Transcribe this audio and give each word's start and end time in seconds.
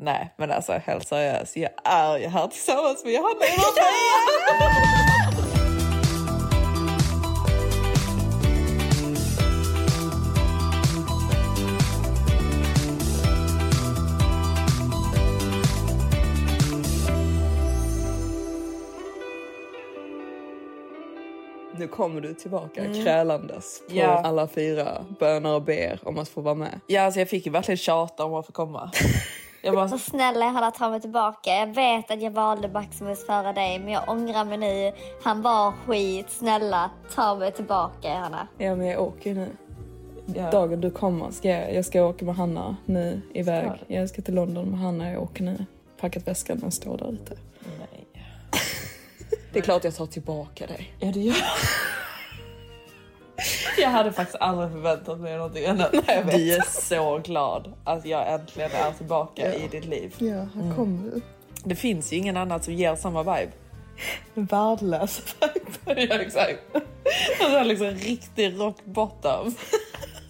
Nej, 0.00 0.34
men 0.36 0.50
alltså 0.50 0.72
helt 0.72 1.08
seriöst. 1.08 1.56
Jag 1.56 1.70
är 1.84 2.18
ju 2.18 2.26
här 2.26 2.46
tillsammans 2.46 3.04
med 3.04 3.12
Johanna 3.12 3.40
Nu 21.78 21.88
kommer 21.88 22.20
du 22.20 22.34
tillbaka 22.34 22.84
mm. 22.84 23.04
krälandes 23.04 23.82
på 23.88 23.94
ja. 23.94 24.06
alla 24.06 24.48
fyra 24.48 25.04
bönar 25.20 25.54
och 25.54 25.62
ber 25.62 26.00
om 26.02 26.18
att 26.18 26.28
få 26.28 26.40
vara 26.40 26.54
med. 26.54 26.80
Ja, 26.86 27.02
alltså 27.02 27.20
jag 27.20 27.28
fick 27.28 27.46
ju 27.46 27.52
verkligen 27.52 27.78
tjata 27.78 28.24
om 28.24 28.34
att 28.34 28.46
få 28.46 28.52
komma. 28.52 28.90
Jag 29.62 29.74
bara, 29.74 29.88
så 29.88 29.98
snälla 29.98 30.44
Hanna, 30.48 30.70
ta 30.70 30.90
mig 30.90 31.00
tillbaka. 31.00 31.50
Jag 31.50 31.74
vet 31.74 32.10
att 32.10 32.22
jag 32.22 32.30
valde 32.30 32.68
Maximus 32.68 33.26
före 33.26 33.52
dig, 33.52 33.78
men 33.78 33.88
jag 33.88 34.08
ångrar 34.08 34.44
mig 34.44 34.58
nu. 34.58 34.92
Han 35.22 35.42
var 35.42 35.72
skit. 35.86 36.30
Snälla, 36.30 36.90
ta 37.14 37.34
mig 37.34 37.52
tillbaka 37.52 38.14
Hanna. 38.14 38.48
Ja, 38.58 38.74
men 38.74 38.86
jag 38.86 39.02
åker 39.02 39.34
nu. 39.34 39.48
Ja. 40.34 40.50
Dagen 40.50 40.80
du 40.80 40.90
kommer 40.90 41.30
ska 41.30 41.48
jag, 41.48 41.74
jag 41.74 41.84
ska 41.84 42.04
åka 42.04 42.24
med 42.24 42.36
Hanna 42.36 42.76
nu 42.84 43.20
iväg. 43.34 43.70
Jag 43.86 44.08
ska 44.08 44.22
till 44.22 44.34
London 44.34 44.70
med 44.70 44.80
Hanna. 44.80 45.10
Jag 45.10 45.22
åker 45.22 45.44
nu. 45.44 45.64
Packat 46.00 46.28
väskan, 46.28 46.58
den 46.58 46.70
står 46.70 46.98
där 46.98 47.12
ute. 47.12 47.36
Nej. 47.78 48.06
Det 49.52 49.58
är 49.58 49.62
klart 49.62 49.84
jag 49.84 49.94
tar 49.94 50.06
tillbaka 50.06 50.66
dig. 50.66 50.94
Ja, 50.98 51.12
det 51.12 51.20
gör 51.20 51.34
jag 53.80 53.88
hade 53.88 54.12
faktiskt 54.12 54.40
aldrig 54.40 54.70
förväntat 54.70 55.20
mig 55.20 55.36
någonting 55.36 55.66
annat. 55.66 55.94
Nej, 56.06 56.24
Vi 56.26 56.54
är 56.54 56.62
så 56.62 57.18
glad 57.18 57.72
att 57.84 58.06
jag 58.06 58.32
äntligen 58.32 58.70
är 58.70 58.92
tillbaka 58.92 59.42
ja. 59.48 59.52
i 59.52 59.68
ditt 59.68 59.84
liv. 59.84 60.14
Ja, 60.18 60.34
här 60.54 60.62
mm. 60.62 60.76
kommer 60.76 61.10
du. 61.10 61.20
Det 61.64 61.74
finns 61.74 62.12
ju 62.12 62.16
ingen 62.16 62.36
annan 62.36 62.62
som 62.62 62.74
ger 62.74 62.96
samma 62.96 63.22
vibe. 63.22 63.52
Värdelös 64.34 65.22
vibe. 65.40 66.00
ja, 66.14 66.20
exakt. 66.20 66.60
Alltså 67.40 67.62
liksom 67.62 67.86
riktig 67.86 68.60
rock 68.60 68.84
bottom 68.84 69.54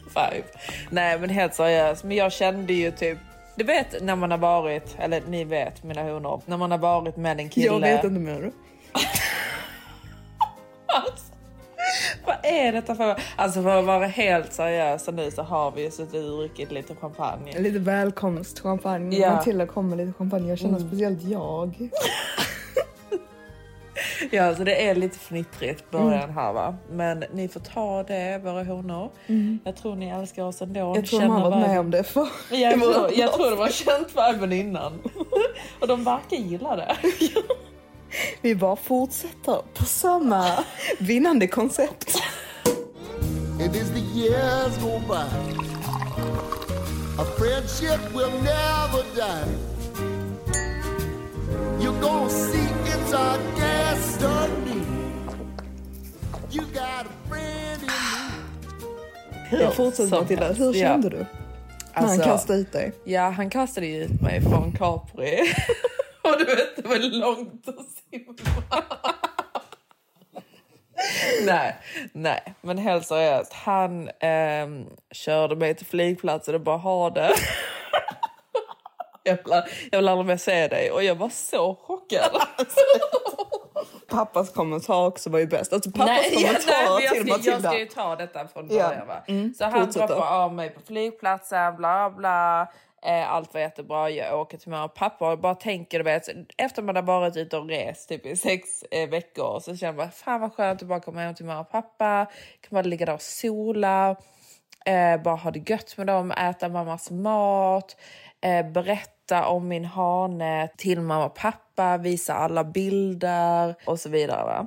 vibe. 0.04 0.46
Nej, 0.90 1.18
men 1.18 1.30
helt 1.30 1.54
seriöst. 1.54 2.04
Men 2.04 2.16
jag 2.16 2.32
kände 2.32 2.72
ju 2.72 2.90
typ 2.90 3.18
du 3.58 3.64
vet 3.64 4.02
när 4.02 4.16
man 4.16 4.30
har 4.30 4.38
varit, 4.38 4.96
eller 4.98 5.22
ni 5.28 5.44
vet 5.44 5.82
mina 5.82 6.02
honor, 6.02 6.42
när 6.46 6.56
man 6.56 6.70
har 6.70 6.78
varit 6.78 7.16
med 7.16 7.40
en 7.40 7.48
kille. 7.48 7.66
Jag 7.66 7.80
vet 7.80 8.04
inte 8.04 8.20
mer. 8.20 8.52
alltså, 10.86 11.32
vad 12.26 12.36
är 12.42 12.72
detta 12.72 12.94
för... 12.94 13.20
Alltså 13.36 13.62
för 13.62 13.78
att 13.78 13.84
vara 13.84 14.06
helt 14.06 14.52
seriösa 14.52 15.10
nu 15.10 15.30
så 15.30 15.42
har 15.42 15.70
vi 15.70 15.82
ju 15.82 15.90
suttit 15.90 16.24
och 16.24 16.38
druckit 16.38 16.72
lite 16.72 16.94
champagne. 16.94 17.58
Lite 17.58 17.78
välkomstchampagne. 17.78 19.18
Ja. 19.18 19.34
Matilda 19.34 19.66
kom 19.66 19.88
med 19.88 19.98
lite 19.98 20.12
champagne. 20.12 20.48
Jag 20.48 20.58
känner 20.58 20.76
mm. 20.76 20.88
speciellt 20.88 21.22
jag. 21.22 21.90
ja, 24.30 24.54
så 24.54 24.64
det 24.64 24.88
är 24.88 24.94
lite 24.94 25.18
fnittrigt 25.18 25.90
början 25.90 26.22
mm. 26.22 26.34
här 26.34 26.52
va. 26.52 26.76
Men 26.90 27.24
ni 27.32 27.48
får 27.48 27.60
ta 27.60 28.02
det, 28.02 28.40
våra 28.44 28.64
honor. 28.64 29.10
Mm. 29.26 29.58
Jag 29.64 29.76
tror 29.76 29.96
ni 29.96 30.08
älskar 30.08 30.42
oss 30.42 30.62
ändå. 30.62 30.92
Jag 30.96 31.06
tror 31.06 31.20
de 31.20 31.30
har 31.30 31.50
varit 31.50 31.68
med 31.68 31.80
om 31.80 31.90
det 31.90 32.04
för. 32.04 32.28
Ja, 32.50 32.56
jag, 32.56 32.72
tror, 32.80 33.10
jag 33.14 33.32
tror 33.32 33.50
de 33.50 33.58
har 33.58 33.68
känt 33.68 34.08
viben 34.08 34.52
innan. 34.52 35.02
och 35.80 35.88
de 35.88 36.04
verkar 36.04 36.36
gilla 36.36 36.76
det. 36.76 36.96
Vi 38.42 38.54
bara 38.54 38.76
fortsätter 38.76 39.62
på 39.74 39.84
samma 39.84 40.64
vinnande 40.98 41.46
koncept. 41.46 42.22
And 43.60 43.76
as 43.76 43.90
the 43.90 44.00
years 44.00 44.78
go 44.78 45.00
by 45.08 45.26
A 47.18 47.24
friendship 47.38 48.14
will 48.14 48.30
never 48.42 49.02
die 49.16 49.50
You're 51.80 52.00
gonna 52.00 52.30
see 52.30 52.68
it's 52.86 53.12
our 53.12 53.38
destiny 53.56 54.82
You 56.50 56.62
got 56.62 57.06
a 57.06 57.28
friend 57.28 57.82
in 57.82 57.86
me 59.50 59.64
Jag 59.64 59.74
fortsätter 59.74 60.20
Matilda, 60.20 60.52
hur 60.52 60.72
kände 60.72 61.08
ja. 61.08 61.10
du? 61.18 61.26
Alltså, 61.92 62.22
han 62.22 62.32
kastade 62.32 62.58
ut 62.58 62.72
dig? 62.72 62.92
Ja, 63.04 63.30
han 63.30 63.50
kastade 63.50 63.86
ut 63.86 64.20
mig 64.20 64.40
från 64.42 64.72
Capri. 64.72 65.40
Och 66.28 66.38
du 66.38 66.44
vet, 66.44 66.76
det 66.76 66.88
var 66.88 66.96
långt 66.96 67.68
att 67.68 67.86
simma. 68.10 68.34
nej, 71.46 71.76
nej, 72.12 72.54
men 72.60 72.78
helt 72.78 73.06
seriöst. 73.06 73.52
Han 73.52 74.08
eh, 74.08 74.68
körde 75.10 75.56
mig 75.56 75.74
till 75.74 75.86
flygplatsen 75.86 76.54
och 76.54 76.60
bara 76.60 76.76
ha 76.76 77.10
det. 77.10 77.34
jag, 79.22 79.36
vill, 79.36 79.62
jag 79.90 79.98
vill 79.98 80.08
aldrig 80.08 80.26
mer 80.26 80.36
se 80.36 80.68
dig. 80.68 80.90
Och 80.90 81.04
jag 81.04 81.14
var 81.14 81.28
så 81.28 81.74
chockad. 81.74 82.30
pappas 84.08 84.52
kommentar 84.52 85.06
också 85.06 85.30
var 85.30 85.38
ju 85.38 85.46
bäst. 85.46 85.72
Alltså 85.72 85.90
pappas 85.90 86.06
nej, 86.06 86.34
kommentar 86.34 86.72
ja, 86.84 86.98
nej, 86.98 87.08
till 87.08 87.26
Matilda. 87.26 87.50
Jag 87.50 87.62
ska 87.62 87.78
ju 87.78 87.86
ta 87.86 88.16
detta 88.16 88.48
från 88.48 88.68
början. 88.68 88.92
Ja. 89.08 89.24
Mm, 89.26 89.54
så 89.54 89.64
han 89.64 89.90
droppar 89.90 90.42
av 90.42 90.54
mig 90.54 90.70
på 90.70 90.80
flygplatsen, 90.80 91.76
bla 91.76 92.10
bla. 92.10 92.68
Eh, 93.02 93.30
allt 93.30 93.54
var 93.54 93.60
jättebra, 93.60 94.10
jag 94.10 94.40
åker 94.40 94.58
till 94.58 94.70
mamma 94.70 94.84
och 94.84 94.94
pappa 94.94 95.32
och 95.32 95.38
bara 95.38 95.54
tänker, 95.54 95.98
du 95.98 96.04
vet, 96.04 96.28
efter 96.56 96.82
man 96.82 96.96
har 96.96 97.02
varit 97.02 97.36
ute 97.36 97.56
och 97.56 97.68
rest 97.68 98.08
typ 98.08 98.26
i 98.26 98.36
sex 98.36 98.82
eh, 98.90 99.08
veckor 99.08 99.60
så 99.60 99.76
känner 99.76 99.98
man 99.98 100.10
fan 100.10 100.40
vad 100.40 100.52
skönt 100.52 100.82
att 100.82 100.88
bara 100.88 101.00
komma 101.00 101.20
hem 101.20 101.34
till 101.34 101.44
mamma 101.44 101.60
och 101.60 101.70
pappa, 101.70 102.26
kan 102.60 102.70
bara 102.70 102.82
ligga 102.82 103.06
där 103.06 103.14
och 103.14 103.22
sola, 103.22 104.16
eh, 104.86 105.22
bara 105.22 105.36
ha 105.36 105.50
det 105.50 105.70
gött 105.70 105.96
med 105.96 106.06
dem, 106.06 106.30
äta 106.30 106.68
mammas 106.68 107.10
mat, 107.10 107.96
eh, 108.40 108.66
berätta 108.66 109.46
om 109.46 109.68
min 109.68 109.84
hane 109.84 110.68
till 110.76 111.00
mamma 111.00 111.24
och 111.24 111.34
pappa, 111.34 111.96
visa 111.96 112.34
alla 112.34 112.64
bilder 112.64 113.74
och 113.84 114.00
så 114.00 114.08
vidare. 114.08 114.44
Va? 114.44 114.66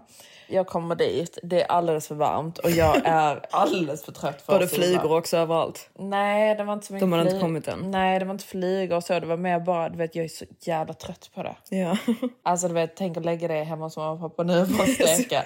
Jag 0.51 0.67
kommer 0.67 0.95
dit, 0.95 1.37
det 1.43 1.61
är 1.61 1.65
alldeles 1.71 2.07
för 2.07 2.15
varmt 2.15 2.57
och 2.57 2.71
jag 2.71 3.01
är 3.05 3.45
alldeles 3.51 4.03
för 4.03 4.11
trött 4.11 4.41
för 4.41 4.53
Var 4.53 4.59
det 4.59 4.67
flygor 4.67 5.17
också 5.17 5.37
överallt? 5.37 5.89
Nej, 5.99 6.55
det 6.55 6.63
var 6.63 6.73
inte 6.73 6.85
så 6.85 6.93
mycket 6.93 7.03
De 7.03 7.11
har 7.11 7.21
inte 7.21 7.39
kommit 7.39 7.67
än? 7.67 7.91
Nej, 7.91 8.19
det 8.19 8.25
var 8.25 8.33
inte 8.33 8.45
flygor 8.45 8.97
och 8.97 9.03
så. 9.03 9.19
Det 9.19 9.25
var 9.25 9.37
mer 9.37 9.59
bara, 9.59 9.89
du 9.89 9.97
vet, 9.97 10.15
jag 10.15 10.25
är 10.25 10.29
så 10.29 10.45
jävla 10.59 10.93
trött 10.93 11.29
på 11.35 11.43
det. 11.43 11.55
Ja. 11.69 11.97
Alltså 12.43 12.67
du 12.67 12.73
vet, 12.73 12.95
tänk 12.95 13.17
att 13.17 13.25
lägga 13.25 13.47
det 13.47 13.63
hemma 13.63 13.85
hos 13.85 13.97
mamma 13.97 14.11
och 14.11 14.19
pappa 14.19 14.43
nu 14.43 14.61
och 14.61 14.67
bara 14.67 14.87
steka. 15.15 15.43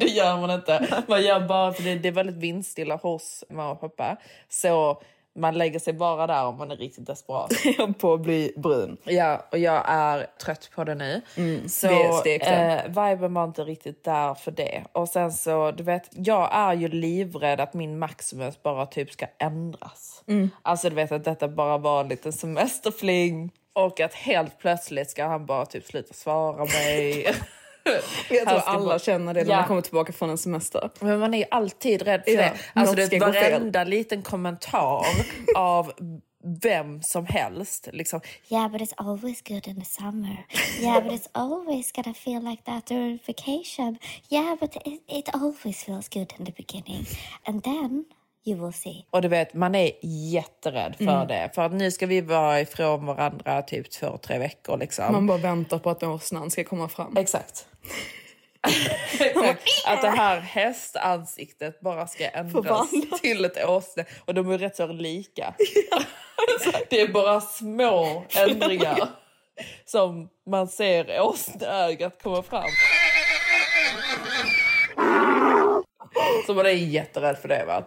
det 0.00 0.06
gör 0.06 0.40
man 0.40 0.50
inte. 0.50 1.02
Man 1.06 1.22
gör 1.22 1.40
bara, 1.40 1.72
för 1.72 1.82
det, 1.82 1.94
det 1.94 2.08
är 2.08 2.12
väldigt 2.12 2.36
vindstilla 2.36 2.96
hos 2.96 3.44
mamma 3.50 3.70
och 3.70 3.80
pappa. 3.80 4.16
Så 4.48 5.02
man 5.34 5.58
lägger 5.58 5.78
sig 5.78 5.92
bara 5.92 6.26
där 6.26 6.46
om 6.46 6.58
man 6.58 6.70
är 6.70 6.76
riktigt 6.76 7.06
desperat. 7.06 7.52
på 7.98 8.14
att 8.14 8.20
bli 8.20 8.52
brun. 8.56 8.96
Ja, 9.04 9.46
och 9.50 9.58
jag 9.58 9.82
är 9.86 10.26
trött 10.44 10.70
på 10.74 10.84
det 10.84 10.94
nu. 10.94 11.20
Mm, 11.36 11.68
så 11.68 11.86
det 12.24 12.42
eh, 12.42 12.84
viben 12.86 13.34
var 13.34 13.44
inte 13.44 13.64
riktigt 13.64 14.04
där 14.04 14.34
för 14.34 14.50
det. 14.50 14.84
Och 14.92 15.08
sen 15.08 15.32
så, 15.32 15.70
du 15.70 15.82
vet, 15.82 16.08
jag 16.10 16.48
är 16.52 16.74
ju 16.74 16.88
livrädd 16.88 17.60
att 17.60 17.74
min 17.74 17.98
Maximus 17.98 18.62
bara 18.62 18.86
typ 18.86 19.12
ska 19.12 19.26
ändras. 19.38 20.24
Mm. 20.26 20.50
Alltså 20.62 20.88
du 20.88 20.96
vet 20.96 21.12
att 21.12 21.24
detta 21.24 21.48
bara 21.48 21.78
var 21.78 22.00
en 22.00 22.08
liten 22.08 22.32
semesterfling. 22.32 23.50
Och 23.74 24.00
att 24.00 24.14
helt 24.14 24.58
plötsligt 24.58 25.10
ska 25.10 25.24
han 25.24 25.46
bara 25.46 25.66
typ 25.66 25.84
sluta 25.84 26.14
svara 26.14 26.64
mig. 26.64 27.34
Jag 28.30 28.48
tror 28.48 28.62
alla 28.66 28.98
känner 28.98 29.34
det 29.34 29.44
när 29.44 29.50
ja. 29.50 29.56
man 29.56 29.68
kommer 29.68 29.80
tillbaka 29.80 30.12
från 30.12 30.30
en 30.30 30.38
semester. 30.38 30.90
Men 31.00 31.18
man 31.18 31.34
är 31.34 31.46
alltid 31.50 32.02
rädd 32.02 32.22
för 32.24 32.32
ja, 32.32 32.40
det. 32.40 32.52
Alltså 32.72 32.94
det 32.94 33.18
varenda 33.18 33.84
liten 33.84 34.22
kommentar 34.22 35.06
av 35.56 35.92
vem 36.62 37.02
som 37.02 37.26
helst. 37.26 37.88
Liksom. 37.92 38.20
Yeah, 38.48 38.68
but 38.68 38.80
it's 38.80 38.94
always 38.96 39.42
good 39.42 39.68
in 39.68 39.80
the 39.80 39.84
summer. 39.84 40.46
Yeah, 40.80 41.04
but 41.04 41.12
it's 41.12 41.28
always 41.32 41.92
gonna 41.92 42.14
feel 42.14 42.42
like 42.44 42.62
that 42.62 42.86
during 42.86 43.18
vacation. 43.26 43.98
Yeah, 44.28 44.56
but 44.60 44.76
it, 44.76 45.02
it 45.08 45.34
always 45.34 45.84
feels 45.84 46.08
good 46.08 46.32
in 46.38 46.46
the 46.46 46.52
beginning. 46.56 47.06
And 47.44 47.64
then 47.64 48.04
you 48.44 48.64
will 48.64 48.72
see. 48.72 49.06
Och 49.10 49.22
du 49.22 49.28
vet, 49.28 49.54
man 49.54 49.74
är 49.74 49.92
jätterädd 50.32 50.96
för 50.96 51.04
mm. 51.04 51.28
det. 51.28 51.50
För 51.54 51.62
att 51.62 51.72
nu 51.72 51.90
ska 51.90 52.06
vi 52.06 52.20
vara 52.20 52.60
ifrån 52.60 53.06
varandra 53.06 53.62
typ 53.62 53.90
två, 53.90 54.18
tre 54.18 54.38
veckor. 54.38 54.78
Liksom. 54.78 55.12
Man 55.12 55.26
bara 55.26 55.38
väntar 55.38 55.78
på 55.78 55.90
att 55.90 56.02
åsnan 56.02 56.50
ska 56.50 56.64
komma 56.64 56.88
fram. 56.88 57.16
Exakt. 57.16 57.66
Att 59.86 60.02
det 60.02 60.08
här 60.10 60.40
hästansiktet 60.40 61.80
bara 61.80 62.06
ska 62.06 62.28
ändras 62.28 62.52
Förvandla. 62.52 63.16
till 63.18 63.44
ett 63.44 63.64
åsne. 63.64 64.04
Och 64.24 64.34
de 64.34 64.50
är 64.50 64.58
rätt 64.58 64.76
så 64.76 64.86
lika. 64.86 65.54
Ja, 65.90 66.02
det 66.90 67.00
är 67.00 67.08
bara 67.08 67.40
små 67.40 68.24
ändringar 68.36 69.08
som 69.84 70.28
man 70.50 70.68
ser 70.68 71.20
åsneögat 71.20 72.22
komma 72.22 72.42
fram. 72.42 72.70
Så 76.46 76.54
man 76.54 76.66
är 76.66 76.70
jätterädd 76.70 77.38
för 77.38 77.48
det. 77.48 77.64
va? 77.66 77.84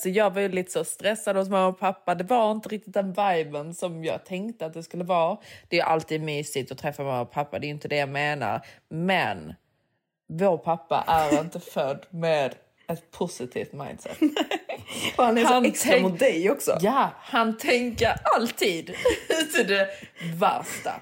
Så 0.00 0.08
jag 0.08 0.30
var 0.34 0.40
ju 0.40 0.48
lite 0.48 0.72
så 0.72 0.84
stressad 0.84 1.36
hos 1.36 1.48
mamma 1.48 1.66
och 1.66 1.78
pappa. 1.78 2.14
Det 2.14 2.24
var 2.24 2.52
inte 2.52 2.68
riktigt 2.68 2.94
den 2.94 3.12
viben 3.12 3.74
som 3.74 4.04
jag 4.04 4.24
tänkte 4.24 4.66
att 4.66 4.74
det 4.74 4.82
skulle 4.82 5.04
vara. 5.04 5.36
Det 5.68 5.80
är 5.80 5.84
alltid 5.84 6.22
mysigt 6.22 6.72
att 6.72 6.78
träffa 6.78 7.02
mamma 7.02 7.20
och 7.20 7.30
pappa, 7.30 7.58
det 7.58 7.66
är 7.66 7.68
inte 7.68 7.88
det 7.88 7.96
jag 7.96 8.08
menar. 8.08 8.66
Men 8.88 9.54
vår 10.28 10.58
pappa 10.58 11.04
är 11.06 11.40
inte 11.40 11.60
född 11.60 12.06
med 12.10 12.54
ett 12.88 13.10
positivt 13.10 13.72
mindset. 13.72 14.18
och 15.16 15.24
han 15.24 15.38
är 15.38 15.44
han 15.44 15.64
så 15.64 15.68
extra 15.68 16.00
mot 16.00 16.18
dig 16.18 16.50
också. 16.50 16.78
Ja, 16.80 17.10
han 17.20 17.58
tänker 17.58 18.14
alltid 18.36 18.94
till 19.54 19.66
det 19.66 19.88
värsta. 20.34 20.92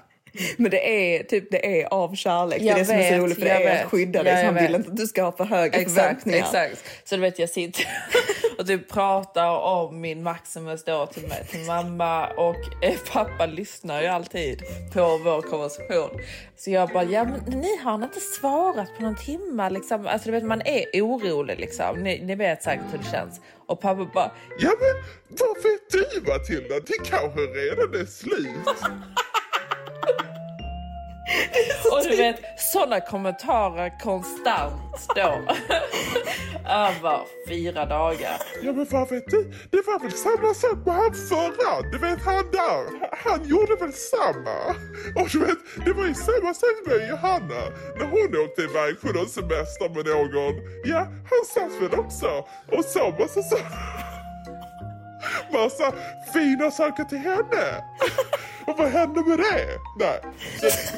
Men 0.57 0.71
det 0.71 1.15
är 1.15 1.23
typ 1.23 1.51
det 1.51 1.81
är 1.81 1.93
av 1.93 2.15
kärlek. 2.15 2.61
Jag 2.61 2.65
det 2.65 2.71
är 2.71 2.77
det 2.79 2.85
som 2.85 2.95
är 2.95 3.17
så 3.17 3.23
roligt 3.23 3.37
för 3.37 3.45
det 3.45 3.51
är 3.51 3.59
vet. 3.59 3.85
att 3.85 3.91
skydda 3.91 4.23
dig. 4.23 4.39
Ja, 4.39 4.45
han 4.45 4.53
vet. 4.53 4.63
vill 4.63 4.75
inte 4.75 4.89
att 4.89 4.97
du 4.97 5.07
ska 5.07 5.23
ha 5.23 5.31
för 5.31 5.43
höga 5.43 5.79
exakt, 5.79 5.95
förväntningar. 5.95 6.39
Exakt. 6.39 7.09
Så 7.09 7.15
du 7.15 7.21
vet 7.21 7.39
jag 7.39 7.49
sitter 7.49 7.85
och 8.59 8.67
typ 8.67 8.89
pratar 8.89 9.49
om 9.49 10.01
min 10.01 10.23
Maximus 10.23 10.83
då 10.83 11.05
till, 11.05 11.27
mig, 11.27 11.47
till 11.51 11.65
mamma 11.65 12.27
och 12.27 12.83
eh, 12.83 12.99
pappa 13.13 13.45
lyssnar 13.45 14.01
ju 14.01 14.07
alltid 14.07 14.63
på 14.93 15.17
vår 15.17 15.41
konversation. 15.41 16.09
Så 16.57 16.71
jag 16.71 16.89
bara, 16.89 17.03
ja 17.03 17.23
men 17.23 17.59
ni 17.59 17.77
har 17.77 17.95
inte 17.95 18.19
svarat 18.19 18.97
på 18.97 19.03
någon 19.03 19.15
timme 19.15 19.69
liksom. 19.69 20.07
Alltså 20.07 20.25
du 20.25 20.31
vet 20.31 20.43
man 20.43 20.61
är 20.61 20.85
orolig 21.01 21.59
liksom. 21.59 21.99
Ni, 21.99 22.25
ni 22.25 22.35
vet 22.35 22.63
säkert 22.63 22.93
hur 22.93 22.97
det 22.97 23.11
känns. 23.11 23.41
Och 23.67 23.81
pappa 23.81 24.09
bara, 24.13 24.31
ja 24.59 24.71
men 24.79 25.03
vad 25.39 25.63
vet 25.63 25.91
du 25.91 26.31
Matilda? 26.31 26.79
Det 26.79 27.09
kanske 27.09 27.39
redan 27.39 28.01
är 28.01 28.05
slut. 28.05 28.75
Och 31.91 32.03
du 32.03 32.15
vet, 32.15 32.39
såna 32.57 32.99
kommentarer 32.99 33.99
konstant 33.99 34.73
då. 35.15 35.31
Över 36.69 37.19
fyra 37.47 37.85
dagar. 37.85 38.41
Ja 38.63 38.73
men 38.73 38.87
vad 38.89 39.09
vet 39.09 39.27
du? 39.27 39.43
Det 39.71 39.87
var 39.87 39.99
väl 39.99 40.11
samma 40.11 40.53
sak 40.53 40.85
med 40.85 40.95
han 40.95 41.13
förra. 41.29 41.91
Du 41.91 41.97
vet 41.97 42.25
han 42.25 42.51
där. 42.51 43.09
Han 43.23 43.47
gjorde 43.47 43.75
väl 43.75 43.93
samma. 43.93 44.57
Och 45.21 45.27
du 45.31 45.39
vet, 45.39 45.57
det 45.85 45.93
var 45.93 46.05
ju 46.05 46.13
samma 46.13 46.53
sak 46.53 46.75
med 46.85 47.09
Johanna. 47.09 47.61
När 47.97 48.05
hon 48.05 48.45
åkte 48.45 48.61
iväg 48.61 49.01
på 49.01 49.07
någon 49.07 49.29
semester 49.29 49.89
med 49.89 50.05
någon. 50.05 50.55
Ja, 50.85 50.99
han 50.99 51.45
satt 51.53 51.81
väl 51.81 51.99
också 51.99 52.45
och 52.71 52.85
sa 52.85 53.15
massa 53.19 53.41
saker 53.43 54.09
massa 55.53 55.93
fina 56.33 56.71
saker 56.71 57.03
till 57.03 57.17
henne. 57.17 57.83
Och 58.69 58.77
vad 58.77 58.87
hände 58.87 59.23
med 59.23 59.37
det? 59.37 59.79
Nej. 59.99 60.21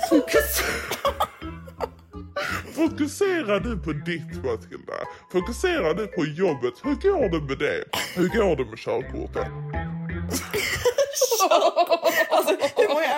Fokus... 0.10 0.62
Fokusera 2.76 3.60
nu 3.60 3.78
på 3.78 3.94
ditt 3.94 4.44
Matilda. 4.44 4.94
Fokusera 5.32 5.94
nu 5.94 6.08
på 6.08 6.26
jobbet. 6.26 6.74
Hur 6.84 6.96
går 6.96 7.30
det 7.30 7.42
med 7.48 7.58
det? 7.58 7.84
Hur 8.16 8.28
går 8.28 8.56
det 8.56 8.66
med 8.66 8.80
körkortet? 8.80 9.48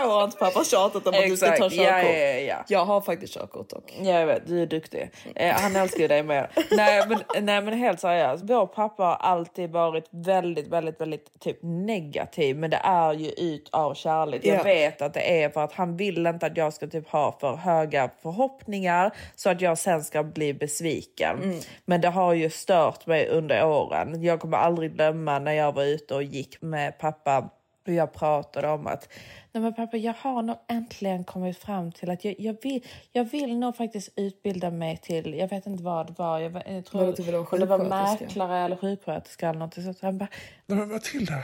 år 0.05 0.11
har 0.11 0.23
inte 0.23 0.37
pappa 0.37 0.63
tjatat 0.63 1.07
om 1.07 1.13
att 1.13 1.27
du 1.27 1.37
ska 1.37 1.47
ta 1.47 1.69
körkort? 1.69 1.73
Ja, 1.73 2.03
ja, 2.03 2.39
ja. 2.39 2.63
Jag 2.67 2.85
har 2.85 3.01
faktiskt 3.01 3.33
körkort 3.33 3.69
dock. 3.69 3.93
Ja, 4.01 4.19
jag 4.19 4.25
vet, 4.25 4.47
du 4.47 4.61
är 4.61 4.65
duktig. 4.65 5.11
Eh, 5.35 5.55
han 5.55 5.75
älskar 5.75 5.99
ju 5.99 6.07
dig 6.07 6.23
mer. 6.23 6.49
nej, 6.71 7.03
men, 7.07 7.19
nej 7.43 7.61
men 7.61 7.73
helt 7.73 7.99
seriöst. 7.99 8.43
Vår 8.47 8.65
pappa 8.65 9.03
har 9.03 9.15
alltid 9.15 9.71
varit 9.71 10.05
väldigt, 10.09 10.67
väldigt, 10.67 11.01
väldigt 11.01 11.39
typ 11.39 11.57
negativ. 11.61 12.57
Men 12.57 12.69
det 12.69 12.81
är 12.83 13.13
ju 13.13 13.29
ut 13.29 13.69
av 13.71 13.93
kärlek. 13.93 14.45
Jag 14.45 14.63
vet 14.63 15.01
att 15.01 15.13
det 15.13 15.43
är 15.43 15.49
för 15.49 15.63
att 15.63 15.73
han 15.73 15.97
vill 15.97 16.27
inte 16.27 16.45
att 16.45 16.57
jag 16.57 16.73
ska 16.73 16.87
typ 16.87 17.09
ha 17.09 17.37
för 17.39 17.55
höga 17.55 18.09
förhoppningar 18.21 19.11
så 19.35 19.49
att 19.49 19.61
jag 19.61 19.77
sen 19.77 20.03
ska 20.03 20.23
bli 20.23 20.53
besviken. 20.53 21.43
Mm. 21.43 21.59
Men 21.85 22.01
det 22.01 22.09
har 22.09 22.33
ju 22.33 22.49
stört 22.49 23.05
mig 23.05 23.27
under 23.27 23.65
åren. 23.65 24.23
Jag 24.23 24.39
kommer 24.39 24.57
aldrig 24.57 24.93
glömma 24.93 25.39
när 25.39 25.53
jag 25.53 25.71
var 25.71 25.83
ute 25.83 26.15
och 26.15 26.23
gick 26.23 26.61
med 26.61 26.99
pappa 26.99 27.49
och 27.87 27.93
jag 27.93 28.13
pratade 28.13 28.67
om 28.67 28.87
att 28.87 29.09
Nej, 29.51 29.61
men 29.63 29.73
pappa, 29.73 29.97
jag 29.97 30.13
har 30.13 30.41
nog 30.41 30.57
äntligen 30.67 31.23
kommit 31.23 31.57
fram 31.57 31.91
till 31.91 32.09
att 32.09 32.25
jag, 32.25 32.35
jag, 32.39 32.57
vill, 32.61 32.85
jag 33.11 33.23
vill 33.23 33.57
nog 33.57 33.75
faktiskt 33.75 34.09
utbilda 34.15 34.71
mig 34.71 34.97
till, 34.97 35.33
jag 35.33 35.47
vet 35.47 35.65
inte 35.65 35.83
vad 35.83 36.07
det 36.07 36.13
var, 36.17 36.39
jag, 36.39 36.63
jag 36.67 36.85
tror 36.85 37.01
var 37.01 37.07
det, 37.07 37.17
typ 37.17 37.59
det 37.59 37.65
var 37.65 37.89
mäklare 37.89 38.59
eller 38.59 38.75
sjuksköterska 38.75 39.49
eller 39.49 39.59
något. 39.59 39.73
Så 39.73 39.93
han 40.01 40.17
bara, 40.17 40.27
Nej, 40.65 40.77
men 40.77 40.89
Matilda, 40.89 41.43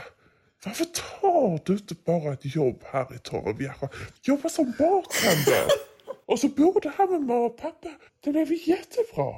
varför 0.64 0.84
tar 0.84 1.60
du 1.64 1.72
inte 1.72 1.94
bara 2.04 2.32
ett 2.32 2.54
jobb 2.54 2.82
här 2.92 3.14
i 3.14 3.18
Torrevieja? 3.18 3.74
Jobba 4.22 4.48
som 4.48 4.64
bartender! 4.78 5.66
och 6.26 6.38
så 6.38 6.48
bodde 6.48 6.92
han 6.96 7.10
med 7.10 7.20
mamma 7.20 7.44
och 7.44 7.56
pappa. 7.56 7.88
Det 8.20 8.30
blev 8.30 8.52
jättebra. 8.52 9.34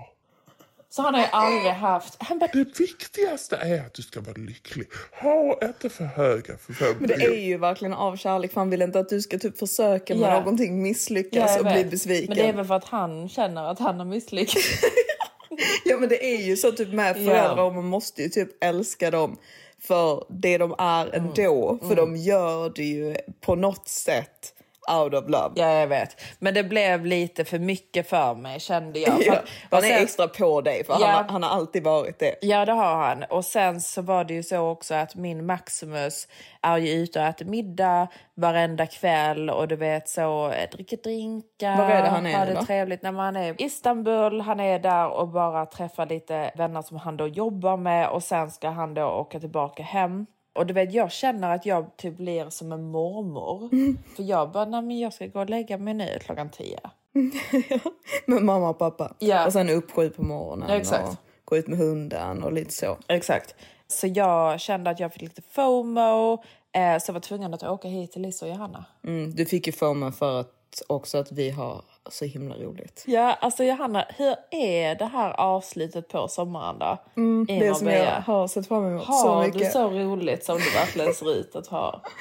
Så 0.95 1.03
han 1.03 1.15
har 1.15 1.21
ju 1.21 1.27
aldrig 1.33 1.73
haft... 1.73 2.17
Han 2.19 2.39
bara... 2.39 2.51
Det 2.53 2.81
viktigaste 2.81 3.57
är 3.57 3.81
att 3.81 3.95
du 3.95 4.03
ska 4.03 4.21
vara 4.21 4.37
lycklig. 4.37 4.87
Ha 5.21 5.59
inte 5.63 5.91
för 5.91 6.05
höga 6.05 6.57
förväntningar. 6.57 6.97
Men 7.01 7.09
det 7.09 7.39
är 7.39 7.45
ju 7.47 7.59
verkligen 7.59 7.95
av 7.95 8.17
kärlek 8.17 8.53
för 8.53 8.61
han 8.61 8.71
vill 8.71 8.83
inte 8.83 8.99
att 8.99 9.09
du 9.09 9.23
ska 9.23 9.39
typ 9.39 9.59
försöka 9.59 10.15
med 10.15 10.23
yeah. 10.23 10.39
någonting, 10.39 10.83
misslyckas 10.83 11.59
och 11.59 11.65
bli 11.65 11.85
besviken. 11.85 12.29
Men 12.29 12.37
det 12.37 12.49
är 12.49 12.53
väl 12.53 12.65
för 12.65 12.75
att 12.75 12.85
han 12.85 13.29
känner 13.29 13.71
att 13.71 13.79
han 13.79 13.99
har 13.99 14.07
misslyckats. 14.07 14.83
ja 15.85 15.97
men 15.97 16.09
det 16.09 16.35
är 16.35 16.43
ju 16.43 16.57
så 16.57 16.73
typ 16.73 16.89
med 16.89 17.15
föräldrar 17.15 17.57
yeah. 17.57 17.67
och 17.67 17.75
man 17.75 17.85
måste 17.85 18.23
ju 18.23 18.29
typ 18.29 18.65
älska 18.65 19.11
dem 19.11 19.39
för 19.81 20.25
det 20.29 20.59
de 20.59 20.75
är 20.79 21.15
ändå. 21.15 21.71
Mm. 21.71 21.79
För 21.79 21.99
mm. 21.99 22.15
de 22.15 22.17
gör 22.17 22.73
det 22.75 22.85
ju 22.85 23.17
på 23.41 23.55
något 23.55 23.89
sätt 23.89 24.52
out 24.91 25.15
of 25.15 25.31
love. 25.31 25.53
Ja, 25.55 25.71
jag 25.71 25.87
vet. 25.87 26.21
Men 26.39 26.55
det 26.55 26.65
blev 26.65 27.07
lite 27.07 27.45
för 27.45 27.59
mycket 27.59 28.09
för 28.09 28.35
mig 28.35 28.61
kände 28.61 28.99
jag. 28.99 29.25
För, 29.25 29.43
han 29.71 29.85
är 29.85 30.03
extra 30.03 30.29
på 30.29 30.61
dig 30.61 30.85
för 30.85 30.97
ja, 31.01 31.07
han, 31.07 31.29
han, 31.29 31.43
har 31.43 31.51
alltid 31.51 31.85
varit 31.85 32.19
det. 32.19 32.35
Ja, 32.41 32.65
det 32.65 32.73
har 32.73 32.95
han. 32.95 33.25
Och 33.25 33.45
sen 33.45 33.81
så 33.81 34.03
var 34.03 34.25
det 34.25 34.35
ju 34.35 34.43
så 34.43 34.59
också 34.59 34.95
att 34.95 35.15
min 35.15 35.47
Maximus 35.47 36.29
är 36.63 36.79
ju 36.79 36.93
ute 36.93 37.21
och 37.21 37.27
äter 37.27 37.45
middag 37.47 38.09
varenda 38.35 38.87
kväll 38.87 39.51
och 39.51 39.69
du 39.69 39.77
vet 39.77 40.09
så 40.09 40.51
eh, 40.51 40.71
dricker 40.73 40.97
drinkar. 40.97 41.77
Var 41.77 41.85
är 41.85 42.03
det 42.03 42.09
han 42.09 42.27
är 42.27 42.39
har 42.39 42.47
det 42.47 42.55
då? 42.55 42.65
trevligt. 42.65 43.03
När 43.03 43.13
man 43.13 43.37
är 43.37 43.63
i 43.63 43.65
Istanbul, 43.65 44.41
han 44.41 44.61
är 44.61 44.79
där 44.79 45.09
och 45.09 45.29
bara 45.29 45.67
träffar 45.67 46.07
lite 46.07 46.53
vänner 46.55 46.83
som 46.83 46.97
han 46.97 47.17
då 47.17 47.27
jobbar 47.27 47.77
med 47.77 48.09
och 48.09 48.23
sen 48.23 48.51
ska 48.51 48.69
han 48.69 48.95
då 48.95 49.05
åka 49.05 49.41
tillbaka 49.41 49.83
hem. 49.83 50.27
Och 50.53 50.67
du 50.67 50.75
vet, 50.75 50.93
jag 50.93 51.13
känner 51.13 51.55
att 51.55 51.67
jag 51.67 51.97
typ 51.97 52.17
blir 52.17 52.51
som 52.51 52.73
en 52.73 52.83
mormor. 52.83 53.69
Mm. 53.73 53.99
För 54.17 54.23
jag 54.23 54.53
bara, 54.53 54.65
nej 54.65 54.83
men 54.83 54.99
jag 54.99 55.13
ska 55.13 55.27
gå 55.27 55.41
och 55.41 55.51
lägga 55.51 55.79
mig 55.79 55.95
nu 55.95 56.19
klockan 56.21 56.51
tio. 56.51 56.81
med 58.27 58.43
mamma 58.43 58.69
och 58.69 58.79
pappa. 58.79 59.15
Ja. 59.19 59.47
Och 59.47 59.53
sen 59.53 59.71
upp 59.71 59.91
sju 59.91 60.11
på 60.11 60.23
morgonen. 60.23 60.71
Exakt. 60.71 61.09
Och 61.09 61.17
gå 61.45 61.57
ut 61.57 61.69
med 61.69 61.79
hunden 61.79 62.43
och 62.43 62.53
lite 62.53 62.73
så. 62.73 62.99
Exakt. 63.09 63.55
Så 63.89 64.07
jag 64.07 64.61
kände 64.61 64.91
att 64.91 65.01
jag 65.01 65.13
fick 65.13 65.23
lite 65.23 65.43
FOMO. 65.51 66.33
Eh, 66.73 66.99
så 66.99 67.09
jag 67.11 67.13
var 67.13 67.21
tvungen 67.21 67.55
att 67.55 67.63
åka 67.63 67.89
hit 67.89 68.13
till 68.13 68.23
Lisa 68.23 68.47
och 68.47 68.53
Johanna. 68.53 68.85
Mm, 69.05 69.35
du 69.35 69.47
fick 69.47 69.67
ju 69.67 69.73
FOMO 69.73 70.11
för 70.13 70.41
att 70.41 70.83
också 70.87 71.19
att 71.19 71.33
vi 71.33 71.51
har 71.51 71.85
så 72.13 72.25
himla 72.25 72.55
roligt. 72.55 73.05
Ja, 73.07 73.33
alltså 73.41 73.65
Johanna, 73.65 74.07
hur 74.17 74.35
är 74.51 74.95
det 74.95 75.05
här 75.05 75.41
avslutet 75.41 76.09
på 76.09 76.29
sommaren 76.29 76.79
då? 76.79 76.99
Mm, 77.17 77.47
det 77.47 77.55
Marbella? 77.55 77.75
som 77.75 77.89
jag 77.89 78.21
har 78.21 78.49
sett 78.49 78.69
fram 78.69 78.87
emot 78.87 79.05
har 79.05 79.15
så 79.15 79.41
mycket. 79.41 79.75
Har 79.75 79.91
du 79.91 79.95
så 79.95 79.99
roligt 79.99 80.45
som 80.45 80.59
det 80.59 80.75
verkligen 80.75 81.15
ser 81.15 81.35
ut 81.35 81.57
att 81.57 81.67
ha? 81.67 82.03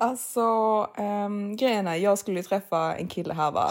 Alltså, 0.00 0.40
um, 0.98 1.56
grejen 1.56 1.86
är, 1.86 1.94
jag 1.94 2.18
skulle 2.18 2.42
träffa 2.42 2.94
en 2.94 3.08
kille 3.08 3.34
här 3.34 3.50
va? 3.50 3.70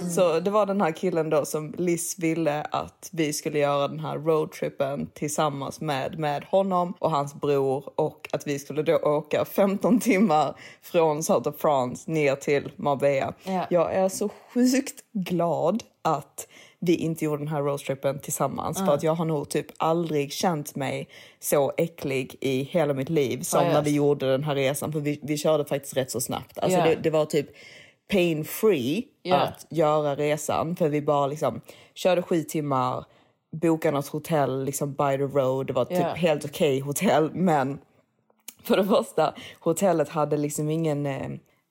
Mm. 0.00 0.10
Så 0.10 0.40
det 0.40 0.50
var 0.50 0.66
den 0.66 0.80
här 0.80 0.92
killen 0.92 1.30
då 1.30 1.44
som 1.44 1.74
Liz 1.78 2.18
ville 2.18 2.62
att 2.62 3.08
vi 3.12 3.32
skulle 3.32 3.58
göra 3.58 3.88
den 3.88 4.00
här 4.00 4.18
roadtrippen 4.18 5.06
tillsammans 5.14 5.80
med, 5.80 6.18
med 6.18 6.44
honom 6.44 6.94
och 6.98 7.10
hans 7.10 7.34
bror 7.34 7.84
och 7.94 8.28
att 8.32 8.46
vi 8.46 8.58
skulle 8.58 8.82
då 8.82 8.96
åka 8.96 9.44
15 9.44 10.00
timmar 10.00 10.54
från 10.82 11.22
South 11.22 11.48
of 11.48 11.56
France 11.58 12.10
ner 12.10 12.34
till 12.34 12.72
Marbella. 12.76 13.34
Yeah. 13.46 13.66
Jag 13.70 13.94
är 13.94 14.08
så 14.08 14.30
sjukt 14.56 15.04
glad 15.12 15.82
att 16.02 16.48
vi 16.80 16.94
inte 16.96 17.24
gjorde 17.24 17.38
den 17.38 17.48
här 17.48 17.62
roadtrippen 17.62 18.18
tillsammans. 18.18 18.78
För 18.78 18.94
att 18.94 19.02
jag 19.02 19.14
har 19.14 19.24
nog 19.24 19.48
typ 19.48 19.66
aldrig 19.76 20.32
känt 20.32 20.74
mig 20.76 21.08
så 21.40 21.72
äcklig 21.76 22.36
i 22.40 22.62
hela 22.62 22.94
mitt 22.94 23.08
liv 23.08 23.40
som 23.42 23.62
Ja, 23.62 23.68
när 23.68 23.74
just. 23.78 23.86
vi 23.86 23.94
gjorde 23.94 24.30
den 24.30 24.44
här 24.44 24.54
resan. 24.54 24.92
För 24.92 25.00
vi, 25.00 25.20
vi 25.22 25.36
körde 25.38 25.64
faktiskt 25.64 25.96
rätt 25.96 26.10
så 26.10 26.20
snabbt. 26.20 26.58
Alltså 26.58 26.78
Ja. 26.78 26.84
det, 26.84 26.94
det 26.94 27.10
var 27.10 27.24
typ 27.24 27.46
pain 28.12 28.44
free 28.44 29.04
Ja. 29.22 29.36
att 29.36 29.66
göra 29.70 30.16
resan. 30.16 30.76
För 30.76 30.88
vi 30.88 31.02
bara 31.02 31.26
liksom 31.26 31.60
körde 31.94 32.22
sju 32.22 32.42
timmar, 32.42 33.04
bokade 33.52 33.96
något 33.96 34.08
hotell 34.08 34.64
liksom 34.64 34.90
by 34.92 35.16
the 35.16 35.22
road. 35.38 35.66
Det 35.66 35.72
var 35.72 35.84
typ 35.84 35.98
Ja. 35.98 36.14
helt 36.14 36.44
okej 36.44 36.80
hotell 36.80 37.30
men 37.34 37.78
för 38.64 38.76
det 38.76 38.84
första, 38.86 39.34
hotellet 39.60 40.08
hade 40.08 40.36
liksom 40.36 40.70
ingen, 40.70 41.06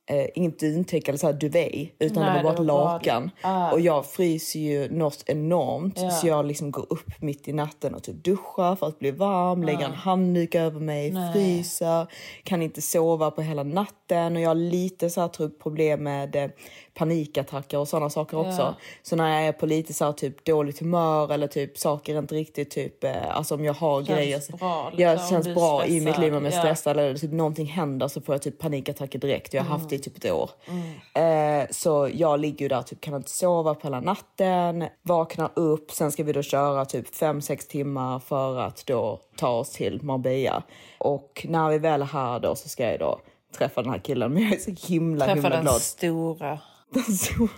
eh, 0.09 0.25
inget 0.35 0.59
dyntäcke 0.59 1.11
eller 1.11 1.19
så 1.19 1.25
här 1.27 1.33
duvet 1.33 1.89
utan 1.99 2.23
Nej, 2.23 2.37
det 2.37 2.43
var 2.43 2.51
bara 2.53 2.61
ett 2.61 2.65
lakan. 2.67 3.31
Ah. 3.41 3.71
Och 3.71 3.79
jag 3.79 4.05
fryser 4.05 4.59
ju 4.59 4.89
något 4.89 5.23
enormt 5.25 5.99
Ja. 6.01 6.09
så 6.09 6.27
jag 6.27 6.45
liksom 6.45 6.71
går 6.71 6.85
upp 6.89 7.21
mitt 7.21 7.47
i 7.47 7.53
natten 7.53 7.95
och 7.95 8.03
typ 8.03 8.23
duschar 8.23 8.75
för 8.75 8.87
att 8.87 8.99
bli 8.99 9.11
varm, 9.11 9.63
lägger 9.63 9.85
en 9.85 9.93
handduk 9.93 10.55
över 10.55 10.79
mig, 10.79 11.11
Nej. 11.11 11.33
fryser, 11.33 12.07
kan 12.43 12.61
inte 12.61 12.81
sova 12.81 13.31
på 13.31 13.41
hela 13.41 13.63
natten 13.63 14.35
och 14.35 14.41
jag 14.41 14.49
har 14.49 14.55
lite 14.55 15.09
så 15.09 15.21
här 15.21 15.27
tror 15.27 15.49
problem 15.49 16.03
med 16.03 16.35
eh, 16.35 16.49
panikattacker 16.95 17.77
och 17.77 17.87
sådana 17.87 18.09
saker 18.09 18.37
också. 18.37 18.61
Ja. 18.61 18.75
Så 19.03 19.15
när 19.15 19.35
jag 19.39 19.47
är 19.47 19.51
på 19.51 19.65
lite 19.65 19.93
så 19.93 20.05
här, 20.05 20.11
typ 20.11 20.45
dåligt 20.45 20.79
humör 20.79 21.31
eller 21.33 21.47
typ 21.47 21.77
saker 21.77 22.17
inte 22.17 22.35
riktigt 22.35 22.71
typ, 22.71 23.03
eh, 23.03 23.37
alltså 23.37 23.55
om 23.55 23.65
jag 23.65 23.73
har 23.73 24.03
Känns 24.03 24.17
grejer. 24.17 24.57
bra, 24.57 24.91
liksom, 24.95 25.29
känns 25.29 25.45
du 25.45 25.51
är 25.51 25.55
bra 25.55 25.85
i 25.85 25.91
mitt 25.93 26.01
stressad. 26.03 26.21
liv 26.23 26.35
om 26.35 26.43
jag 26.45 26.53
är 26.53 26.57
Ja. 26.57 26.61
stressad 26.63 26.97
eller 26.99 27.15
typ 27.17 27.31
någonting 27.31 27.65
händer 27.65 28.07
så 28.07 28.21
får 28.21 28.35
jag 28.35 28.41
typ 28.41 28.59
panikattacker 28.59 29.19
direkt. 29.19 29.53
Jag 29.53 29.63
har 29.63 29.69
haft 29.69 29.89
det 29.89 29.95
i 29.95 29.99
typ 29.99 30.17
ett 30.17 30.31
år. 30.31 30.49
Mm. 30.67 31.61
Eh, 31.61 31.67
så 31.71 32.09
jag 32.13 32.39
ligger 32.39 32.61
ju 32.65 32.67
där 32.69 32.81
typ 32.81 33.01
kan 33.01 33.15
inte 33.15 33.29
sova 33.29 33.75
på 33.75 33.87
hela 33.87 33.99
natten, 33.99 34.85
vaknar 35.01 35.49
upp, 35.55 35.91
sen 35.91 36.11
ska 36.11 36.23
vi 36.23 36.33
då 36.33 36.41
köra 36.41 36.85
typ 36.85 37.15
5-6 37.15 37.67
timmar 37.67 38.19
för 38.19 38.59
att 38.59 38.83
då 38.85 39.19
ta 39.37 39.49
oss 39.49 39.69
till 39.69 39.99
Marbella. 40.03 40.63
Och 40.97 41.45
när 41.49 41.69
vi 41.69 41.77
väl 41.77 42.01
är 42.01 42.05
här 42.05 42.39
då 42.39 42.55
så 42.55 42.69
ska 42.69 42.83
jag 42.91 42.99
då 42.99 43.19
träffa 43.57 43.81
den 43.81 43.91
här 43.91 43.99
killen 43.99 44.33
men 44.33 44.43
jag 44.43 44.53
är 44.53 44.57
så 44.75 44.87
himla 44.93 45.25
Träffa 45.25 45.35
himla 45.35 45.49
den 45.49 45.61
glad. 45.61 45.81
stora, 45.81 46.59
Den 46.95 47.17
stora, 47.17 47.49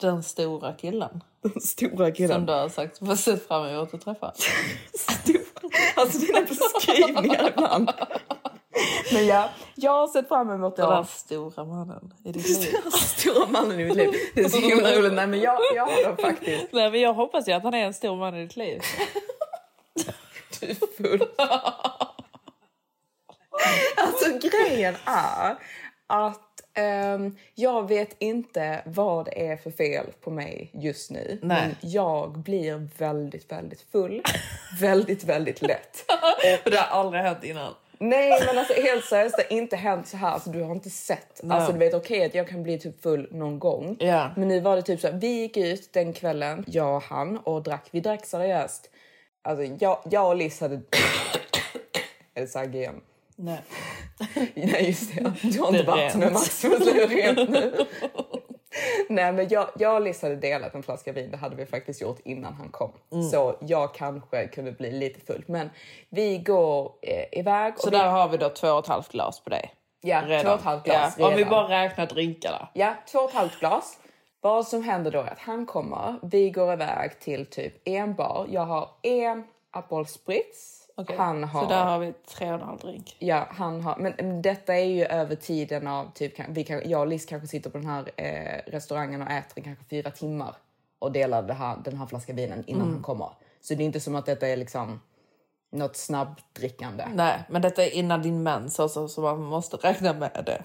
den 0.00 0.22
stora 0.22 0.72
killen. 0.72 1.22
den 1.42 1.60
stora 1.60 2.10
killen. 2.12 2.36
Som 2.36 2.46
du 2.46 2.52
har 2.52 2.68
sagt 2.68 2.98
vad 3.00 3.18
sett 3.18 3.48
fram 3.48 3.66
emot 3.66 3.94
att 3.94 4.00
träffa. 4.00 4.32
Alltså 5.96 6.18
dina 6.18 6.40
beskrivningar 6.40 7.48
ibland. 7.48 7.90
Men 9.12 9.26
ja, 9.26 9.48
jag 9.74 9.92
har 9.92 10.08
sett 10.08 10.28
fram 10.28 10.50
emot 10.50 10.76
Den 10.76 10.88
där 10.88 11.00
det. 11.00 11.06
stora 11.08 11.64
mannen 11.64 12.14
i 12.24 12.32
ditt 12.32 12.48
liv. 12.48 12.74
Stora 12.92 13.46
mannen 13.46 13.80
i 13.80 13.84
mitt 13.84 13.96
liv. 13.96 14.10
Det 14.34 14.40
är 14.40 14.48
så 14.48 14.58
himla 14.58 14.92
roligt. 14.98 15.12
Nej 15.12 15.26
men 15.26 15.40
jag, 15.40 15.58
jag 15.74 15.86
har 15.86 16.02
den 16.02 16.16
faktiskt. 16.16 16.72
Nej, 16.72 16.90
men 16.90 17.00
jag 17.00 17.14
hoppas 17.14 17.48
ju 17.48 17.52
att 17.52 17.62
han 17.62 17.74
är 17.74 17.84
en 17.86 17.94
stor 17.94 18.16
man 18.16 18.34
i 18.36 18.42
ditt 18.42 18.56
liv. 18.56 18.80
Du 20.60 20.66
är 20.66 20.74
full. 20.96 21.22
Alltså 23.96 24.48
grejen 24.48 24.94
är 25.04 25.56
att 26.06 26.59
ehm, 26.74 27.36
jag 27.54 27.88
vet 27.88 28.16
inte 28.18 28.82
vad 28.84 29.24
det 29.24 29.46
är 29.46 29.56
för 29.56 29.70
fel 29.70 30.06
på 30.20 30.30
mig 30.30 30.70
just 30.72 31.10
nu. 31.10 31.38
Nej. 31.42 31.62
Men 31.62 31.90
jag 31.90 32.38
blir 32.38 32.88
väldigt, 32.98 33.52
väldigt 33.52 33.82
full. 33.92 34.22
väldigt, 34.80 35.24
väldigt 35.24 35.62
lätt. 35.62 36.04
Det 36.64 36.76
har 36.76 37.00
aldrig 37.00 37.22
hänt 37.22 37.44
innan. 37.44 37.74
Nej 38.02 38.42
men 38.46 38.58
alltså 38.58 38.74
helt 38.74 39.04
seriöst, 39.04 39.36
det 39.36 39.42
har 39.50 39.58
inte 39.58 39.76
hänt 39.76 40.08
så 40.08 40.16
här. 40.16 40.30
Alltså, 40.30 40.50
du 40.50 40.62
har 40.62 40.72
inte 40.72 40.90
sett. 40.90 41.40
Nej. 41.42 41.56
Alltså 41.56 41.72
du 41.72 41.78
vet 41.78 41.94
okej 41.94 42.24
att 42.24 42.34
jag 42.34 42.48
kan 42.48 42.62
bli 42.62 42.78
typ 42.78 43.02
full 43.02 43.28
någon 43.30 43.58
gång. 43.58 43.96
Ja. 43.98 44.30
Men 44.36 44.48
nu 44.48 44.60
var 44.60 44.76
det 44.76 44.82
typ 44.82 45.00
så 45.00 45.08
här, 45.08 45.14
vi 45.14 45.40
gick 45.40 45.56
ut 45.56 45.92
den 45.92 46.12
kvällen, 46.12 46.64
jag 46.66 46.96
och 46.96 47.02
han 47.02 47.38
och 47.38 47.62
drack. 47.62 47.88
Vi 47.90 48.00
drack 48.00 48.26
seriöst. 48.26 48.90
Alltså 49.42 49.64
jag, 49.64 49.98
jag 50.10 50.28
och 50.28 50.36
Liz 50.36 50.60
hade... 50.60 50.74
är 52.34 52.40
det 52.40 52.46
så 52.46 52.62
igen? 52.62 53.00
Nej. 53.42 53.62
Nej 54.54 54.86
just 54.86 55.14
det, 55.14 55.32
du 55.42 55.60
har 55.60 55.68
inte 55.68 55.82
varit 55.82 56.14
med 56.14 56.32
Max 56.32 56.64
men 56.64 56.80
det 56.80 57.02
är 57.02 57.08
rent 57.08 57.50
nu. 57.50 57.86
Nej 59.08 59.32
men 59.32 59.48
jag, 59.48 59.68
jag 59.78 59.94
och 59.94 60.00
Liz 60.00 60.22
hade 60.22 60.36
delat 60.36 60.74
en 60.74 60.82
flaska 60.82 61.12
vin, 61.12 61.30
det 61.30 61.36
hade 61.36 61.56
vi 61.56 61.66
faktiskt 61.66 62.00
gjort 62.00 62.18
innan 62.24 62.54
han 62.54 62.68
kom. 62.68 62.92
Mm. 63.12 63.24
Så 63.24 63.56
jag 63.60 63.94
kanske 63.94 64.46
kunde 64.46 64.72
bli 64.72 64.90
lite 64.92 65.20
full. 65.20 65.44
Men 65.46 65.70
vi 66.08 66.38
går 66.38 66.92
eh, 67.02 67.40
iväg. 67.40 67.74
Så 67.76 67.90
vi, 67.90 67.96
där 67.96 68.08
har 68.08 68.28
vi 68.28 68.36
då 68.36 68.48
två 68.48 68.68
och 68.68 68.78
ett 68.78 68.86
halvt 68.86 69.12
glas 69.12 69.40
på 69.40 69.50
dig. 69.50 69.74
ja, 70.00 70.22
Redan. 70.26 70.44
två 70.44 70.50
och 70.50 70.58
ett 70.58 70.64
halvt 70.64 70.84
glas 70.84 71.16
ja, 71.18 71.28
Om 71.28 71.36
vi 71.36 71.44
bara 71.44 71.82
räknar 71.82 72.06
drinkarna. 72.06 72.68
Ja, 72.74 72.94
två 73.12 73.18
och 73.18 73.28
ett 73.28 73.36
halvt 73.36 73.58
glas. 73.60 73.98
Vad 74.40 74.66
som 74.66 74.82
händer 74.82 75.10
då 75.10 75.18
är 75.18 75.30
att 75.30 75.38
han 75.38 75.66
kommer, 75.66 76.14
vi 76.22 76.50
går 76.50 76.72
iväg 76.72 77.20
till 77.20 77.46
typ 77.46 77.88
en 77.88 78.14
bar. 78.14 78.46
Jag 78.50 78.66
har 78.66 78.88
en 79.02 79.44
Aperol 79.70 80.06
Spritz. 80.06 80.79
Okej. 81.00 81.16
Han 81.16 81.44
har... 81.44 81.62
Så 81.62 81.68
där 81.68 81.84
har 81.84 81.98
vi 81.98 82.12
tre 82.12 82.48
och 82.48 82.54
en 82.54 82.60
halv 82.60 82.78
drink. 82.78 83.16
Ja, 83.18 83.46
han 83.50 83.80
har, 83.80 83.96
men 83.96 84.12
men 84.18 84.42
detta 84.42 84.74
är 84.74 84.84
ju 84.84 85.04
över 85.04 85.36
tiden 85.36 85.86
av 85.86 86.10
typ, 86.14 86.32
vi 86.48 86.64
kan, 86.64 86.90
jag 86.90 87.00
och 87.00 87.06
Liz 87.06 87.26
kanske 87.26 87.48
sitter 87.48 87.70
på 87.70 87.78
den 87.78 87.86
här 87.86 88.10
eh, 88.16 88.70
restaurangen 88.72 89.22
och 89.22 89.30
äter 89.30 89.58
i 89.58 89.62
kanske 89.62 89.84
fyra 89.84 90.10
timmar 90.10 90.54
och 90.98 91.12
delar 91.12 91.42
det 91.42 91.54
här, 91.54 91.76
den 91.84 91.96
här 91.96 92.06
flaskan 92.06 92.36
vinen 92.36 92.64
innan 92.66 92.82
Mm. 92.82 92.94
han 92.94 93.02
kommer. 93.02 93.28
Så 93.60 93.74
det 93.74 93.82
är 93.82 93.84
inte 93.84 94.00
som 94.00 94.14
att 94.16 94.26
detta 94.26 94.48
är 94.48 94.56
liksom 94.56 95.00
något 95.72 95.96
snabbdrickande. 95.96 97.04
Nej, 97.14 97.38
men 97.48 97.62
detta 97.62 97.84
är 97.84 97.90
innan 97.90 98.22
din 98.22 98.42
mens 98.42 98.78
också, 98.78 99.08
så 99.08 99.20
man 99.20 99.42
måste 99.42 99.76
räkna 99.76 100.12
med 100.12 100.42
det. 100.46 100.62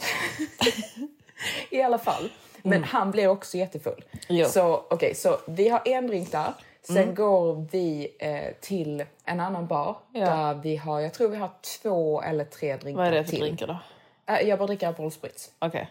I 1.69 1.81
alla 1.81 1.97
fall. 1.97 2.29
Men 2.63 2.83
han 2.83 3.11
blir 3.11 3.27
också 3.27 3.57
jättefull. 3.57 4.05
Mm. 4.11 4.41
Jo. 4.41 4.47
Så 4.47 4.85
okej, 4.89 5.15
så 5.15 5.37
vi 5.47 5.69
har 5.69 5.81
en 5.85 6.07
drink 6.07 6.31
där. 6.31 6.53
Sen 6.87 6.97
Mm. 6.97 7.15
går 7.15 7.67
vi 7.71 8.15
eh, 8.19 8.53
till 8.61 9.03
en 9.25 9.39
annan 9.39 9.67
bar 9.67 9.97
Ja. 10.13 10.25
där 10.25 10.53
vi 10.53 10.75
har, 10.77 10.99
jag 10.99 11.13
tror 11.13 11.29
vi 11.29 11.37
har 11.37 11.49
två 11.81 12.21
eller 12.21 12.45
tre 12.45 12.77
drinkar 12.77 12.97
Vad 12.97 13.07
är 13.07 13.11
det 13.11 13.23
för 13.23 13.31
till. 13.31 13.39
drinkar 13.39 13.67
då? 13.67 13.77
Eh, 14.33 14.41
jag 14.49 14.59
bara 14.59 14.67
dricker 14.67 14.87
Aperol 14.87 15.11
Spritz. 15.11 15.51
Okej. 15.59 15.89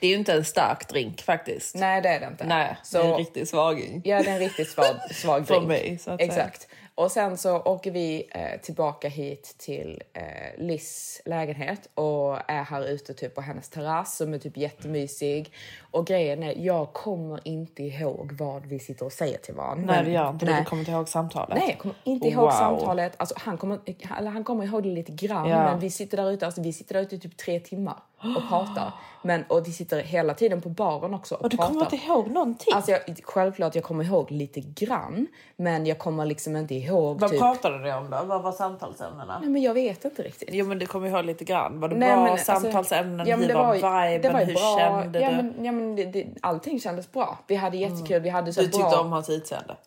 Det 0.00 0.06
är 0.06 0.10
ju 0.10 0.14
inte 0.16 0.32
en 0.32 0.44
stark 0.44 0.88
drink 0.88 1.22
faktiskt. 1.22 1.74
Nej, 1.74 2.00
det 2.02 2.08
är 2.08 2.20
det 2.20 2.26
inte. 2.26 2.44
Nej, 2.46 2.76
så, 2.82 2.98
det 2.98 3.04
är 3.04 3.10
en 3.12 3.16
riktig 3.18 3.48
svaging. 3.48 4.02
Ja, 4.04 4.22
det 4.22 4.28
är 4.30 4.32
en 4.34 4.38
riktigt 4.38 4.68
svag, 4.70 4.86
svag 5.14 5.42
drink. 5.46 5.66
mig, 5.68 5.98
så 5.98 6.10
att 6.10 6.20
säga. 6.20 6.50
Och 6.96 7.10
sen 7.10 7.36
så 7.38 7.56
åker 7.60 7.90
vi 7.90 8.28
eh, 8.30 8.60
tillbaka 8.60 9.08
hit 9.08 9.54
till 9.58 10.02
eh, 10.12 10.22
Liz 10.64 11.20
lägenhet 11.24 11.88
och 11.94 12.50
är 12.50 12.62
här 12.62 12.84
ute 12.88 13.14
typ 13.14 13.34
på 13.34 13.40
hennes 13.40 13.68
terrass 13.68 14.16
som 14.16 14.34
är 14.34 14.38
typ 14.38 14.56
jättemysig. 14.56 15.52
Och 15.90 16.06
grejen 16.06 16.42
är, 16.42 16.54
jag 16.58 16.92
kommer 16.92 17.40
inte 17.44 17.82
ihåg 17.82 18.32
vad 18.32 18.66
vi 18.66 18.78
sitter 18.78 19.04
och 19.06 19.12
säger 19.12 19.38
till 19.38 19.54
varandra. 19.54 19.94
Nej, 19.94 20.04
det 20.04 20.10
gör 20.10 20.30
inte 20.30 20.44
nej. 20.46 20.58
Du 20.60 20.64
kommer 20.64 20.80
inte 20.82 20.92
ihåg 20.92 21.08
samtalet. 21.08 21.58
Nej, 21.58 21.68
jag 21.70 21.78
kommer 21.78 21.96
inte 22.04 22.28
ihåg 22.28 22.42
Wow. 22.44 22.50
samtalet. 22.50 23.12
Alltså, 23.16 23.34
han, 23.38 23.58
kommer, 23.58 23.78
eller 24.18 24.30
han 24.30 24.44
kommer 24.44 24.64
ihåg 24.64 24.82
det 24.82 24.88
lite 24.88 25.12
grann, 25.12 25.48
Ja. 25.48 25.64
men 25.64 25.78
vi 25.80 25.90
sitter 25.90 26.16
där 26.16 26.30
ute, 26.30 26.46
alltså, 26.46 26.60
vi 26.62 26.72
sitter 26.72 26.94
där 26.94 27.02
ute 27.02 27.14
i 27.14 27.18
typ 27.18 27.36
tre 27.36 27.60
timmar 27.60 27.96
och 28.36 28.42
pratar. 28.48 28.92
Men, 29.26 29.44
och 29.48 29.66
vi 29.68 29.72
sitter 29.72 30.02
hela 30.02 30.34
tiden 30.34 30.60
på 30.60 30.68
baren 30.68 31.14
också 31.14 31.34
och 31.34 31.42
Och 31.42 31.48
du 31.48 31.56
pratar. 31.56 31.72
kommer 31.72 31.84
inte 31.84 31.96
ihåg 32.06 32.30
någonting? 32.30 32.74
Alltså 32.74 32.90
jag, 32.90 33.00
självklart 33.24 33.74
jag 33.74 33.84
kommer 33.84 34.04
ihåg 34.04 34.30
lite 34.30 34.60
grann, 34.60 35.26
men 35.56 35.86
jag 35.86 35.98
kommer 35.98 36.26
liksom 36.26 36.56
inte 36.56 36.74
ihåg 36.74 37.20
Vad 37.20 37.30
typ... 37.30 37.40
pratade 37.40 37.78
ni 37.78 37.92
om 37.92 38.10
då? 38.10 38.20
Vad 38.24 38.42
var 38.42 38.52
samtalsämnena? 38.52 39.38
Nej 39.40 39.48
men 39.48 39.62
jag 39.62 39.74
vet 39.74 40.04
inte 40.04 40.22
riktigt. 40.22 40.48
Jo 40.52 40.66
men 40.66 40.78
du 40.78 40.86
kommer 40.86 41.08
ihåg 41.08 41.24
lite 41.24 41.44
grann. 41.44 41.80
Var 41.80 41.88
det 41.88 41.96
Nej, 41.96 42.08
bra 42.08 42.22
men, 42.22 42.32
alltså, 42.32 42.52
samtalsämnen? 42.52 43.26
ja, 43.26 43.36
men 43.36 43.48
det 43.48 43.54
var, 43.54 43.80
var, 43.80 44.06
viben? 44.08 44.22
det 44.22 44.28
var 44.28 44.44
Hur 44.44 44.54
bra. 44.54 44.76
kände 44.78 45.20
ja, 45.20 45.30
du? 45.30 45.36
Men, 45.36 45.64
ja, 45.64 45.72
men 45.72 45.96
det, 45.96 46.04
det, 46.04 46.26
allting 46.40 46.80
kändes 46.80 47.12
bra. 47.12 47.38
Vi 47.46 47.54
hade 47.54 47.76
jättekul. 47.76 48.22
Vi 48.22 48.28
hade 48.28 48.52
så 48.52 48.60
du 48.60 48.66
tyckte 48.66 48.78
bra... 48.90 49.00
om 49.00 49.12
hans 49.12 49.30
utseende? 49.30 49.76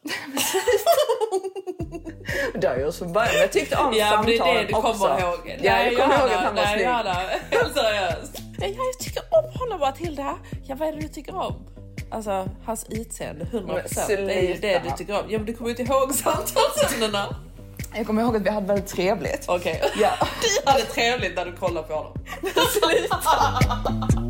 Det 2.54 2.68
har 2.68 2.76
jag 2.76 2.94
som 2.94 3.14
början. 3.14 3.36
Jag 3.42 3.52
tyckte 3.52 3.78
om 3.78 3.94
Ja 3.94 4.16
men 4.16 4.26
det 4.26 4.38
är 4.38 4.54
det 4.54 4.64
du 4.64 4.74
också. 4.74 4.92
kommer 4.94 5.22
ihåg. 5.22 5.58
Ja, 5.62 5.82
jag 5.84 5.98
kommer 5.98 6.20
ihåg 6.20 6.30
att 6.32 6.44
han 6.44 6.56
var 6.56 6.64
snygg. 6.66 6.88
Seriöst. 7.76 8.27
Nej, 8.60 8.78
jag 8.78 9.00
tycker 9.00 9.22
om 9.32 9.60
honom 9.60 9.80
Matilda. 9.80 10.36
Ja 10.66 10.76
vad 10.76 10.88
är 10.88 10.94
det 10.94 11.00
du 11.00 11.08
tycker 11.08 11.36
om? 11.36 11.54
Alltså 12.12 12.50
hans 12.66 12.86
utseende, 12.90 13.46
100%. 13.46 13.62
Men 14.08 14.26
Det 14.28 14.34
är 14.34 14.42
ju 14.42 14.54
det 14.54 14.60
sluta. 14.60 14.80
du 14.84 14.98
tycker 14.98 15.14
om. 15.20 15.26
Ja 15.30 15.38
men 15.38 15.46
du 15.46 15.54
kommer 15.54 15.70
ju 15.70 15.76
inte 15.78 15.94
ihåg 15.94 16.14
samtalsämnena. 16.14 17.36
Jag 17.96 18.08
kommer 18.08 18.22
ihåg 18.22 18.36
att 18.36 18.42
vi 18.42 18.50
hade 18.50 18.68
väldigt 18.68 18.88
trevligt. 18.88 19.46
Okej. 19.48 19.82
Ja. 20.02 20.10
Du 20.66 20.72
hade 20.72 20.84
trevligt 20.86 21.36
när 21.36 21.46
du 21.46 21.52
kollade 21.52 21.88
på 21.88 21.94
honom. 21.94 22.14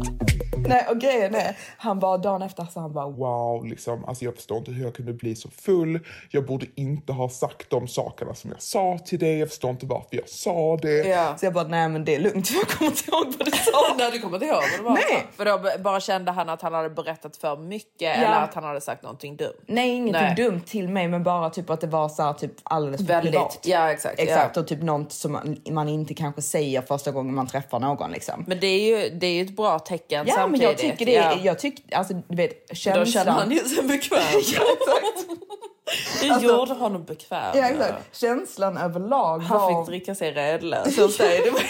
Nej, 0.69 0.85
och 0.89 0.99
grejen 0.99 1.35
är, 1.35 1.57
han 1.77 1.99
bara 1.99 2.17
dagen 2.17 2.41
efter 2.41 2.65
så 2.73 2.79
han 2.79 2.93
bara 2.93 3.07
Wow, 3.07 3.65
liksom, 3.65 4.05
alltså 4.05 4.25
jag 4.25 4.35
förstår 4.35 4.57
inte 4.57 4.71
hur 4.71 4.83
jag 4.83 4.93
kunde 4.95 5.13
bli 5.13 5.35
så 5.35 5.49
full. 5.49 5.99
Jag 6.29 6.45
borde 6.45 6.65
inte 6.75 7.13
ha 7.13 7.29
sagt 7.29 7.69
de 7.69 7.87
sakerna 7.87 8.35
som 8.35 8.49
jag 8.51 8.61
sa 8.61 8.97
till 9.05 9.19
dig. 9.19 9.39
Jag 9.39 9.49
förstår 9.49 9.69
inte 9.71 9.85
varför 9.85 10.07
jag 10.15 10.29
sa 10.29 10.77
det. 10.81 11.07
Ja. 11.07 11.37
Så 11.37 11.45
jag 11.45 11.53
bara, 11.53 11.67
nej 11.67 11.89
men 11.89 12.05
det 12.05 12.15
är 12.15 12.19
lugnt, 12.19 12.49
jag 12.53 12.67
kommer 12.69 12.91
inte 12.91 13.11
ihåg 13.11 13.25
vad 13.37 13.45
du 13.47 13.51
sa. 13.51 13.71
Nej 13.97 14.11
du 14.11 14.19
kommer 14.19 14.35
inte 14.35 14.45
ihåg 14.45 14.55
vad 14.55 14.79
det 14.79 14.83
var? 14.83 14.93
Nej. 14.93 15.25
För 15.37 15.45
då 15.45 15.83
bara 15.83 15.99
kände 15.99 16.31
han 16.31 16.49
att 16.49 16.61
han 16.61 16.73
hade 16.73 16.89
berättat 16.89 17.37
för 17.37 17.57
mycket 17.57 18.17
eller 18.17 18.41
att 18.43 18.53
han 18.53 18.63
hade 18.63 18.81
sagt 18.81 19.03
någonting 19.03 19.35
dumt? 19.37 19.53
Nej, 19.67 19.89
ingenting 19.89 20.21
Nej. 20.21 20.35
dumt 20.35 20.61
till 20.61 20.89
mig, 20.89 21.07
men 21.07 21.23
bara 21.23 21.49
typ 21.49 21.69
att 21.69 21.81
det 21.81 21.87
var 21.87 22.09
så 22.09 22.23
här, 22.23 22.33
typ 22.33 22.51
alldeles 22.63 23.01
för 23.01 23.07
Väldigt. 23.07 23.31
privat. 23.33 23.59
Ja 23.63 23.91
exakt. 23.91 24.19
Exakt, 24.19 24.55
Ja. 24.55 24.61
och 24.61 24.67
typ 24.67 24.81
något 24.83 25.11
som 25.11 25.31
man, 25.31 25.57
man 25.71 25.89
inte 25.89 26.13
kanske 26.13 26.41
säger 26.41 26.81
första 26.81 27.11
gången 27.11 27.35
man 27.35 27.47
träffar 27.47 27.79
någon 27.79 28.11
liksom. 28.11 28.43
Men 28.47 28.59
det 28.59 28.67
är 28.67 28.79
ju 29.03 29.09
det 29.09 29.27
är 29.27 29.33
ju 29.33 29.41
ett 29.41 29.55
bra 29.55 29.79
tecken 29.79 30.25
Ja, 30.27 30.47
men 30.57 30.67
jag 30.67 30.77
tycker 30.77 31.05
det, 31.05 31.11
ja. 31.11 31.37
jag 31.43 31.59
tycker, 31.59 31.97
alltså 31.97 32.13
du 32.13 32.35
vet 32.35 32.77
känslan. 32.77 33.05
Då 33.05 33.11
känner 33.11 33.31
han 33.31 33.51
ju 33.51 33.59
sig 33.59 33.83
bekväm. 33.83 34.19
ja, 34.33 34.61
exakt. 34.73 35.27
Det 36.21 36.29
alltså, 36.29 36.47
gjorde 36.47 36.73
honom 36.73 37.03
bekväm. 37.03 37.51
Ja, 37.55 37.69
exakt. 37.69 38.17
Känslan 38.17 38.77
överlag 38.77 39.39
Han 39.39 39.59
var... 39.59 39.81
fick 39.81 39.89
dricka 39.89 40.15
sig 40.15 40.31
redlös. 40.31 40.95
det, 40.95 41.01
var... 41.01 41.61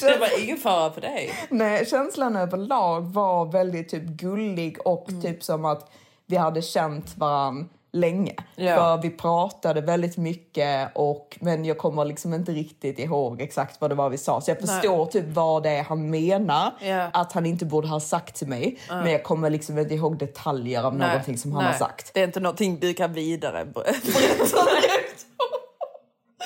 det 0.12 0.18
var 0.18 0.42
ingen 0.42 0.56
fara 0.56 0.90
på 0.90 1.00
dig. 1.00 1.34
Nej, 1.48 1.86
känslan 1.86 2.36
överlag 2.36 3.00
var 3.00 3.52
väldigt 3.52 3.88
typ 3.88 4.02
gullig 4.02 4.86
och 4.86 5.08
mm. 5.08 5.22
typ 5.22 5.42
som 5.42 5.64
att 5.64 5.90
vi 6.26 6.36
hade 6.36 6.62
känt 6.62 7.16
varann 7.16 7.68
länge. 7.96 8.34
Ja. 8.56 8.76
För 8.76 9.02
vi 9.02 9.10
pratade 9.10 9.80
väldigt 9.80 10.16
mycket 10.16 10.90
och 10.94 11.38
men 11.40 11.64
jag 11.64 11.78
kommer 11.78 12.04
liksom 12.04 12.34
inte 12.34 12.52
riktigt 12.52 12.98
ihåg 12.98 13.40
exakt 13.40 13.80
vad 13.80 13.90
det 13.90 13.94
var 13.94 14.10
vi 14.10 14.18
sa. 14.18 14.40
Så 14.40 14.50
jag 14.50 14.58
förstår 14.58 14.98
Nej. 14.98 15.12
typ 15.12 15.24
vad 15.28 15.62
det 15.62 15.70
är 15.70 15.82
han 15.82 16.10
menar 16.10 16.72
ja. 16.80 17.10
att 17.12 17.32
han 17.32 17.46
inte 17.46 17.64
borde 17.64 17.88
ha 17.88 18.00
sagt 18.00 18.36
till 18.36 18.48
mig. 18.48 18.78
Mm. 18.90 19.02
Men 19.02 19.12
jag 19.12 19.24
kommer 19.24 19.50
liksom 19.50 19.78
inte 19.78 19.94
ihåg 19.94 20.18
detaljer 20.18 20.82
av 20.82 20.96
Nej. 20.96 21.08
någonting 21.08 21.38
som 21.38 21.52
han 21.52 21.62
Nej. 21.62 21.72
har 21.72 21.78
sagt. 21.78 22.14
Det 22.14 22.20
är 22.20 22.24
inte 22.24 22.40
någonting 22.40 22.78
du 22.80 22.94
kan 22.94 23.12
vidare 23.12 23.64
berätta 23.74 24.58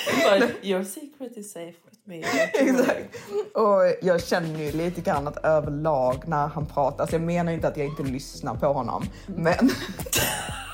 Your 0.62 0.85
secret 0.85 1.37
is 1.37 1.52
safe 1.52 1.76
with 1.90 2.00
me. 2.04 2.25
Exakt. 2.54 3.16
Och 3.54 3.95
jag 4.02 4.23
känner 4.23 4.61
ju 4.61 4.73
lite 4.73 5.00
grann 5.00 5.28
att 5.28 5.45
överlag 5.45 6.23
när 6.26 6.47
han 6.47 6.66
pratar, 6.66 7.00
alltså 7.00 7.16
jag 7.16 7.23
menar 7.23 7.52
inte 7.52 7.69
att 7.69 7.76
jag 7.76 7.87
inte 7.87 8.02
lyssnar 8.02 8.54
på 8.54 8.66
honom, 8.66 9.04
men 9.26 9.71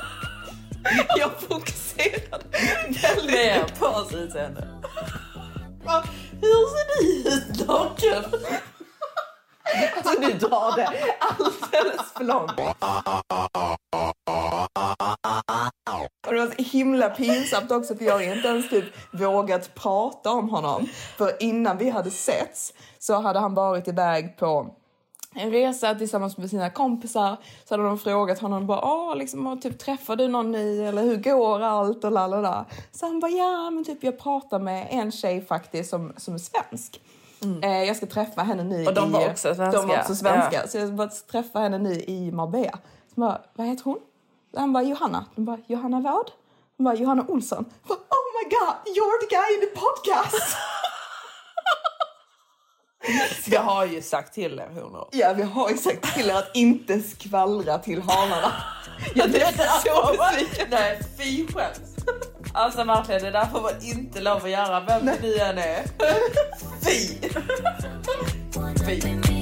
Jag 1.16 1.40
fokuserade 1.40 2.45
väldigt 3.02 3.31
mer 3.31 3.78
på 3.78 3.87
hans 3.87 4.14
utseende. 4.14 4.69
Hur 6.40 6.66
ser 6.71 6.87
du 7.00 7.28
ut 7.28 7.69
naken? 7.69 8.25
Alltså 9.97 10.21
du 10.21 10.33
drar 10.33 10.76
det 10.76 10.88
alldeles 11.21 12.12
för 12.16 12.25
långt. 12.25 12.52
Och 16.26 16.33
det 16.33 16.38
var 16.40 16.47
så 16.47 16.62
himla 16.62 17.11
pinsamt 17.11 17.71
också 17.71 17.97
för 17.97 18.05
jag 18.05 18.12
har 18.12 18.21
inte 18.37 18.49
ens 18.49 18.71
typ 18.71 18.85
vågat 19.12 19.75
prata 19.75 20.31
om 20.31 20.49
honom. 20.49 20.88
För 21.16 21.43
innan 21.43 21.78
vi 21.78 21.90
hade 21.90 22.11
setts 22.11 22.73
så 22.99 23.21
hade 23.21 23.38
han 23.38 23.55
varit 23.55 23.88
iväg 23.88 24.37
på 24.38 24.75
en 25.37 25.50
resa 25.50 25.95
tillsammans 25.95 26.37
med 26.37 26.50
sina 26.50 26.71
kompisar 26.71 27.37
så 27.64 27.75
hade 27.75 27.85
de 27.85 27.99
frågat 27.99 28.38
honom 28.38 28.66
bara, 28.66 28.81
Åh, 28.85 29.16
liksom, 29.16 29.61
typ, 29.61 29.78
träffar 29.78 30.16
du 30.16 30.28
någon 30.28 30.52
ny 30.52 30.81
eller 30.81 31.02
hur 31.02 31.16
går 31.16 31.61
allt 31.62 32.05
och 32.05 32.12
lalala. 32.12 32.64
Så 32.93 33.07
han 33.07 33.21
bara 33.21 33.31
ja 33.31 33.71
men 33.71 33.85
typ 33.85 34.05
jag 34.05 34.19
pratar 34.19 34.59
med 34.59 34.88
en 34.90 35.12
tjej 35.12 35.47
faktiskt 35.47 35.90
som, 35.90 36.12
som 36.16 36.35
är 36.35 36.38
svensk. 36.38 37.00
Mm. 37.43 37.62
Eh, 37.62 37.85
jag 37.85 37.97
ska 37.97 38.07
träffa 38.07 38.43
henne 38.43 38.64
nu 38.64 38.87
och 38.87 38.95
de 38.95 39.12
var 39.12 39.31
också 39.31 39.55
svenska. 39.55 39.81
De 39.81 39.88
var 39.88 39.99
också 39.99 40.14
svenska. 40.14 40.57
Ja. 40.62 40.69
Så 40.69 40.78
jag 40.78 41.12
ska 41.12 41.33
träffa 41.33 41.59
henne 41.59 41.78
nu 41.78 41.93
i 41.93 42.33
Marbella. 42.33 42.78
Så 43.14 43.21
bara, 43.21 43.40
vad 43.55 43.66
heter 43.66 43.85
hon? 43.85 43.99
Han 44.57 44.73
bara 44.73 44.83
Johanna. 44.83 45.25
De 45.35 45.45
bara 45.45 45.59
Johanna 45.66 46.00
vad? 46.00 46.31
Hon 46.76 46.85
bara 46.85 46.95
Johanna 46.95 47.25
Olsson. 47.28 47.64
Bara, 47.88 47.99
oh 47.99 48.26
my 48.37 48.50
god, 48.50 48.95
you're 48.97 49.21
the 49.21 49.35
guy 49.35 49.55
in 49.55 49.61
the 49.61 49.81
podcast! 49.81 50.57
Vi 53.46 53.56
har 53.56 53.84
ju 53.84 54.02
sagt 54.02 54.34
till 54.34 54.58
er 54.58 54.68
honor. 54.75 55.08
Ja, 55.12 55.32
vi 55.36 55.42
har 55.42 55.70
ju 55.70 55.76
sagt 55.76 56.14
till 56.14 56.30
er 56.30 56.34
att 56.34 56.50
inte 56.54 57.00
skvallra 57.00 57.78
till 57.78 58.02
hanarna. 58.02 58.52
Ja, 59.14 59.26
det 59.26 59.42
är 59.42 59.52
så 59.52 60.16
besviken. 60.16 60.66
Nej, 60.70 61.00
fy 61.18 61.46
skäms. 61.46 61.96
Alltså 62.52 62.84
verkligen, 62.84 63.22
det 63.22 63.30
där 63.30 63.46
får 63.46 63.60
man 63.60 63.72
inte 63.82 64.20
lov 64.20 64.44
att 64.44 64.50
göra 64.50 64.80
vem 64.80 65.04
nu 65.22 65.34
än 65.38 65.58
är. 65.58 65.82
Fy! 66.84 67.28
Fy. 68.86 69.36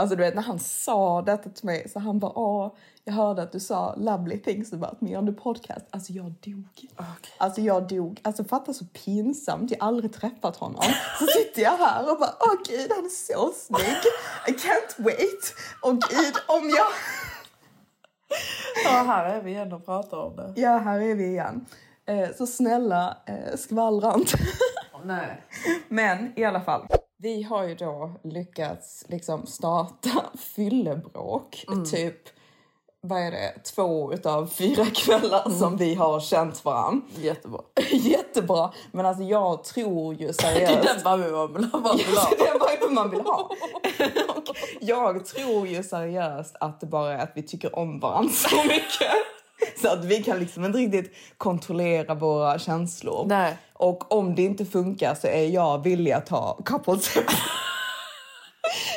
Alltså 0.00 0.16
du 0.16 0.22
vet 0.22 0.34
när 0.34 0.42
han 0.42 0.58
sa 0.58 1.22
detta 1.22 1.50
till 1.50 1.66
mig 1.66 1.88
så 1.88 1.98
han 1.98 2.18
bara 2.18 2.38
åh, 2.38 2.72
jag 3.04 3.12
hörde 3.12 3.42
att 3.42 3.52
du 3.52 3.60
sa 3.60 3.94
lovely 3.96 4.38
things 4.38 4.72
about 4.72 5.00
me 5.00 5.16
on 5.16 5.26
the 5.26 5.32
podcast. 5.32 5.86
Alltså 5.90 6.12
jag 6.12 6.24
dog. 6.24 6.64
Okay. 6.92 7.30
Alltså 7.38 7.60
jag 7.60 7.88
dog. 7.88 8.20
Alltså 8.24 8.44
fatta 8.44 8.72
så 8.72 8.84
pinsamt, 8.84 9.70
jag 9.70 9.78
har 9.80 9.88
aldrig 9.88 10.12
träffat 10.12 10.56
honom. 10.56 10.82
Så 11.18 11.26
sitter 11.26 11.62
jag 11.62 11.76
här 11.76 12.12
och 12.12 12.18
bara 12.18 12.34
åh 12.40 12.54
gud 12.68 12.90
han 12.96 13.04
är 13.04 13.08
så 13.08 13.52
snygg. 13.54 14.02
I 14.48 14.50
can't 14.50 15.04
wait. 15.04 15.54
Och 15.82 15.92
gud 15.92 16.34
om 16.48 16.70
jag... 16.70 16.86
Ja 18.84 19.02
här 19.06 19.24
är 19.24 19.42
vi 19.42 19.50
igen 19.50 19.72
och 19.72 19.86
pratar 19.86 20.16
om 20.16 20.36
det. 20.36 20.52
Ja 20.56 20.78
här 20.78 21.00
är 21.00 21.14
vi 21.14 21.24
igen. 21.24 21.66
Eh, 22.06 22.28
så 22.38 22.46
snälla 22.46 23.16
eh, 23.26 23.56
skvallra 23.56 24.14
inte. 24.14 24.38
Nej. 25.04 25.42
Men 25.88 26.32
i 26.36 26.44
alla 26.44 26.60
fall. 26.60 26.86
Vi 27.22 27.42
har 27.42 27.68
ju 27.68 27.74
då 27.74 28.12
lyckats 28.24 29.04
liksom 29.08 29.46
starta 29.46 30.10
fyllebråk. 30.56 31.64
Mm. 31.68 31.84
Typ, 31.84 32.16
vad 33.00 33.20
är 33.20 33.30
det, 33.30 33.54
två 33.74 34.12
utav 34.12 34.46
fyra 34.46 34.86
kvällar 34.86 35.46
mm. 35.46 35.58
som 35.58 35.76
vi 35.76 35.94
har 35.94 36.20
känt 36.20 36.64
varandra. 36.64 37.06
Jättebra. 37.16 37.60
Jättebra. 37.90 38.72
Men 38.92 39.06
alltså 39.06 39.22
jag 39.24 39.64
tror 39.64 40.14
ju 40.14 40.32
seriöst... 40.32 40.82
det 40.82 40.88
är 40.88 41.02
den 41.04 41.20
viben 41.20 41.70
man 41.72 41.96
vill 41.96 42.16
ha. 42.16 42.30
Det 42.38 42.44
är 42.44 42.80
den 42.80 42.94
man 42.94 43.10
vill 43.10 43.20
ha. 43.20 43.50
jag 44.80 45.26
tror 45.26 45.66
ju 45.66 45.82
seriöst 45.82 46.56
att 46.60 46.80
det 46.80 46.86
bara 46.86 47.12
är 47.12 47.18
att 47.18 47.32
vi 47.34 47.42
tycker 47.42 47.78
om 47.78 48.00
varandra 48.00 48.32
så 48.32 48.56
mycket. 48.56 49.39
Så 49.82 49.88
att 49.88 50.04
vi 50.04 50.22
kan 50.22 50.38
liksom 50.38 50.64
inte 50.64 50.78
riktigt 50.78 51.14
kontrollera 51.38 52.14
våra 52.14 52.58
känslor. 52.58 53.26
Nej. 53.26 53.56
Och 53.72 54.12
om 54.12 54.34
det 54.34 54.42
inte 54.42 54.64
funkar 54.64 55.14
så 55.14 55.26
är 55.26 55.46
jag 55.48 55.84
villig 55.84 56.12
att 56.12 56.26
ta 56.26 56.58
couples 56.64 57.14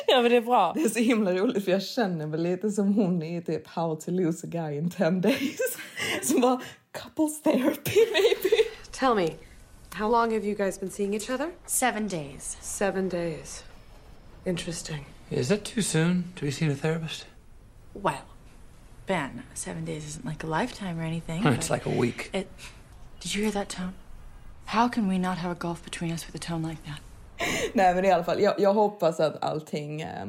Ja 0.08 0.22
men 0.22 0.32
det 0.32 0.38
är 0.38 0.42
bra. 0.42 0.72
Det 0.76 0.82
är 0.82 0.90
så 0.90 1.00
himla 1.00 1.34
roligt 1.34 1.66
för 1.66 1.72
jag 1.72 1.84
känner 1.84 2.28
väl 2.28 2.44
lite 2.44 2.72
som 2.72 2.94
hon 2.94 3.24
i 3.24 3.42
typ 3.42 3.68
How 3.68 3.96
to 3.96 4.12
lose 4.12 4.48
a 4.48 4.50
guy 4.50 4.78
in 4.78 4.90
10 4.90 5.10
days. 5.12 5.60
Som 6.24 6.42
bara 6.42 6.62
couples 6.92 7.42
therapy 7.42 8.00
maybe. 8.12 8.56
Tell 8.92 9.16
me, 9.16 9.30
how 9.92 10.12
long 10.12 10.34
have 10.34 10.46
you 10.46 10.56
guys 10.56 10.80
been 10.80 10.92
seeing 10.92 11.16
each 11.16 11.30
other? 11.30 11.52
Seven 11.66 12.08
days. 12.08 12.58
Seven 12.62 13.10
days. 13.10 13.64
Interesting. 14.46 15.06
Is 15.30 15.48
that 15.48 15.64
too 15.64 15.82
soon 15.82 16.24
to 16.36 16.46
be 16.46 16.52
seeing 16.52 16.72
a 16.72 16.76
therapist? 16.76 17.26
Well, 17.94 18.24
Ben, 19.06 19.44
seven 19.54 19.86
days 19.86 20.06
isn't 20.06 20.26
like 20.26 20.44
a 20.44 20.48
lifetime 20.48 21.00
or 21.00 21.04
anything. 21.04 21.46
It's 21.46 21.70
like 21.70 21.86
a 21.86 22.00
week. 22.00 22.30
It, 22.34 22.48
did 23.20 23.36
you 23.36 23.44
hear 23.44 23.52
that 23.52 23.70
tone? 23.70 23.94
How 24.66 24.88
can 24.88 25.08
we 25.10 25.18
not 25.18 25.38
have 25.38 25.52
a 25.52 25.56
gulf 25.60 25.84
between 25.84 26.12
us 26.12 26.26
with 26.26 26.36
a 26.36 26.40
tone 26.40 26.68
like 26.70 26.84
that? 26.86 27.00
Nej 27.74 27.96
men 27.96 28.06
i 28.06 28.12
alla 28.12 28.24
fall, 28.24 28.42
jag, 28.42 28.60
jag 28.60 28.74
hoppas 28.74 29.20
att 29.20 29.44
allting 29.44 30.02
eh, 30.02 30.26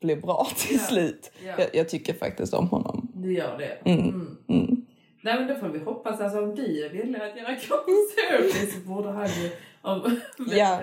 blir 0.00 0.16
bra 0.16 0.46
till 0.56 0.76
ja. 0.76 0.82
slut. 0.82 1.30
Ja. 1.46 1.52
Jag, 1.58 1.68
jag, 1.72 1.88
tycker 1.88 2.14
faktiskt 2.14 2.54
om 2.54 2.68
honom. 2.68 3.08
Du 3.14 3.34
gör 3.34 3.58
det? 3.58 3.90
Mm. 3.90 4.08
Mm. 4.08 4.36
Mm. 4.48 4.86
Nej 5.20 5.34
men 5.34 5.48
då 5.48 5.54
får 5.54 5.68
vi 5.68 5.78
hoppas, 5.78 6.20
alltså 6.20 6.42
om 6.42 6.54
du 6.54 6.84
är 6.84 6.90
villig 6.90 7.18
att 7.18 7.36
göra 7.36 7.56
couples 7.56 8.74
så 8.74 8.80
borde 8.80 9.10
han 9.10 9.26
ju... 9.26 9.50
Om, 9.82 10.20
ja, 10.38 10.82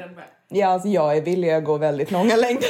ja 0.49 0.67
alltså 0.67 0.87
jag 0.87 1.17
är 1.17 1.21
villig 1.21 1.51
att 1.51 1.63
gå 1.63 1.77
väldigt 1.77 2.11
långa 2.11 2.35
längder. 2.47 2.69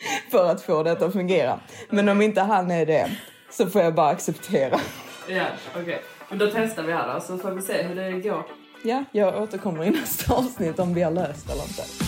för 0.30 0.50
att 0.50 0.62
få 0.62 0.82
detta 0.82 1.06
att 1.06 1.12
fungera. 1.12 1.60
Men 1.90 2.08
om 2.08 2.22
inte 2.22 2.40
han 2.40 2.70
är 2.70 2.86
det 2.86 3.10
så 3.50 3.66
får 3.66 3.82
jag 3.82 3.94
bara 3.94 4.08
acceptera. 4.08 4.80
Ja, 5.28 5.44
okej. 5.70 5.82
Okay. 5.82 5.98
Men 6.28 6.38
då 6.38 6.50
testar 6.54 6.82
vi 6.82 6.92
här 6.92 7.14
då, 7.14 7.20
så 7.20 7.38
får 7.38 7.50
vi 7.50 7.62
se 7.62 7.82
hur 7.82 7.94
det 7.94 8.12
går. 8.12 8.44
Ja, 8.82 9.04
jag 9.12 9.42
återkommer 9.42 9.84
i 9.84 9.90
nästa 9.90 10.34
avsnitt 10.34 10.78
om 10.78 10.94
vi 10.94 11.02
har 11.02 11.10
löst 11.10 11.50
eller 11.50 11.62
inte. 11.62 12.07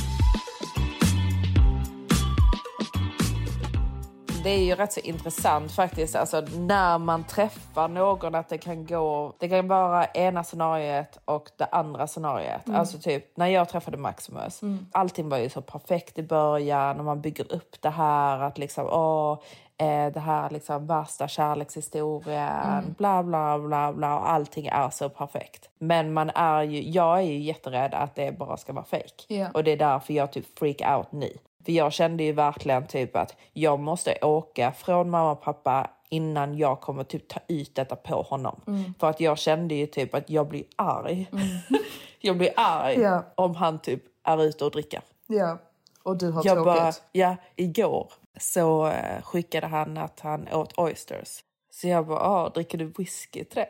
Det 4.42 4.50
är 4.50 4.64
ju 4.64 4.74
rätt 4.74 4.92
så 4.92 5.00
intressant 5.00 5.72
faktiskt, 5.72 6.16
alltså 6.16 6.40
när 6.40 6.98
man 6.98 7.24
träffar 7.24 7.88
någon 7.88 8.34
att 8.34 8.48
det 8.48 8.58
kan 8.58 8.86
gå, 8.86 9.34
det 9.38 9.48
kan 9.48 9.68
vara 9.68 10.04
ena 10.06 10.44
scenariet 10.44 11.18
och 11.24 11.50
det 11.56 11.64
andra 11.64 12.06
scenariet. 12.06 12.66
Mm. 12.66 12.80
Alltså 12.80 12.98
typ 12.98 13.36
när 13.36 13.46
jag 13.46 13.68
träffade 13.68 13.96
Maximus, 13.96 14.62
mm. 14.62 14.86
allting 14.92 15.28
var 15.28 15.38
ju 15.38 15.48
så 15.48 15.62
perfekt 15.62 16.18
i 16.18 16.22
början 16.22 16.98
och 16.98 17.04
man 17.04 17.20
bygger 17.20 17.52
upp 17.52 17.76
det 17.80 17.90
här 17.90 18.40
att 18.40 18.58
liksom, 18.58 18.86
åh, 18.86 19.38
eh, 19.78 20.12
det 20.12 20.20
här 20.20 20.50
liksom 20.50 20.86
värsta 20.86 21.28
kärlekshistorien, 21.28 22.78
mm. 22.78 22.94
bla 22.98 23.22
bla 23.22 23.58
bla 23.58 23.92
bla 23.92 24.18
och 24.18 24.30
allting 24.30 24.66
är 24.66 24.90
så 24.90 25.08
perfekt. 25.08 25.68
Men 25.78 26.12
man 26.12 26.30
är 26.30 26.62
ju, 26.62 26.90
jag 26.90 27.18
är 27.18 27.22
ju 27.22 27.38
jätterädd 27.38 27.94
att 27.94 28.14
det 28.14 28.38
bara 28.38 28.56
ska 28.56 28.72
vara 28.72 28.84
fake. 28.84 29.24
Yeah. 29.28 29.50
Och 29.50 29.64
det 29.64 29.70
är 29.70 29.76
därför 29.76 30.14
jag 30.14 30.32
typ 30.32 30.58
freak 30.58 30.98
out 30.98 31.12
nu. 31.12 31.30
För 31.64 31.72
jag 31.72 31.92
kände 31.92 32.24
ju 32.24 32.32
verkligen 32.32 32.86
typ 32.86 33.16
att 33.16 33.36
jag 33.52 33.80
måste 33.80 34.18
åka 34.22 34.72
från 34.72 35.10
mamma 35.10 35.32
och 35.32 35.42
pappa 35.42 35.90
innan 36.08 36.58
jag 36.58 36.80
kommer 36.80 37.04
typ 37.04 37.28
ta 37.28 37.40
ut 37.48 37.74
detta 37.74 37.96
på 37.96 38.22
honom. 38.22 38.60
Mm. 38.66 38.94
För 39.00 39.10
att 39.10 39.20
jag 39.20 39.38
kände 39.38 39.74
ju 39.74 39.86
typ 39.86 40.14
att 40.14 40.30
jag 40.30 40.48
blir 40.48 40.64
arg. 40.76 41.28
Mm. 41.32 41.46
jag 42.20 42.38
blir 42.38 42.52
arg 42.56 42.98
yeah. 43.00 43.24
om 43.34 43.54
han 43.54 43.78
typ 43.78 44.02
är 44.24 44.42
ute 44.42 44.64
och 44.64 44.70
dricker. 44.70 45.00
Ja, 45.26 45.58
och 46.02 46.18
du 46.18 46.30
har 46.30 46.42
jag 46.46 46.56
tråkigt. 46.56 46.64
Bara, 46.64 46.92
ja, 47.12 47.36
igår 47.56 48.12
så 48.40 48.86
uh, 48.86 49.22
skickade 49.22 49.66
han 49.66 49.98
att 49.98 50.20
han 50.20 50.48
åt 50.52 50.78
oysters. 50.78 51.44
Så 51.70 51.88
jag 51.88 52.06
bara, 52.06 52.20
ah, 52.20 52.48
dricker 52.48 52.78
du 52.78 52.92
whisky 52.98 53.44
till 53.44 53.54
det? 53.54 53.68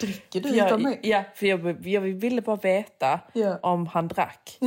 Dricker 0.00 0.40
du 0.40 0.56
utan 0.56 0.82
mig? 0.82 1.00
Ja, 1.02 1.24
för 1.34 1.46
jag, 1.46 1.86
jag 1.86 2.00
ville 2.00 2.42
bara 2.42 2.56
veta 2.56 3.20
Ja. 3.32 3.58
om 3.62 3.86
han 3.86 4.08
drack. 4.08 4.58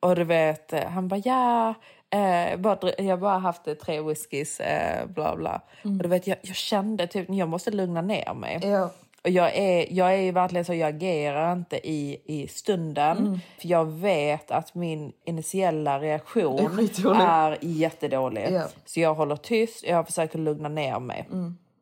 Och 0.00 0.16
du 0.16 0.24
vet, 0.24 0.72
eh, 0.72 0.84
han 0.84 1.08
bara 1.08 1.20
ja, 1.24 1.74
eh, 2.10 2.56
bara, 2.58 2.78
jag 2.98 3.20
bara 3.20 3.38
haft 3.38 3.68
eh, 3.68 3.74
tre 3.74 4.00
whiskys, 4.00 4.60
eh, 4.60 5.06
bla 5.06 5.36
bla. 5.36 5.60
Och 5.82 5.90
du 5.90 6.08
vet, 6.08 6.26
jag, 6.26 6.36
jag 6.42 6.56
kände 6.56 7.06
typ, 7.06 7.26
jag 7.30 7.48
måste 7.48 7.70
lugna 7.70 8.02
ner 8.02 8.34
mig. 8.34 8.60
Ja. 8.62 8.90
Och 9.24 9.30
jag 9.30 9.56
är, 9.56 9.86
jag 9.90 10.14
är 10.14 10.16
ju 10.20 10.32
verkligen 10.32 10.64
så, 10.64 10.74
jag 10.74 10.88
agerar 10.88 11.52
inte 11.52 11.88
i, 11.88 12.20
i 12.24 12.48
stunden. 12.48 13.18
Mm. 13.18 13.40
För 13.60 13.68
jag 13.68 13.84
vet 13.84 14.50
att 14.50 14.74
min 14.74 15.12
initiella 15.24 15.94
Är 15.96 16.00
reaktion 16.00 16.68
skitdålig. 16.68 17.20
är 17.20 17.58
jättedålig. 17.60 18.48
Ja. 18.50 18.68
Så 18.84 19.00
jag 19.00 19.14
håller 19.14 19.36
tyst, 19.36 19.84
jag 19.86 20.06
försöker 20.06 20.38
lugna 20.38 20.68
ner 20.68 20.98
mig. 21.00 21.28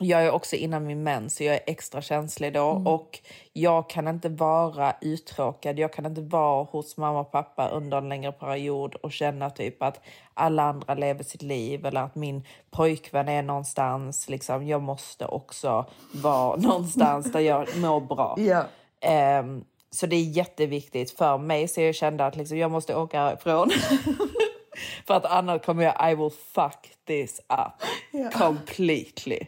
Jag 0.04 0.24
är 0.24 0.30
också 0.30 0.56
innan 0.56 0.86
min 0.86 1.02
mens, 1.02 1.36
så 1.36 1.44
jag 1.44 1.54
är 1.54 1.60
extra 1.66 2.02
känslig 2.02 2.52
då. 2.52 2.66
Och 2.84 3.18
jag 3.52 3.90
kan 3.90 4.08
inte 4.08 4.28
vara 4.28 4.96
uttråkad. 5.00 5.78
Jag 5.78 5.92
kan 5.92 6.06
inte 6.06 6.20
vara 6.20 6.64
hos 6.64 6.96
mamma 6.96 7.20
och 7.20 7.32
pappa 7.32 7.68
under 7.68 7.98
en 7.98 8.08
längre 8.08 8.32
period 8.32 8.94
och 8.94 9.12
känna 9.12 9.50
typ 9.50 9.82
att 9.82 10.00
alla 10.34 10.62
andra 10.62 10.94
lever 10.94 11.24
sitt 11.24 11.42
liv 11.42 11.86
eller 11.86 12.00
att 12.00 12.14
min 12.14 12.46
pojkvän 12.70 13.28
är 13.28 13.42
någonstans. 13.42 14.28
Liksom, 14.28 14.66
jag 14.66 14.82
måste 14.82 15.26
också 15.26 15.86
vara 16.12 16.56
någonstans 16.60 17.32
där 17.32 17.40
jag 17.40 17.76
mår 17.76 18.00
bra. 18.00 18.34
Ja. 18.38 18.64
Ehm, 19.00 19.64
så 19.90 20.06
det 20.06 20.16
är 20.16 20.22
jätteviktigt 20.22 21.10
för 21.10 21.38
mig. 21.38 21.68
Så 21.68 21.80
jag 21.80 21.94
kände 21.94 22.26
att 22.26 22.36
liksom, 22.36 22.58
jag 22.58 22.70
måste 22.70 22.96
åka 22.96 23.32
ifrån. 23.32 23.70
för 25.06 25.14
att 25.14 25.24
annars 25.24 25.62
kommer 25.62 25.84
jag, 25.84 26.12
I 26.12 26.14
will 26.14 26.30
fuck 26.30 26.90
this 27.06 27.40
up 27.48 28.32
completely. 28.32 29.40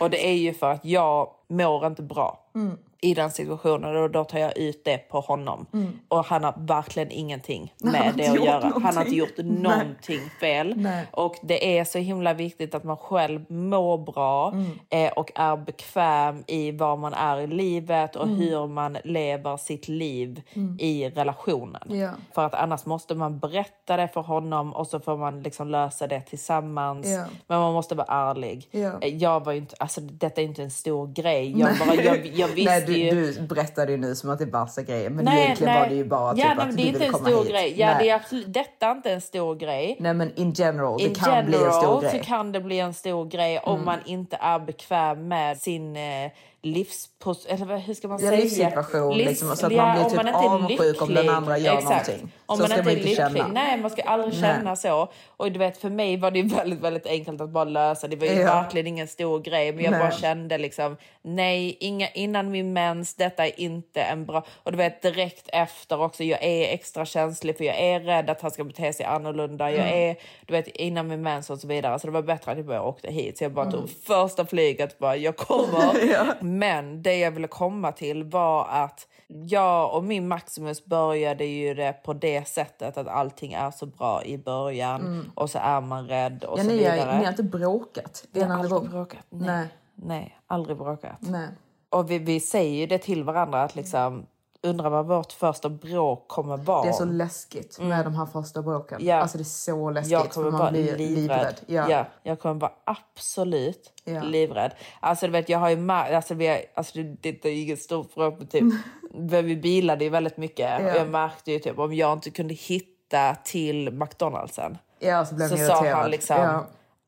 Och 0.00 0.10
det 0.10 0.26
är 0.26 0.34
ju 0.34 0.54
för 0.54 0.70
att 0.70 0.84
jag 0.84 1.30
mår 1.48 1.86
inte 1.86 2.02
bra. 2.02 2.50
Mm 2.54 2.78
i 3.02 3.14
den 3.14 3.30
situationen 3.30 3.96
och 3.96 4.10
då 4.10 4.24
tar 4.24 4.38
jag 4.38 4.58
ut 4.58 4.84
det 4.84 4.98
på 4.98 5.20
honom. 5.20 5.66
Och 6.08 6.24
han 6.24 6.44
har 6.44 6.54
verkligen 6.56 7.10
ingenting 7.10 7.74
med 7.82 8.12
det 8.16 8.28
att 8.28 8.44
göra. 8.44 8.72
Han 8.82 8.96
har 8.96 9.04
inte 9.04 9.14
någonting. 9.14 9.18
gjort 9.18 9.32
Nej. 9.36 9.46
någonting 9.46 10.20
fel. 10.40 10.74
Nej. 10.76 11.06
Och 11.12 11.34
det 11.42 11.78
är 11.78 11.84
så 11.84 11.98
himla 11.98 12.34
viktigt 12.34 12.74
att 12.74 12.84
man 12.84 12.96
själv 12.96 13.50
mår 13.52 13.98
bra 13.98 14.50
Mm. 14.52 14.78
eh, 14.90 15.12
och 15.12 15.32
är 15.34 15.56
bekväm 15.56 16.44
i 16.46 16.70
var 16.72 16.96
man 16.96 17.14
är 17.14 17.40
i 17.40 17.46
livet 17.46 18.16
och 18.16 18.26
Mm. 18.26 18.36
hur 18.38 18.66
man 18.66 18.96
lever 19.04 19.56
sitt 19.56 19.88
liv 19.88 20.42
i 20.78 21.08
relationen. 21.10 21.82
Ja. 21.88 22.10
För 22.34 22.44
att 22.46 22.54
annars 22.54 22.86
måste 22.86 23.14
man 23.14 23.38
berätta 23.38 23.96
det 23.96 24.08
för 24.08 24.20
honom 24.20 24.72
och 24.72 24.86
så 24.86 25.00
får 25.00 25.16
man 25.16 25.42
liksom 25.42 25.68
lösa 25.70 26.06
det 26.06 26.20
tillsammans. 26.20 27.06
Ja. 27.08 27.24
Men 27.46 27.60
man 27.60 27.72
måste 27.72 27.94
vara 27.94 28.30
ärlig. 28.30 28.68
Ja. 28.70 28.92
Eh, 29.00 29.16
Jag 29.16 29.44
var 29.44 29.52
inte, 29.52 29.76
alltså, 29.78 30.00
detta 30.00 30.40
är 30.40 30.44
inte 30.44 30.62
en 30.62 30.70
stor 30.70 31.06
grej. 31.06 31.58
Jag, 31.60 31.70
bara, 31.86 31.94
jag, 31.94 32.26
jag 32.26 32.48
visste 32.54 32.70
Nej, 32.72 32.87
du, 32.92 32.98
ju... 32.98 33.32
du 33.32 33.40
berättade 33.42 33.92
ju 33.92 33.98
nu 33.98 34.14
som 34.14 34.30
att 34.30 34.38
det 34.38 34.44
är 34.44 34.50
värsta 34.50 34.82
grejen. 34.82 35.14
Men 35.14 35.24
Nej, 35.24 35.44
egentligen 35.44 35.72
nej. 35.72 35.82
var 35.82 35.88
det 35.88 35.94
ju 35.94 36.04
bara 36.04 36.34
typ 36.34 36.44
ja, 36.44 36.50
att 36.50 36.56
nej, 36.56 36.66
men 36.66 36.76
du 36.76 36.82
det 36.82 36.92
ville 36.92 37.06
en 37.06 37.12
komma 37.12 37.28
stor 37.28 37.42
hit. 37.42 37.52
grej. 37.52 37.74
Ja, 37.76 37.86
nej. 37.86 37.96
det 38.04 38.10
är 38.10 38.14
absolut, 38.14 38.52
detta 38.52 38.86
är 38.86 38.92
inte 38.92 39.10
en 39.12 39.20
stor 39.20 39.54
grej. 39.54 39.96
nej, 40.00 40.14
men 40.14 40.34
in 40.34 40.52
general, 40.52 40.98
det 40.98 41.04
In 41.04 41.14
kan 41.14 41.46
bli 41.46 41.54
en 41.64 41.72
stor 41.72 41.82
general 41.82 42.00
grej. 42.00 42.10
Mm. 42.10 42.22
så 42.22 42.28
kan 42.28 42.52
det 42.52 42.60
bli 42.60 42.78
en 42.80 42.94
stor 42.94 43.24
grej 43.24 43.58
om 43.58 43.84
man 43.84 43.98
inte 44.04 44.36
är 44.40 44.58
bekväm 44.58 45.28
med 45.28 45.58
sin 45.58 45.96
eh, 45.96 46.30
livspos... 46.62 47.46
Eller 47.46 47.78
hur 47.78 47.94
ska 47.94 48.08
man 48.08 48.18
Ja, 48.22 48.28
säga? 48.30 48.40
livssituation, 48.42 49.16
liksom, 49.16 49.56
så 49.56 49.66
att 49.66 49.72
ja, 49.72 49.86
man 49.86 49.94
blir 49.96 50.04
typ 50.10 50.18
inte 50.20 50.30
är 50.30 50.34
avundsjuk 50.48 51.02
om 51.02 51.14
den 51.14 51.28
andra 51.28 51.58
gör 51.58 51.78
Exakt. 51.78 52.08
någonting. 52.08 52.32
Om 52.46 52.56
Så 52.56 52.62
man 52.62 52.68
ska 52.70 52.78
inte 52.78 52.82
man 52.84 52.92
är 52.92 52.96
inte 52.96 53.08
lycklig. 53.08 53.16
känna. 53.42 53.48
Nej, 53.52 53.78
man 53.78 53.90
ska 53.90 54.02
aldrig 54.02 54.32
Nej. 54.32 54.42
känna 54.42 54.76
så. 54.76 55.08
Och 55.36 55.52
du 55.52 55.58
vet, 55.58 55.78
för 55.78 55.90
mig 55.90 56.16
var 56.16 56.30
det 56.30 56.42
väldigt, 56.56 56.80
väldigt 56.80 57.06
enkelt 57.06 57.40
att 57.40 57.50
bara 57.50 57.64
lösa. 57.64 58.08
Det 58.08 58.16
var 58.16 58.26
ju 58.26 58.32
Ja. 58.32 58.44
verkligen 58.62 58.86
ingen 58.86 59.08
stor 59.08 59.40
grej. 59.40 59.72
Men 59.72 59.84
jag 59.84 59.90
Nej. 59.90 60.00
bara 60.00 60.10
kände 60.10 60.58
liksom, 60.58 60.96
nej, 61.22 61.76
inga, 61.80 62.08
innan 62.08 62.50
min 62.50 62.72
mens, 62.72 63.14
detta 63.14 63.46
är 63.46 63.60
inte 63.60 64.02
en 64.02 64.26
bra... 64.26 64.44
Och 64.62 64.72
du 64.72 64.78
vet, 64.78 65.02
direkt 65.02 65.48
efter 65.52 66.00
också, 66.02 66.24
jag 66.24 66.42
är 66.44 66.74
extra 66.74 67.04
känslig 67.04 67.56
för 67.56 67.64
jag 67.64 67.76
är 67.80 68.00
rädd 68.00 68.30
att 68.30 68.40
han 68.40 68.50
ska 68.50 68.64
bete 68.64 68.92
sig 68.92 69.06
annorlunda. 69.06 69.70
Jag 69.70 69.78
Mm. 69.88 70.10
är, 70.10 70.16
du 70.46 70.52
vet, 70.52 70.68
innan 70.68 71.08
min 71.08 71.22
mens 71.22 71.50
och 71.50 71.58
så 71.58 71.66
vidare. 71.66 71.98
Så 71.98 72.06
det 72.06 72.12
var 72.12 72.22
bättre 72.22 72.50
att 72.52 72.58
jag 72.58 72.66
bara 72.66 72.82
åkte 72.82 73.10
hit. 73.10 73.38
Så 73.38 73.44
jag 73.44 73.52
bara 73.52 73.66
Mm. 73.66 73.80
tog 73.80 73.90
första 73.90 74.46
flyget, 74.46 74.98
bara 74.98 75.16
jag 75.16 75.36
kommer. 75.36 76.38
Men 76.48 77.02
det 77.02 77.18
jag 77.18 77.30
ville 77.30 77.48
komma 77.48 77.92
till 77.92 78.24
var 78.24 78.66
att 78.70 79.06
jag 79.26 79.94
och 79.94 80.04
min 80.04 80.28
Maximus 80.28 80.84
började 80.84 81.44
ju 81.44 81.74
det 81.74 81.92
på 82.02 82.12
det 82.12 82.48
sättet 82.48 82.96
att 82.96 83.08
allting 83.08 83.52
är 83.52 83.70
så 83.70 83.86
bra 83.86 84.24
i 84.24 84.38
början 84.38 85.30
och 85.34 85.50
så 85.50 85.58
är 85.62 85.80
man 85.80 86.08
rädd 86.08 86.44
och 86.44 86.58
Mm. 86.58 86.70
Ja, 86.70 86.76
så 86.76 86.76
ni, 86.76 86.84
är, 86.84 86.92
vidare. 86.92 87.18
ni 87.18 87.24
har 87.24 87.30
inte 87.32 87.42
bråkat? 87.42 88.24
Vi 88.32 88.42
har 88.42 88.54
aldrig 88.54 88.70
gång? 88.70 88.88
bråkat. 88.90 89.26
Nej. 89.28 89.48
Nej. 89.48 89.68
Nej, 89.94 90.38
aldrig 90.46 90.76
bråkat. 90.76 91.16
Nej. 91.18 91.48
Och 91.90 92.10
vi, 92.10 92.18
vi 92.18 92.40
säger 92.40 92.76
ju 92.80 92.86
det 92.86 92.98
till 92.98 93.24
varandra 93.24 93.62
att 93.62 93.74
liksom 93.74 94.26
undrar 94.62 94.90
vad 94.90 95.06
vårt 95.06 95.32
första 95.32 95.68
bråk 95.68 96.28
kommer 96.28 96.56
vara. 96.56 96.82
Det 96.82 96.88
är 96.88 96.92
så 96.92 97.04
läskigt 97.04 97.78
med 97.80 98.04
de 98.04 98.14
här 98.14 98.26
första 98.26 98.62
bråken. 98.62 98.96
Mm. 98.96 99.08
Ja. 99.08 99.16
Alltså 99.16 99.38
det 99.38 99.42
är 99.42 99.44
så 99.44 99.90
läskigt 99.90 100.12
jag 100.12 100.30
kommer 100.30 100.50
vara 100.50 100.70
livrädd. 100.70 101.00
livrädd. 101.00 101.60
Ja. 101.66 101.90
Ja. 101.90 102.04
jag 102.22 102.40
kommer 102.40 102.60
vara 102.60 102.72
absolut 102.84 103.92
Ja. 104.04 104.22
livrädd. 104.22 104.72
Alltså 105.00 105.26
du 105.26 105.32
vet, 105.32 105.48
jag 105.48 105.58
har 105.58 105.70
ju 105.70 105.90
alltså, 105.90 106.34
vi 106.34 106.46
har, 106.46 106.58
alltså 106.74 106.98
det, 106.98 107.32
det 107.32 107.44
är 107.44 107.52
ju 107.52 107.62
inget 107.62 107.82
stort 107.82 108.14
bråk 108.14 108.34
men 108.38 108.46
typ, 108.46 108.64
men 109.14 109.46
vi 109.46 109.56
bilade 109.56 110.04
ju 110.04 110.10
väldigt 110.10 110.36
mycket 110.36 110.80
och 110.80 110.86
jag 110.96 111.08
märkte 111.08 111.52
ju 111.52 111.58
typ 111.58 111.78
om 111.78 111.94
jag 111.94 112.12
inte 112.12 112.30
kunde 112.30 112.54
hitta 112.54 113.34
till 113.44 113.90
McDonaldsen 113.92 114.78
Ja, 114.98 115.26
så 115.26 115.34
blev 115.34 115.48
så 115.48 115.56
sa 115.56 115.62
irriterad. 115.62 115.96
han 115.98 116.10
liksom. 116.10 116.36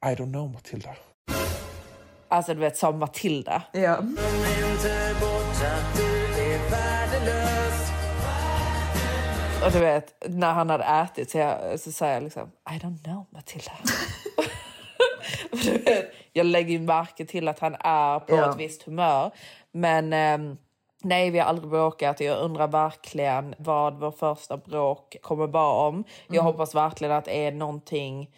I 0.06 0.08
don't 0.08 0.32
know 0.32 0.50
Matilda. 0.50 0.90
alltså 2.28 2.54
du 2.54 2.60
vet 2.60 2.76
som 2.76 2.98
Matilda. 2.98 3.62
Ja. 3.72 3.98
Och 9.64 9.72
du 9.72 9.80
vet, 9.80 10.14
när 10.28 10.52
han 10.52 10.70
hade 10.70 10.84
ätit 10.84 11.30
så, 11.30 11.38
jag, 11.38 11.80
så 11.80 11.92
sa 11.92 12.06
jag 12.06 12.22
liksom 12.22 12.50
I 12.70 12.72
don't 12.78 13.02
know 13.04 13.26
Matilda. 13.30 13.72
Du 15.52 15.78
vet, 15.78 16.12
jag 16.32 16.46
lägger 16.46 16.70
ju 16.72 16.78
märke 16.78 17.24
till 17.26 17.48
att 17.48 17.58
han 17.58 17.76
är 17.80 18.18
på 18.18 18.36
Ja. 18.36 18.50
ett 18.50 18.56
visst 18.56 18.82
humör. 18.82 19.30
Men 19.72 20.12
ehm, 20.12 20.56
nej, 21.02 21.30
vi 21.30 21.38
har 21.38 21.46
aldrig 21.46 21.70
bråkat. 21.70 22.20
Jag 22.20 22.38
undrar 22.38 22.68
verkligen 22.68 23.54
vad 23.58 23.94
vår 24.00 24.10
första 24.10 24.56
bråk 24.56 25.16
kommer 25.22 25.46
vara 25.46 25.88
om. 25.88 26.04
Jag 26.26 26.34
Mm. 26.34 26.44
hoppas 26.46 26.74
verkligen 26.74 27.14
att 27.14 27.24
det 27.24 27.46
är 27.46 27.52
någonting 27.52 28.30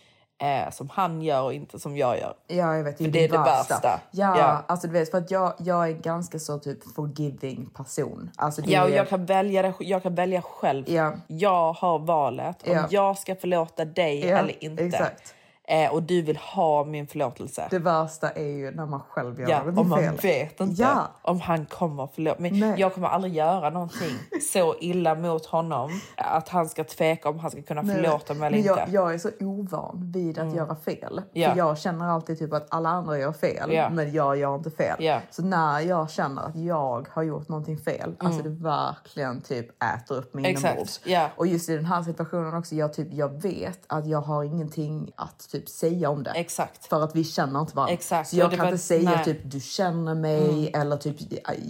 eh, 0.42 0.70
som 0.72 0.88
han 0.92 1.22
gör 1.22 1.42
och 1.42 1.52
inte 1.54 1.78
som 1.78 1.96
jag 1.96 2.18
gör. 2.18 2.34
Ja, 2.46 2.76
jag 2.76 2.84
vet. 2.84 2.98
Det 2.98 3.04
För 3.04 3.10
det, 3.10 3.24
är 3.24 3.28
det 3.28 3.38
värsta. 3.38 3.74
värsta. 3.74 4.00
Ja, 4.10 4.38
Ja. 4.38 4.64
alltså 4.66 4.86
du 4.86 4.92
vet, 4.92 5.10
för 5.10 5.18
att 5.18 5.30
jag, 5.30 5.52
jag 5.58 5.88
är 5.88 5.92
ganska 5.92 6.38
så 6.38 6.58
typ 6.58 6.94
forgiving 6.94 7.66
person. 7.76 8.30
Alltså, 8.36 8.62
Ja, 8.64 8.82
och 8.84 8.90
är- 8.90 8.96
jag 8.96 9.08
kan 9.08 9.26
välja, 9.26 9.62
det, 9.62 9.74
jag 9.80 10.02
kan 10.02 10.14
välja 10.14 10.42
själv. 10.42 10.90
Ja. 10.90 11.12
Jag 11.26 11.72
har 11.72 11.98
valet 11.98 12.68
om 12.68 12.72
Ja. 12.74 12.86
jag 12.90 13.18
ska 13.18 13.34
förlåta 13.34 13.84
dig 13.84 14.26
Ja, 14.26 14.38
eller 14.38 14.64
inte. 14.64 14.84
exakt. 14.84 15.34
Eh, 15.72 15.92
och 15.92 16.02
du 16.02 16.22
vill 16.22 16.36
ha 16.36 16.84
min 16.84 17.06
förlåtelse. 17.06 17.66
Det 17.70 17.78
värsta 17.78 18.30
är 18.30 18.46
ju 18.48 18.70
när 18.70 18.86
man 18.86 19.00
själv 19.08 19.40
gör 19.40 19.48
Ja, 19.48 19.58
någonting 19.58 19.82
om 19.82 19.88
man 19.88 19.98
fel. 19.98 20.16
vet 20.22 20.60
inte 20.60 20.82
Ja. 20.82 21.08
om 21.22 21.40
han 21.40 21.66
kommer 21.66 22.06
förlåta. 22.06 22.36
Nej. 22.40 22.74
jag 22.76 22.94
kommer 22.94 23.08
aldrig 23.08 23.34
göra 23.34 23.70
någonting 23.70 24.16
så 24.52 24.74
illa 24.80 25.14
mot 25.14 25.46
honom 25.46 25.90
att 26.16 26.48
han 26.48 26.68
ska 26.68 26.84
tveka 26.84 27.28
om 27.28 27.38
han 27.38 27.50
ska 27.50 27.62
kunna 27.62 27.82
Nej, 27.82 27.96
förlåta 27.96 28.34
mig 28.34 28.46
eller 28.46 28.56
men 28.58 28.66
jag, 28.66 28.78
inte. 28.78 28.92
jag 28.92 29.14
är 29.14 29.18
så 29.18 29.30
ovan 29.40 30.10
vid 30.12 30.38
att 30.38 30.54
göra 30.54 30.76
fel. 30.76 31.20
Ja. 31.32 31.50
För 31.50 31.58
jag 31.58 31.78
känner 31.78 32.04
alltid 32.08 32.38
typ 32.38 32.52
att 32.52 32.66
alla 32.74 32.88
andra 32.88 33.18
gör 33.18 33.32
fel, 33.32 33.72
Ja. 33.72 33.90
men 33.90 34.12
jag 34.12 34.36
gör 34.36 34.54
inte 34.56 34.70
fel. 34.70 35.20
Så 35.30 35.42
när 35.42 35.80
jag 35.80 36.10
känner 36.10 36.42
att 36.42 36.56
jag 36.56 37.08
har 37.12 37.22
gjort 37.22 37.48
någonting 37.48 37.78
fel, 37.78 38.14
alltså 38.18 38.42
det 38.42 38.48
verkligen 38.50 39.40
typ 39.40 39.82
äter 39.82 40.16
upp 40.16 40.34
mig 40.34 40.50
inombords. 40.50 41.00
Och 41.36 41.46
just 41.46 41.68
i 41.68 41.76
den 41.76 41.84
här 41.86 42.02
situationen 42.02 42.54
också, 42.54 42.74
jag, 42.74 42.92
typ, 42.92 43.08
jag 43.12 43.42
vet 43.42 43.80
att 43.86 44.06
jag 44.06 44.20
har 44.20 44.44
ingenting 44.44 45.10
att 45.16 45.48
typ 45.52 45.61
säga 45.68 46.10
om 46.10 46.22
det. 46.22 46.30
Exakt. 46.30 46.86
För 46.86 47.04
att 47.04 47.16
vi 47.16 47.24
känner 47.24 47.60
inte 47.60 47.76
varandra. 47.76 47.92
Exakt, 47.94 48.28
Så 48.28 48.36
jag 48.36 48.50
det 48.50 48.56
kan 48.56 48.64
var- 48.66 48.72
inte 48.72 48.82
säga 48.84 49.02
nej. 49.04 49.12
Mm. 49.14 49.24
typ 49.24 49.38
du 49.44 49.60
känner 49.60 50.14
mig 50.14 50.70
eller 50.74 50.96
typ 50.96 51.16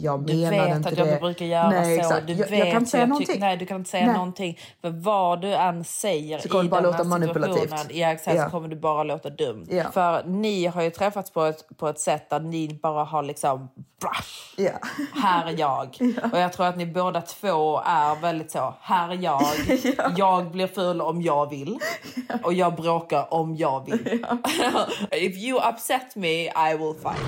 jag 0.02 0.26
Du 0.26 0.34
menade 0.36 0.56
vet 0.66 0.76
inte 0.76 0.88
att 0.88 0.94
det. 0.94 1.00
jag 1.00 1.08
inte 1.08 1.20
brukar 1.20 1.44
göra 1.46 1.70
nej, 1.70 1.96
så. 1.96 2.00
Exakt. 2.02 2.26
Du 2.26 2.32
jag, 2.32 2.48
vet 2.48 2.58
jag 2.58 2.68
kan 2.72 2.76
inte 2.78 2.90
säga 2.90 3.06
någonting. 3.06 3.40
Nej, 3.40 3.56
du 3.56 3.66
kan 3.66 3.76
inte 3.76 3.90
säga 3.90 4.06
Nej. 4.06 4.14
någonting. 4.14 4.58
För 4.80 4.90
vad 4.90 5.40
du 5.40 5.54
än 5.54 5.84
säger 5.84 6.38
Så 6.38 6.48
kommer 6.48 6.64
i 6.64 6.66
det 6.66 6.70
bara 6.70 6.80
den 6.82 6.90
låta 6.90 7.04
manipulativt. 7.04 7.74
ja, 7.90 8.08
exakt, 8.12 8.36
Ja. 8.36 8.44
så 8.44 8.50
kommer 8.50 8.68
du 8.68 8.76
bara 8.76 9.02
låta 9.02 9.30
dum. 9.30 9.66
Ja. 9.70 9.84
För 9.92 10.24
ni 10.26 10.66
har 10.66 10.82
ju 10.82 10.90
träffats 10.90 11.30
på 11.30 11.44
ett, 11.44 11.64
på 11.76 11.88
ett 11.88 12.00
sätt 12.00 12.30
där 12.30 12.40
ni 12.40 12.78
bara 12.82 13.04
har 13.04 13.22
liksom... 13.22 13.68
Brush, 14.00 14.54
Ja. 14.56 14.70
här 15.22 15.46
är 15.46 15.58
jag. 15.58 15.96
Och 16.32 16.38
jag 16.38 16.52
tror 16.52 16.66
att 16.66 16.76
ni 16.76 16.86
båda 16.86 17.20
två 17.20 17.80
är 17.84 18.20
väldigt 18.20 18.50
så, 18.50 18.74
här 18.80 19.08
är 19.10 19.14
jag. 19.22 19.42
Jag 20.16 20.50
blir 20.50 20.66
ful 20.66 21.00
om 21.00 21.22
jag 21.22 21.50
vill. 21.50 21.78
Och 22.42 22.52
jag 22.54 22.74
bråkar 22.74 23.34
om 23.34 23.56
jag 23.56 23.71
vill. 23.80 24.26
If 25.12 25.36
you 25.36 25.60
upset 25.70 26.16
me, 26.16 26.42
I 26.48 26.76
will 26.78 26.94
fight. 27.02 27.20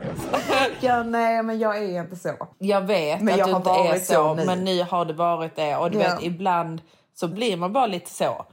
ja, 0.80 1.02
nej 1.02 1.42
men 1.42 1.58
jag 1.58 1.78
är 1.78 2.00
inte 2.00 2.16
så. 2.16 2.30
Jag 2.58 2.80
vet 2.80 3.20
Men 3.22 3.34
att 3.34 3.38
jag 3.38 3.48
du 3.48 3.52
har 3.52 3.58
inte 3.60 3.70
är 3.70 3.88
varit 3.88 4.04
så, 4.06 4.12
så 4.12 4.34
nu. 4.34 4.44
men 4.46 4.64
nu 4.64 4.82
har 4.82 5.04
det 5.04 5.12
varit 5.12 5.56
det. 5.56 5.76
Och 5.76 5.90
du 5.90 5.98
Ja. 5.98 6.14
vet, 6.14 6.22
ibland 6.22 6.82
så 7.14 7.28
blir 7.28 7.56
man 7.56 7.72
bara 7.72 7.86
lite 7.86 8.10
så. 8.10 8.46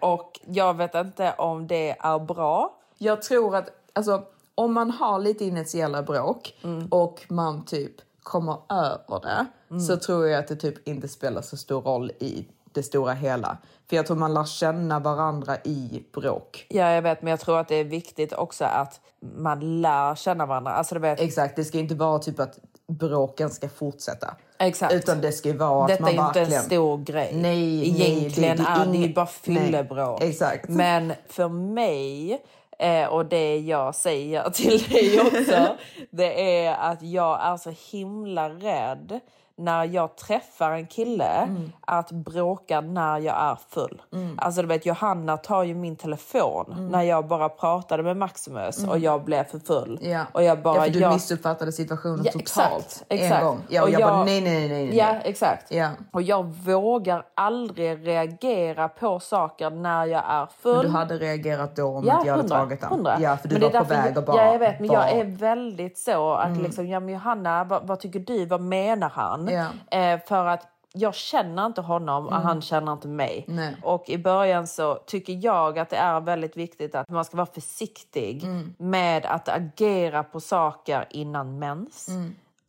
Och 0.00 0.40
jag 0.46 0.76
vet 0.76 0.94
inte 0.94 1.34
om 1.38 1.66
det 1.66 1.96
är 2.00 2.18
bra. 2.18 2.74
Jag 2.98 3.22
tror 3.22 3.56
att 3.56 3.68
alltså, 3.92 4.22
om 4.54 4.72
man 4.72 4.90
har 4.90 5.18
lite 5.18 5.44
initiella 5.44 6.02
bråk 6.02 6.54
Mm. 6.64 6.86
och 6.90 7.20
man 7.28 7.64
typ 7.64 7.92
kommer 8.22 8.56
över 8.68 9.20
det 9.20 9.46
så 9.80 9.96
tror 9.96 10.28
jag 10.28 10.38
att 10.38 10.48
det 10.48 10.56
typ 10.56 10.88
inte 10.88 11.08
spelar 11.08 11.42
så 11.42 11.56
stor 11.56 11.80
roll 11.82 12.10
i 12.20 12.46
det 12.74 12.82
stora 12.82 13.12
hela. 13.12 13.56
För 13.88 13.96
jag 13.96 14.06
tror 14.06 14.16
man 14.16 14.34
lär 14.34 14.44
känna 14.44 14.98
varandra 14.98 15.56
i 15.64 16.02
bråk. 16.14 16.66
Ja, 16.68 16.90
jag 16.92 17.02
vet, 17.02 17.22
men 17.22 17.30
jag 17.30 17.40
tror 17.40 17.58
att 17.58 17.68
det 17.68 17.74
är 17.76 17.84
viktigt 17.84 18.32
också 18.32 18.64
att 18.64 19.00
man 19.36 19.80
lär 19.82 20.14
känna 20.14 20.46
varandra. 20.46 20.70
Alltså, 20.72 20.94
du 20.94 21.00
vet... 21.00 21.20
Exakt, 21.20 21.56
det 21.56 21.64
ska 21.64 21.78
inte 21.78 21.94
vara 21.94 22.18
typ 22.18 22.40
att 22.40 22.58
bråken 22.88 23.50
ska 23.50 23.68
fortsätta. 23.68 24.34
Exakt. 24.58 24.94
Utan 24.94 25.20
det 25.20 25.32
ska 25.32 25.52
vara 25.56 25.86
Detta 25.86 26.04
att 26.04 26.14
man 26.14 26.24
är 26.24 26.28
inte 26.28 26.38
verkligen... 26.40 26.60
en 26.60 26.66
stor 26.66 26.98
grej. 26.98 27.30
Nej, 27.34 27.88
Egentligen 27.88 28.56
nej, 28.56 28.66
det- 28.66 28.82
det 28.84 28.90
är 28.90 28.92
det 28.92 29.06
ju 29.06 29.14
bara 29.14 29.26
fyllebråk. 29.26 30.22
Exakt. 30.22 30.68
Men 30.68 31.12
för 31.28 31.48
mig, 31.48 32.42
eh, 32.78 33.06
och 33.06 33.26
det 33.26 33.58
jag 33.58 33.94
säger 33.94 34.50
till 34.50 34.82
dig 34.82 35.20
också, 35.20 35.76
det 36.10 36.60
är 36.66 36.74
att 36.74 37.02
jag 37.02 37.42
är 37.46 37.56
så 37.56 37.74
himla 37.90 38.48
rädd 38.48 39.20
när 39.64 39.84
jag 39.84 40.16
träffar 40.16 40.70
en 40.70 40.86
kille 40.86 41.24
Mm. 41.24 41.72
att 41.80 42.10
bråka 42.10 42.80
när 42.80 43.18
jag 43.18 43.36
är 43.42 43.56
full. 43.68 44.02
Alltså 44.36 44.62
du 44.62 44.68
vet, 44.68 44.86
Johanna 44.86 45.36
tar 45.36 45.62
ju 45.62 45.74
min 45.74 45.96
telefon 45.96 46.66
Mm. 46.72 46.88
när 46.88 47.02
jag 47.02 47.26
bara 47.26 47.48
pratade 47.48 48.02
med 48.02 48.16
Maximus 48.16 48.84
och 48.88 48.98
jag 48.98 49.24
blev 49.24 49.44
för 49.44 49.58
full. 49.58 49.98
Ja. 50.02 50.20
Och 50.32 50.42
jag 50.42 50.62
bara, 50.62 50.76
ja, 50.76 50.82
för 50.82 50.90
du 50.90 50.98
jag... 51.00 51.12
missuppfattade 51.12 51.72
situationen 51.72 52.20
Ja, 52.24 52.32
totalt. 52.32 53.04
exakt. 53.08 53.40
En 53.40 53.46
gång. 53.46 53.58
Ja, 53.68 53.82
och, 53.82 53.88
Och 53.88 53.92
jag, 53.92 54.00
bara 54.02 54.16
jag- 54.18 54.26
nej, 54.26 54.40
nej, 54.40 54.68
nej, 54.68 54.86
nej. 54.86 54.96
Ja, 54.96 55.14
exakt. 55.24 55.72
Ja. 55.74 55.90
Och 56.12 56.22
jag 56.22 56.42
vågar 56.46 57.24
aldrig 57.34 58.06
reagera 58.06 58.88
på 58.88 59.20
saker 59.20 59.70
när 59.70 60.04
jag 60.06 60.22
är 60.28 60.46
full. 60.62 60.76
Men 60.76 60.84
du 60.86 60.90
hade 60.98 61.18
reagerat 61.18 61.76
då 61.76 61.84
om 61.86 62.04
Ja, 62.06 62.14
inte 62.16 62.26
jag 62.28 62.32
hade 62.36 62.42
100, 62.48 62.56
tagit 62.58 62.80
den. 62.80 62.90
100. 62.90 63.16
Ja, 63.20 63.36
för 63.36 63.48
du 63.48 63.58
Men 63.58 63.72
var 63.72 63.80
på 63.80 63.84
väg 63.88 64.16
och 64.18 64.24
bara... 64.24 64.36
Ja, 64.36 64.52
jag 64.52 64.58
vet, 64.58 64.80
men 64.80 64.88
bara, 64.88 65.10
jag 65.10 65.18
är 65.18 65.24
väldigt 65.24 65.98
så 65.98 66.32
att 66.34 66.56
liksom, 66.56 66.88
ja 66.88 67.00
men 67.00 67.08
Johanna, 67.14 67.64
vad, 67.64 67.86
vad 67.86 68.00
tycker 68.00 68.20
du? 68.20 68.46
Vad 68.46 68.60
menar 68.60 69.08
han? 69.08 69.48
Ja. 69.52 69.98
Eh, 69.98 70.20
för 70.26 70.46
att 70.46 70.68
jag 70.94 71.14
känner 71.14 71.66
inte 71.66 71.80
honom 71.80 72.26
och 72.26 72.34
han 72.34 72.62
känner 72.62 72.92
inte 72.92 73.08
mig. 73.08 73.44
Nej. 73.48 73.76
Och 73.82 74.08
i 74.08 74.18
början 74.18 74.66
så 74.66 74.94
tycker 74.94 75.44
jag 75.44 75.78
att 75.78 75.90
det 75.90 75.96
är 75.96 76.20
väldigt 76.20 76.56
viktigt 76.56 76.94
att 76.94 77.08
man 77.08 77.24
ska 77.24 77.36
vara 77.36 77.46
försiktig 77.46 78.44
med 78.78 79.26
att 79.26 79.48
agera 79.48 80.22
på 80.24 80.40
saker 80.40 81.06
innan 81.10 81.58
mens. 81.58 82.08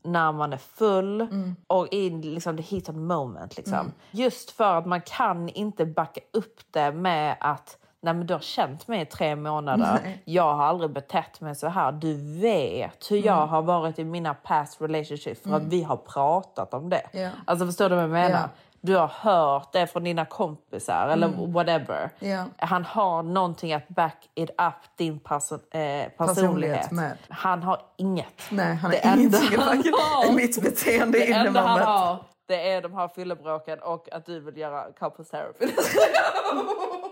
När 0.03 0.31
man 0.31 0.53
är 0.53 0.57
full 0.57 1.27
och 1.67 1.93
i 1.93 2.09
liksom 2.09 2.57
the 2.57 2.63
heat 2.63 2.89
of 2.89 2.95
the 2.95 3.01
moment. 3.01 3.57
Liksom. 3.57 3.91
Just 4.11 4.51
för 4.51 4.75
att 4.75 4.85
man 4.85 5.01
kan 5.01 5.49
inte 5.49 5.85
backa 5.85 6.21
upp 6.33 6.59
det 6.71 6.91
med 6.91 7.37
att 7.39 7.77
Nej 8.03 8.13
men 8.13 8.27
du 8.27 8.33
har 8.33 8.41
känt 8.41 8.87
mig 8.87 9.01
i 9.01 9.05
tre 9.05 9.35
månader. 9.35 10.17
Jag 10.25 10.53
har 10.55 10.63
aldrig 10.65 10.89
betett 10.91 11.41
mig 11.41 11.55
så 11.55 11.67
här. 11.67 11.91
Du 11.91 12.39
vet 12.41 13.11
hur 13.11 13.25
jag 13.25 13.47
har 13.47 13.61
varit 13.61 13.99
i 13.99 14.03
mina 14.03 14.33
past 14.33 14.81
relationships 14.81 15.41
för 15.43 15.55
att 15.55 15.63
vi 15.63 15.83
har 15.83 15.97
pratat 15.97 16.73
om 16.73 16.89
det. 16.89 17.01
Ja. 17.11 17.29
Alltså 17.45 17.65
förstår 17.65 17.89
du 17.89 17.95
vad 17.95 18.03
jag 18.03 18.11
menar? 18.11 18.29
Ja. 18.29 18.49
Du 18.81 18.95
har 18.95 19.07
hört 19.07 19.71
det 19.73 19.87
från 19.87 20.03
dina 20.03 20.25
kompisar 20.25 21.07
eller 21.07 21.47
whatever. 21.53 22.09
Ja. 22.19 22.45
Han 22.57 22.85
har 22.85 23.23
någonting 23.23 23.73
att 23.73 23.87
back 23.87 24.29
it 24.35 24.49
up 24.49 24.97
din 24.97 25.19
perso- 25.19 25.77
eh, 26.03 26.09
personlighet. 26.09 26.91
med. 26.91 27.17
Han 27.29 27.63
har 27.63 27.81
inget. 27.97 28.41
Nej, 28.51 28.75
han 28.75 28.91
Det 28.91 28.97
enda 28.97 29.19
ingenting 29.37 29.59
han 29.59 29.77
har- 29.77 30.33
mitt 30.35 30.61
beteende 30.63 31.17
Det 31.19 31.33
enda 31.33 31.61
han 31.61 31.79
har 31.79 32.17
det 32.47 32.71
är 32.71 32.81
de 32.81 32.93
här 32.93 33.07
fyllebråken 33.07 33.79
och 33.79 34.07
att 34.11 34.25
du 34.25 34.39
vill 34.39 34.57
göra 34.57 34.83
couples 34.99 35.29
therapy. 35.29 35.65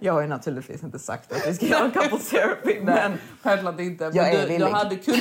Jag 0.00 0.12
har 0.12 0.20
ju 0.20 0.26
naturligtvis 0.28 0.82
inte 0.82 0.98
sagt 0.98 1.32
att 1.32 1.46
vi 1.48 1.54
ska 1.54 1.66
göra 1.66 1.90
couple 1.90 2.18
therapy, 2.18 2.80
men... 2.82 3.18
Självklart 3.42 3.80
inte. 3.80 4.04
Men 4.04 4.14
Jag 4.16 4.28
är 4.28 4.32
du, 4.42 4.46
villig. 4.48 4.60
jag 4.60 4.70
hade 4.70 4.96
kunnat. 4.96 5.20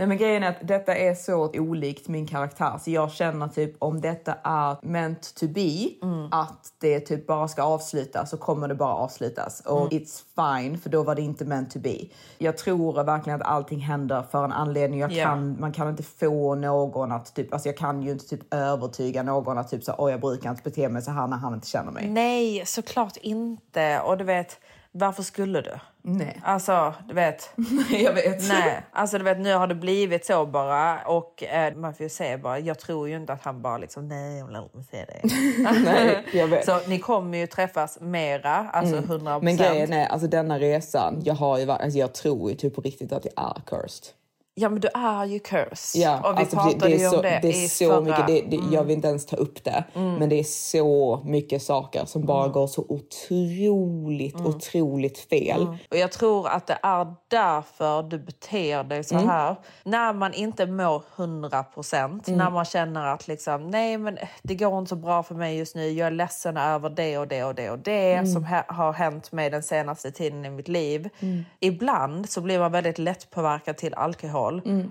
Nej 0.00 0.06
men 0.08 0.16
grejen 0.18 0.42
är 0.42 0.48
att 0.48 0.68
detta 0.68 0.94
är 0.94 1.14
så 1.14 1.50
olikt 1.54 2.08
min 2.08 2.26
karaktär 2.26 2.72
så 2.80 2.90
jag 2.90 3.12
känner 3.12 3.48
typ 3.48 3.76
om 3.78 4.00
detta 4.00 4.34
är 4.44 4.76
meant 4.82 5.34
to 5.34 5.46
be 5.48 5.88
att 6.30 6.72
det 6.80 7.00
typ 7.00 7.26
bara 7.26 7.48
ska 7.48 7.62
avslutas 7.62 8.30
så 8.30 8.36
kommer 8.36 8.68
det 8.68 8.74
bara 8.74 8.94
avslutas 8.94 9.60
och 9.60 9.90
it's 9.92 10.22
fine 10.36 10.78
för 10.78 10.90
då 10.90 11.02
var 11.02 11.14
det 11.14 11.22
inte 11.22 11.44
meant 11.44 11.70
to 11.70 11.78
be. 11.78 11.96
Jag 12.38 12.58
tror 12.58 13.04
verkligen 13.04 13.40
att 13.42 13.46
allting 13.46 13.80
händer 13.80 14.22
för 14.30 14.44
en 14.44 14.52
anledning. 14.52 15.00
Jag 15.00 15.12
Ja. 15.12 15.24
kan, 15.24 15.60
man 15.60 15.72
kan 15.72 15.88
inte 15.88 16.02
få 16.02 16.54
någon 16.54 17.12
att 17.12 17.34
typ, 17.34 17.52
alltså 17.52 17.68
jag 17.68 17.76
kan 17.76 18.02
ju 18.02 18.10
inte 18.10 18.24
typ 18.28 18.54
övertyga 18.54 19.22
någon 19.22 19.58
att 19.58 19.70
typ 19.70 19.84
så 19.84 19.94
oj 19.98 20.10
jag 20.10 20.20
brukar 20.20 20.50
inte 20.50 20.62
bete 20.62 20.88
mig 20.88 21.02
så 21.02 21.10
här 21.10 21.26
när 21.26 21.36
han 21.36 21.54
inte 21.54 21.66
känner 21.68 21.92
mig. 21.92 22.08
Nej, 22.10 22.62
såklart 22.66 23.16
inte. 23.16 24.00
Och 24.00 24.18
du 24.18 24.24
vet, 24.24 24.58
varför 24.92 25.22
skulle 25.22 25.60
du? 25.60 25.72
Nej. 26.02 26.40
Alltså, 26.44 26.94
du 27.08 27.14
vet. 27.14 27.50
jag 27.90 28.12
vet. 28.12 28.48
Nej, 28.48 28.82
alltså 28.92 29.18
du 29.18 29.24
vet 29.24 29.38
nu 29.38 29.54
har 29.54 29.66
det 29.66 29.74
blivit 29.74 30.26
så 30.26 30.46
bara 30.46 31.02
och 31.06 31.42
eh, 31.42 31.74
man 31.76 31.94
får 31.94 32.04
ju 32.04 32.10
säga 32.10 32.38
bara, 32.38 32.58
jag 32.58 32.78
tror 32.78 33.08
ju 33.08 33.16
inte 33.16 33.32
att 33.32 33.42
han 33.42 33.62
bara 33.62 33.78
liksom 33.78 34.08
nej, 34.08 34.44
låt 34.50 34.74
mig 34.74 34.84
se 34.84 35.04
det. 35.04 35.20
Nej, 35.84 36.26
jag 36.32 36.46
vet. 36.46 36.64
Så 36.64 36.80
ni 36.86 36.98
kommer 36.98 37.38
ju 37.38 37.46
träffas 37.46 38.00
mera, 38.00 38.54
alltså 38.54 38.96
100 38.96 39.40
Men 39.40 39.56
grejen 39.56 39.92
är, 39.92 40.06
alltså 40.06 40.28
denna 40.28 40.58
resan, 40.58 41.22
jag 41.24 41.34
har 41.34 41.58
ju 41.58 41.70
alltså 41.70 41.98
jag 41.98 42.14
tror 42.14 42.50
ju 42.50 42.56
typ 42.56 42.74
på 42.74 42.80
riktigt 42.80 43.12
att 43.12 43.24
jag 43.24 43.34
är 43.36 43.62
cursed. 43.66 44.06
Ja 44.54 44.68
men 44.68 44.80
du 44.80 44.88
är 44.94 45.24
ju 45.24 45.38
cursed. 45.38 46.02
Ja, 46.02 46.30
och 46.30 46.36
vi 46.36 46.40
alltså 46.40 46.56
pratade 46.56 46.94
ju 46.94 47.06
om 47.06 47.12
så, 47.12 47.22
det, 47.22 47.38
det 47.42 47.48
är 47.48 47.64
i 47.64 47.68
så 47.68 47.84
förra... 47.88 48.00
mycket, 48.00 48.26
det, 48.26 48.56
det, 48.56 48.74
jag 48.74 48.84
vill 48.84 48.96
inte 48.96 49.08
ens 49.08 49.26
ta 49.26 49.36
upp 49.36 49.64
det, 49.64 49.84
men 49.94 50.28
det 50.28 50.38
är 50.38 50.44
så 50.44 51.22
mycket 51.24 51.62
saker 51.62 52.04
som 52.04 52.26
bara 52.26 52.48
går 52.48 52.66
så 52.66 52.84
otroligt, 52.88 54.40
otroligt 54.40 55.18
fel. 55.18 55.66
Och 55.90 55.96
jag 55.96 56.12
tror 56.12 56.48
att 56.48 56.66
det 56.66 56.78
är 56.82 57.14
därför 57.28 58.02
du 58.02 58.18
beter 58.18 58.84
dig 58.84 59.04
så 59.04 59.16
här. 59.16 59.56
När 59.84 60.12
man 60.12 60.32
inte 60.34 60.66
mår 60.66 61.02
100 61.16 61.62
procent, 61.62 62.26
när 62.26 62.50
man 62.50 62.64
känner 62.64 63.06
att 63.06 63.28
liksom, 63.28 63.70
nej 63.70 63.98
men 63.98 64.18
det 64.42 64.54
går 64.54 64.78
inte 64.78 64.88
så 64.88 64.96
bra 64.96 65.22
för 65.22 65.34
mig 65.34 65.56
just 65.58 65.76
nu, 65.76 65.88
jag 65.90 66.06
är 66.06 66.10
ledsen 66.10 66.56
över 66.56 66.90
det 66.90 67.18
och 67.18 67.28
det 67.28 67.44
och 67.44 67.54
det 67.54 67.70
och 67.70 67.78
det 67.78 68.32
som 68.32 68.44
ha- 68.44 68.64
har 68.68 68.92
hänt 68.92 69.32
mig 69.32 69.50
den 69.50 69.62
senaste 69.62 70.10
tiden 70.10 70.44
i 70.44 70.50
mitt 70.50 70.68
liv. 70.68 71.08
Ibland 71.60 72.30
så 72.30 72.40
blir 72.40 72.58
man 72.58 72.72
väldigt 72.72 72.98
lätt 72.98 73.30
påverkad 73.30 73.76
till 73.76 73.94
alkohol 73.94 74.39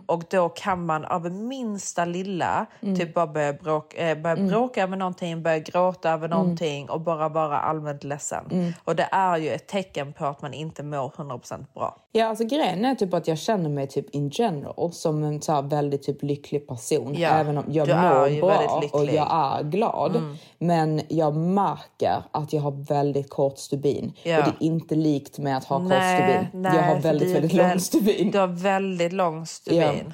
och 0.05 0.23
då 0.29 0.49
kan 0.49 0.85
man 0.85 1.05
av 1.05 1.31
minsta 1.31 2.05
lilla 2.05 2.65
typ 2.81 3.13
bara 3.13 3.27
börja, 3.27 3.53
bråka, 3.53 4.09
eh, 4.11 4.17
börja 4.17 4.35
bråka 4.35 4.83
över 4.83 4.97
någonting, 4.97 5.43
börja 5.43 5.59
gråta 5.59 6.09
över 6.11 6.27
någonting 6.27 6.89
och 6.89 7.01
bara 7.01 7.29
vara 7.29 7.59
allmänt 7.59 8.03
ledsen. 8.03 8.73
Och 8.83 8.95
det 8.95 9.07
är 9.11 9.37
ju 9.37 9.49
ett 9.49 9.67
tecken 9.67 10.13
på 10.13 10.25
att 10.25 10.41
man 10.41 10.53
inte 10.53 10.83
mår 10.83 11.09
100% 11.17 11.73
bra. 11.73 11.95
Ja, 12.11 12.25
alltså 12.25 12.43
grejen 12.45 12.85
är 12.85 12.95
typ 12.95 13.13
att 13.13 13.27
jag 13.27 13.37
känner 13.37 13.69
mig 13.69 13.87
typ 13.87 14.09
in 14.09 14.29
general 14.29 14.91
som 14.91 15.23
en 15.23 15.41
så 15.41 15.61
väldigt 15.61 16.03
typ 16.03 16.23
lycklig 16.23 16.67
person. 16.67 17.15
Ja, 17.17 17.29
Även 17.29 17.57
om 17.57 17.63
jag 17.67 17.87
du 17.87 17.91
är 17.91 18.31
mår 18.31 18.41
bra 18.41 18.81
och 18.99 19.05
jag 19.05 19.27
är 19.31 19.63
glad. 19.63 20.21
Men 20.59 21.01
jag 21.07 21.35
märker 21.35 22.23
att 22.31 22.53
jag 22.53 22.61
har 22.61 22.71
väldigt 22.71 23.29
kort 23.29 23.57
stubin. 23.57 24.13
Ja. 24.23 24.37
Och 24.37 24.43
det 24.43 24.65
är 24.65 24.67
inte 24.67 24.95
likt 24.95 25.37
med 25.37 25.57
att 25.57 25.63
ha 25.65 25.77
kort 25.79 25.87
Nej, 25.87 26.19
stubin. 26.21 26.61
nej, 26.63 26.75
jag 26.75 26.83
har 26.83 27.01
väldigt, 27.01 27.35
väldigt 27.35 27.53
väl- 27.53 27.69
lång 27.69 27.79
stubin. 27.79 28.31
Du 28.31 28.39
har 28.39 28.47
väldigt 28.47 29.13
lång 29.13 29.38
stubin. 29.45 30.13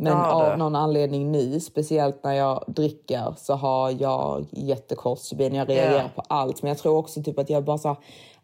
Men 0.00 0.12
Det 0.12 0.18
har 0.18 0.44
av 0.44 0.50
du. 0.50 0.56
någon 0.56 0.74
anledning 0.76 1.32
nu, 1.32 1.60
speciellt 1.60 2.24
när 2.24 2.32
jag 2.32 2.64
dricker, 2.66 3.34
så 3.36 3.54
har 3.54 3.90
jag 4.02 4.46
jättekort 4.50 5.18
stubin. 5.18 5.54
Jag 5.54 5.68
reagerar 5.68 6.02
Ja. 6.02 6.08
på 6.14 6.22
allt. 6.28 6.62
Men 6.62 6.68
jag 6.68 6.78
tror 6.78 6.96
också 6.96 7.22
typ 7.22 7.38
att 7.38 7.50
jag 7.50 7.64
bara 7.64 7.78
så 7.78 7.96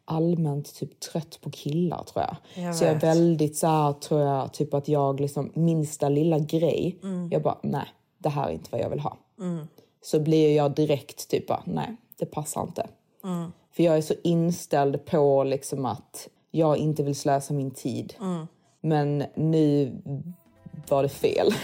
allmänt 0.05 0.75
typ 0.75 1.01
trött 1.01 1.39
på 1.41 1.51
killar 1.51 2.03
tror 2.05 2.25
jag. 2.25 2.65
Jag 2.65 2.77
så 2.77 2.85
jag 2.85 2.95
är 2.95 3.01
väldigt 3.01 3.57
så 3.57 3.67
här, 3.67 3.93
tror 3.93 4.21
jag, 4.21 4.53
typ 4.53 4.75
att 4.75 4.89
jag 4.89 5.21
liksom 5.21 5.51
minsta 5.55 6.09
lilla 6.09 6.39
grej, 6.39 6.99
Mm. 7.03 7.29
jag 7.33 7.43
bara 7.43 7.59
nej, 7.63 7.87
det 8.19 8.29
här 8.29 8.49
är 8.49 8.53
inte 8.53 8.69
vad 8.73 8.81
jag 8.81 8.91
vill 8.91 9.01
ha. 9.01 9.17
Så 10.03 10.21
blir 10.21 10.57
jag 10.57 10.71
direkt 10.75 11.29
typ 11.29 11.47
bara, 11.47 11.63
nej, 11.65 11.97
det 12.19 12.27
passar 12.27 12.63
inte. 12.63 12.87
Mm. 13.25 13.53
För 13.73 13.83
jag 13.83 13.97
är 13.97 14.03
så 14.03 14.15
inställd 14.25 15.05
på 15.07 15.45
liksom 15.45 15.85
att 15.87 16.29
jag 16.51 16.77
inte 16.77 17.03
vill 17.03 17.15
slösa 17.17 17.55
min 17.55 17.71
tid. 17.71 18.15
Mm. 18.21 18.47
Men 18.85 19.25
nu 19.35 19.93
var 20.89 21.03
det 21.03 21.09
fel. 21.09 21.55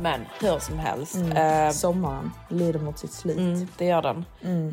Men 0.00 0.20
hur 0.40 0.58
som 0.58 0.78
helst. 0.78 1.14
Mm. 1.14 1.66
Eh, 1.66 1.72
Sommaren 1.72 2.30
lider 2.48 2.80
mot 2.80 2.98
sitt 2.98 3.12
slut. 3.12 3.36
mm, 3.38 3.68
det 3.78 3.84
gör 3.86 4.02
den. 4.02 4.24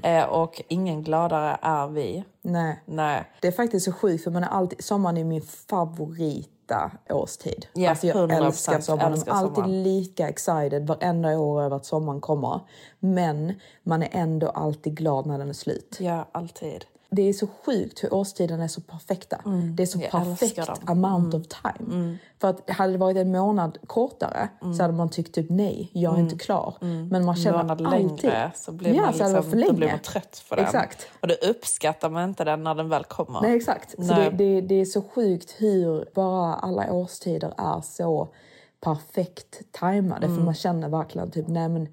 Eh, 0.04 0.23
och 0.25 0.62
ingen 0.67 1.04
gladare 1.04 1.58
är 1.62 1.88
vi. 1.88 2.23
Nej. 2.41 2.84
Nej. 2.86 3.23
Det 3.41 3.47
är 3.47 3.51
faktiskt 3.51 3.86
så 3.86 3.91
sjukt 3.91 4.23
för 4.23 4.32
man 4.32 4.43
är 4.43 4.47
alltid, 4.47 4.84
sommaren 4.84 5.17
är 5.17 5.23
min 5.23 5.41
favorita 5.41 6.91
årstid. 7.10 7.65
Ja, 7.73 7.89
alltså 7.89 8.08
jag 8.08 8.15
100% 8.17 8.45
älskar 8.45 8.80
sommaren. 8.80 9.13
älskar 9.13 9.32
är 9.32 9.36
alltid 9.36 9.56
sommaren. 9.56 9.84
lika 9.84 10.30
excited 10.30 10.88
varenda 10.88 11.39
år 11.39 11.62
över 11.62 11.75
att 11.75 11.86
sommaren 11.86 12.21
kommer. 12.21 12.60
Men 12.99 13.54
man 13.84 14.04
är 14.04 14.10
ändå 14.12 14.49
alltid 14.49 14.95
glad 14.97 15.25
när 15.25 15.38
den 15.38 15.49
är 15.49 15.54
slut. 15.54 15.97
Ja, 15.99 16.27
alltid. 16.32 16.86
Det 17.15 17.21
är 17.21 17.34
så 17.34 17.47
sjukt 17.65 18.04
hur 18.04 18.13
årstiderna 18.13 18.63
är 18.63 18.67
så 18.67 18.82
perfekta. 18.82 19.41
Det 19.76 19.84
är 19.84 19.88
så 19.88 19.97
Mm. 19.97 20.10
jag 20.13 20.24
perfekt. 20.24 20.58
Mm. 20.58 21.06
amount 21.06 21.38
of 21.38 21.43
time. 21.47 22.17
För 22.41 22.47
att 22.47 22.69
hade 22.69 22.91
det 22.91 22.97
varit 22.97 23.17
en 23.17 23.32
månad 23.32 23.78
kortare 23.88 24.50
så 24.78 24.82
hade 24.84 24.93
man 24.93 25.10
tyckt 25.10 25.36
typ 25.36 25.50
nej, 25.50 25.89
jag 25.93 26.15
är 26.15 26.19
inte 26.19 26.38
klar. 26.38 26.76
Men 26.80 27.26
man 27.26 27.36
känner 27.36 27.60
Mm. 27.60 27.67
månad 27.67 27.93
alltid... 27.93 28.24
längre 28.24 28.52
så 28.56 28.71
blir 28.71 28.93
ja, 28.93 29.02
man, 29.02 29.13
så 29.13 29.17
liksom, 29.17 29.34
varit 29.34 29.45
för 29.45 29.52
då 29.52 29.58
blir 29.74 29.80
länge. 29.80 29.91
man 29.91 30.00
trött 30.02 30.45
på 30.50 30.56
den. 30.56 30.65
Exakt. 30.65 31.08
Och 31.19 31.28
då 31.28 31.34
uppskattar 31.34 32.10
man 32.10 32.30
inte 32.30 32.43
den 32.43 32.63
när 32.63 32.76
den 32.76 32.89
väl 32.89 33.04
kommer. 33.04 33.41
Nej, 33.41 33.56
exakt. 33.58 33.91
Så 33.91 34.02
Nej. 34.02 34.32
det, 34.32 34.38
det, 34.45 34.62
det 34.62 34.76
är 34.76 34.86
så 34.86 35.02
sjukt 35.02 35.56
hur 35.58 36.06
bara 36.13 36.54
alla 36.56 36.93
årstider 36.93 37.54
är 37.58 37.82
så 37.82 38.34
perfekt 38.82 39.62
tajmade. 39.71 40.28
För 40.28 40.41
man 40.41 40.54
känner 40.54 40.89
verkligen 40.89 41.32
typ, 41.32 41.47
nej 41.47 41.69
men 41.69 41.88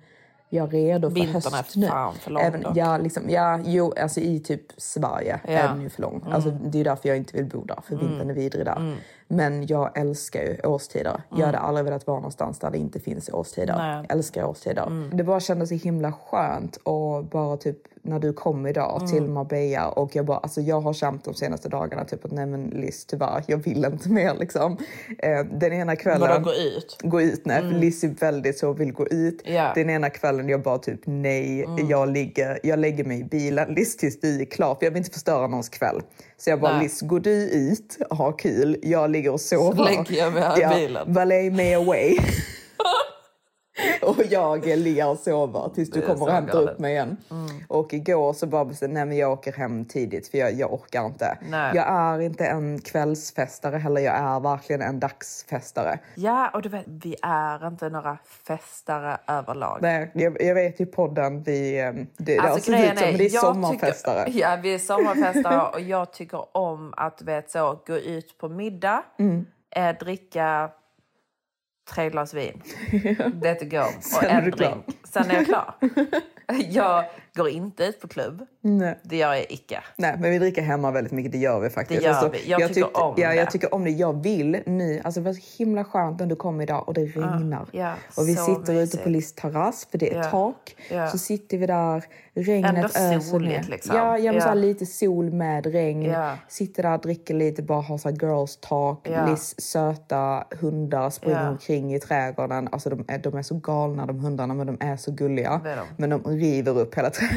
jag 0.49 0.75
är 0.75 0.79
redo 0.79 1.11
för 1.11 1.17
Mm. 1.17 1.33
Vintern 1.33 1.53
är 1.53 1.57
höst 1.57 1.77
nu. 1.77 1.87
fan 1.87 2.15
för 2.15 2.31
lång 2.31 2.43
Även, 2.43 2.63
dock. 2.63 2.77
ja, 2.77 2.99
liksom, 2.99 3.31
ja, 3.31 3.61
jo, 3.65 3.93
alltså 4.01 4.21
i 4.21 4.41
typ 4.41 4.63
Sverige 4.77 5.41
Ja. 5.45 5.51
Mm. 5.51 5.65
är 5.65 5.69
den 5.69 5.81
ju 5.83 5.89
för 5.89 6.03
lång. 6.03 6.23
Alltså, 6.31 6.51
det 6.51 6.81
är 6.81 6.85
därför 6.85 7.09
jag 7.09 7.19
inte 7.19 7.37
vill 7.37 7.47
bo 7.47 7.65
där, 7.65 7.79
för 7.89 7.97
vintern 7.97 8.31
är 8.31 8.35
vidrig 8.35 8.65
där. 8.65 8.97
Men 9.29 9.67
jag 9.67 9.99
älskar 9.99 10.41
ju 10.43 10.61
årstider. 10.65 11.23
Jag 11.37 11.47
hade 11.47 11.59
aldrig 11.59 11.85
velat 11.85 12.07
vara 12.07 12.17
någonstans 12.17 12.59
där 12.59 12.71
det 12.71 12.79
inte 12.79 13.01
finns 13.01 13.29
årstider. 13.33 13.75
Mm. 13.75 13.87
Nej. 13.87 13.93
Mm. 13.95 14.07
Jag 14.09 14.17
älskar 14.17 14.45
årstider. 14.45 15.11
Det 15.17 15.25
bara 15.25 15.41
kändes 15.41 15.69
så 15.69 15.75
himla 15.75 16.13
skönt 16.13 16.77
och 16.77 17.25
bara 17.25 17.57
typ 17.57 17.79
när 18.09 18.19
du 18.19 18.33
kom 18.33 18.67
idag 18.67 18.97
Mm. 19.03 19.13
till 19.13 19.29
Marbella 19.29 19.89
och 19.89 20.17
jag 20.17 20.25
bara, 20.27 20.39
alltså 20.39 20.61
jag 20.61 20.81
har 20.81 20.93
känt 20.93 21.25
de 21.25 21.35
senaste 21.35 21.69
dagarna 21.69 22.05
typ 22.05 22.25
att 22.25 22.31
nej 22.33 22.47
men 22.47 22.65
Liz 22.65 23.07
tyvärr, 23.07 23.45
jag 23.47 23.57
vill 23.57 23.85
inte 23.85 24.09
mer 24.11 24.35
liksom. 24.35 24.77
Eh, 25.19 25.45
den 25.61 25.73
ena 25.73 25.97
kvällen... 25.97 26.21
Vadå, 26.21 26.45
gå 26.45 26.53
ut? 26.55 26.97
Gå 27.03 27.21
ut, 27.23 27.43
nej. 27.47 27.61
För 27.61 27.69
Liz 27.79 28.05
är 28.05 28.09
väldigt 28.09 28.59
så, 28.59 28.73
vill 28.73 28.93
gå 28.93 29.07
ut. 29.07 29.43
Ja. 29.45 29.73
Den 29.75 29.91
ena 29.91 30.11
kvällen 30.11 30.49
jag 30.49 30.63
bara 30.63 30.79
typ 30.79 31.01
nej, 31.05 31.67
jag, 31.89 32.09
ligger, 32.13 32.59
jag 32.63 32.79
lägger 32.79 33.05
mig 33.05 33.21
i 33.21 33.25
bilen. 33.25 33.75
Liz 33.75 33.97
tills 33.97 34.21
du 34.21 34.41
är 34.41 34.45
klar, 34.45 34.75
för 34.75 34.87
jag 34.87 34.91
vill 34.91 34.99
inte 34.99 35.11
förstöra 35.11 35.47
någons 35.47 35.69
kväll. 35.69 36.01
Så 36.37 36.51
jag 36.51 36.61
bara, 36.61 36.73
Nej. 36.73 36.83
Liz 36.83 37.01
går 37.01 37.21
du 37.21 37.51
ut, 37.51 37.99
ha 38.11 38.33
kul, 38.33 38.77
jag 38.83 39.11
ligger 39.11 39.33
och 39.33 39.41
sover. 39.41 39.77
Så 39.77 39.85
lägger 39.85 40.15
jag 40.25 40.33
mig 40.33 40.43
i 40.63 40.75
bilen. 40.75 41.13
Valet 41.13 41.53
me 41.53 41.75
away. 41.75 42.17
Och 44.03 44.17
jag 44.31 44.67
ligger 44.67 45.09
och 45.09 45.19
sover 45.19 45.71
tills 45.75 45.91
du 45.91 46.01
kommer 46.03 46.23
och 46.23 46.31
hämtar 46.33 46.59
upp 46.63 46.79
mig 46.79 46.93
igen. 46.93 47.17
Och 47.69 47.93
igår 47.95 48.33
så 48.33 48.47
bara 48.47 48.65
bestämde 48.65 49.05
men 49.05 49.17
jag 49.17 49.33
åker 49.33 49.53
hem 49.53 49.85
tidigt 49.85 50.29
för 50.29 50.39
jag, 50.39 50.53
jag 50.53 50.73
orkar 50.73 51.07
inte. 51.07 51.39
Nej. 51.51 51.73
Jag 51.75 51.87
är 51.89 52.21
inte 52.21 52.47
en 52.47 52.81
kvällsfestare 52.81 53.77
heller, 53.77 54.01
jag 54.01 54.15
är 54.15 54.41
verkligen 54.41 54.83
en 54.83 55.01
dagsfestare. 55.01 55.99
Ja, 56.15 56.51
och 56.55 56.63
du 56.63 56.69
vet, 56.69 56.85
vi 56.87 57.17
är 57.23 57.67
inte 57.67 57.89
några 57.89 58.19
festare 58.47 59.19
överlag. 59.27 59.79
Nej, 59.83 60.11
jag, 60.15 60.43
jag 60.43 60.55
vet 60.55 60.81
ju 60.81 60.87
podden, 60.87 61.43
vi, 61.43 61.81
eh, 61.81 61.93
det, 61.93 62.07
det 62.17 62.37
har 62.37 62.49
Alltså, 62.49 62.73
sett 62.73 62.93
ut 62.93 62.99
som, 62.99 63.09
är, 63.09 63.19
det 63.19 63.25
är 63.25 63.35
jag 63.35 63.43
sommarfestare. 63.43 64.25
Tycker, 64.25 64.41
ja, 64.41 64.59
vi 64.63 64.75
är 64.75 64.79
sommarfestare 64.79 65.69
och 65.73 65.81
jag 65.81 66.13
tycker 66.13 66.57
om 66.57 66.95
att 66.97 67.23
vet, 67.23 67.51
så, 67.51 67.81
gå 67.87 67.97
ut 67.97 68.39
på 68.39 68.49
middag, 68.49 69.03
Mm. 69.19 69.47
eh, 69.71 69.97
dricka 69.99 70.71
tre 71.95 72.11
glas 72.11 72.35
vin. 72.35 72.63
Det 73.43 73.71
går. 73.71 73.87
Och 73.97 74.05
Sen 74.05 74.25
är 74.25 74.43
en 74.43 74.51
drink. 74.51 74.85
Sen 75.05 75.31
är 75.31 75.35
jag 75.35 75.47
klar. 75.47 75.75
jag 76.71 77.05
går 77.39 77.49
inte 77.49 77.85
ut 77.85 78.01
på 78.01 78.09
klubb. 78.09 78.47
Nej. 78.61 78.99
Det 79.03 79.17
gör 79.17 79.35
jag 79.35 79.47
icke. 79.53 79.81
Nej, 79.97 80.17
men 80.19 80.31
vi 80.31 80.39
dricker 80.39 80.63
hemma 80.63 80.91
väldigt 80.91 81.13
mycket. 81.13 81.33
Det 81.33 81.39
gör 81.39 81.61
vi 81.61 81.71
faktiskt. 81.71 82.01
Det 82.01 82.07
gör 82.07 82.31
vi. 82.31 82.51
Jag 82.51 82.61
tycker 82.61 82.75
tyckte- 82.75 83.01
om 83.01 83.15
ja, 83.17 83.29
det. 83.29 83.35
Jag 83.35 83.51
tycker 83.51 83.75
om 83.75 83.85
det. 83.85 83.91
Jag 83.91 84.23
vill 84.23 84.59
nu. 84.67 85.01
Alltså, 85.05 85.21
det 85.21 85.25
var 85.27 85.33
så 85.35 85.57
himla 85.59 85.85
skönt 85.85 86.21
när 86.21 86.27
du 86.27 86.37
kom 86.37 86.61
idag 86.61 86.89
och 86.89 86.95
det 86.95 87.05
regnar. 87.05 87.67
ja, 87.73 87.95
och 88.17 88.29
vi 88.29 88.35
sitter 88.37 88.61
ute 88.61 88.73
mysigt. 88.73 89.03
på 89.05 89.09
Liss 89.11 89.33
terrass 89.33 89.87
för 89.91 89.99
det 89.99 90.13
är 90.15 90.17
Ja. 90.19 90.25
tak. 90.25 90.77
Så 91.13 91.19
sitter 91.19 91.59
vi 91.59 91.67
där, 91.67 92.05
regnet 92.35 92.85
öser 92.85 93.21
soligt, 93.21 93.63
ner. 93.63 93.71
liksom. 93.71 93.97
Ja, 93.97 94.19
ja, 94.19 94.33
men. 94.33 94.41
Så 94.43 94.55
lite 94.55 94.87
sol 94.87 95.31
med 95.33 95.67
regn. 95.67 96.15
Sitter 96.49 96.83
där, 96.83 96.99
dricker 96.99 97.35
lite, 97.35 97.63
bara 97.63 97.81
har 97.81 97.99
så 97.99 98.11
girls 98.11 98.57
talk. 98.61 99.09
Ja. 99.11 99.27
Liss 99.27 99.61
söta 99.61 100.45
hundar 100.61 101.11
springer 101.11 101.49
omkring 101.51 101.95
i 101.95 102.01
trädgården. 102.01 102.69
Alltså, 102.73 102.91
de, 102.91 103.05
är, 103.09 103.19
de 103.19 103.37
är 103.37 103.43
så 103.43 103.55
galna 103.55 104.07
de 104.07 104.19
hundarna 104.21 104.55
men 104.55 104.67
de 104.67 104.77
är 104.81 104.97
så 104.97 105.11
gulliga. 105.13 105.61
Men 105.97 106.11
de 106.11 106.23
river 106.25 106.79
upp 106.79 106.95
hela 106.95 107.11
trädgården. 107.11 107.28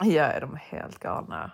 Ja, 0.00 0.40
de 0.40 0.54
är 0.54 0.58
helt 0.58 0.98
galna. 0.98 1.50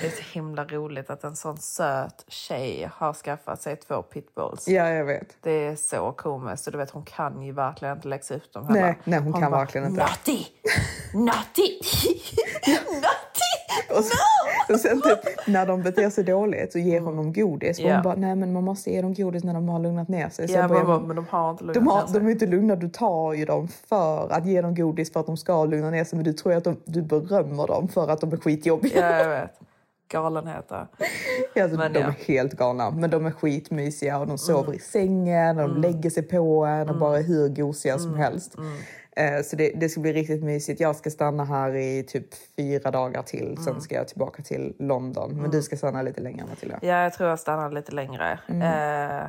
Det 0.00 0.06
är 0.06 0.10
så 0.10 0.22
himla 0.32 0.64
roligt 0.64 1.10
att 1.10 1.24
en 1.24 1.36
sån 1.36 1.58
söt 1.58 2.24
tjej 2.28 2.90
har 2.92 3.12
skaffat 3.12 3.62
sig 3.62 3.76
två 3.76 4.02
pitbulls. 4.02 4.68
Ja, 4.68 4.88
jag 4.88 5.04
vet. 5.04 5.36
Det 5.42 5.50
är 5.50 5.76
så 5.76 6.12
komiskt. 6.12 6.66
Och 6.66 6.72
du 6.72 6.78
vet, 6.78 6.90
hon 6.90 7.04
kan 7.04 7.42
ju 7.42 7.52
verkligen 7.52 7.96
inte 7.96 8.08
läxa 8.08 8.34
ut 8.34 8.52
dem 8.52 8.66
heller. 8.66 8.80
Nej, 8.80 8.98
nej, 9.04 9.20
hon 9.20 9.32
kan 9.32 9.50
bara, 9.50 9.60
verkligen 9.60 9.86
inte. 9.86 10.00
Naughty! 10.02 10.44
Naughty! 11.14 11.78
Naughty! 12.74 13.52
Så, 13.88 14.16
och 14.68 14.80
sen 14.80 15.02
typ, 15.02 15.46
när 15.46 15.66
de 15.66 15.82
beter 15.82 16.10
sig 16.10 16.24
dåligt 16.24 16.72
så 16.72 16.78
ger 16.78 17.00
hon 17.00 17.16
dem 17.16 17.32
godis. 17.32 17.78
Och 17.78 17.84
Ja. 17.84 17.94
hon 17.94 18.02
bara, 18.02 18.14
nej 18.14 18.34
men 18.36 18.52
man 18.52 18.64
måste 18.64 18.90
ge 18.90 19.02
dem 19.02 19.14
godis 19.14 19.44
när 19.44 19.54
de 19.54 19.68
har 19.68 19.78
lugnat 19.78 20.08
ner 20.08 20.28
sig. 20.28 20.48
Så 20.48 20.54
Ja, 20.54 20.60
jag 20.60 20.70
bara, 20.86 21.00
men, 21.00 21.16
de 21.16 21.26
har 21.30 21.50
inte 21.50 21.64
lugnat 21.64 21.74
de, 21.74 21.86
har, 21.86 22.00
ner 22.00 22.06
sig. 22.06 22.20
de 22.20 22.26
är 22.26 22.30
inte 22.30 22.46
lugna, 22.46 22.76
du 22.76 22.88
tar 22.88 23.32
ju 23.32 23.44
dem 23.44 23.68
för 23.68 24.32
att 24.32 24.46
ge 24.46 24.62
dem 24.62 24.74
godis 24.74 25.12
för 25.12 25.20
att 25.20 25.26
de 25.26 25.36
ska 25.36 25.64
lugna 25.64 25.90
ner 25.90 26.04
sig. 26.04 26.16
Men 26.16 26.24
du 26.24 26.32
tror 26.32 26.52
att 26.54 26.64
de, 26.64 26.76
du 26.84 27.02
berömmer 27.02 27.66
dem 27.66 27.88
för 27.88 28.08
att 28.08 28.20
de 28.20 28.32
är 28.32 28.36
skitjobbiga. 28.36 29.10
Ja, 29.10 29.18
jag 29.18 29.28
vet. 29.40 29.50
Galenheter. 30.08 30.86
Alltså, 31.60 31.78
Men 31.78 31.92
de 31.92 31.98
ja. 31.98 32.04
Mm. 32.04 32.14
är 32.20 32.24
helt 32.34 32.52
galna, 32.52 32.90
men 32.90 33.10
de 33.10 33.26
är 33.26 33.30
skitmysiga 33.30 34.18
och 34.18 34.26
de 34.26 34.38
sover 34.38 34.72
i 34.74 34.78
sängen 34.78 35.58
och 35.58 35.68
de 35.68 35.80
lägger 35.80 36.10
sig 36.10 36.22
på 36.22 36.64
en 36.64 36.88
och 36.88 36.98
bara 36.98 37.18
är 37.18 37.22
hur 37.22 37.48
gosiga 37.48 37.92
Mm. 37.94 38.04
som 38.04 38.14
helst. 38.14 38.56
Eh, 39.16 39.42
Så 39.42 39.56
det, 39.56 39.68
det 39.76 39.88
ska 39.88 40.00
bli 40.00 40.12
riktigt 40.12 40.42
mysigt. 40.44 40.80
Jag 40.80 40.96
ska 40.96 41.10
stanna 41.10 41.44
här 41.44 41.74
i 41.74 42.02
typ 42.02 42.26
fyra 42.56 42.90
dagar 42.90 43.22
till. 43.22 43.44
Mm. 43.50 43.56
Sen 43.56 43.80
ska 43.80 43.94
jag 43.94 44.08
tillbaka 44.08 44.42
till 44.42 44.76
London. 44.78 45.40
Men 45.42 45.50
du 45.50 45.62
ska 45.62 45.76
stanna 45.76 46.02
lite 46.02 46.20
längre 46.20 46.44
Matilda. 46.48 46.78
Ja, 46.82 47.02
jag 47.02 47.12
tror 47.12 47.28
jag 47.28 47.38
stannar 47.38 47.70
lite 47.70 47.92
längre. 47.92 48.38
Mm. 48.48 48.62
Eh, 49.20 49.26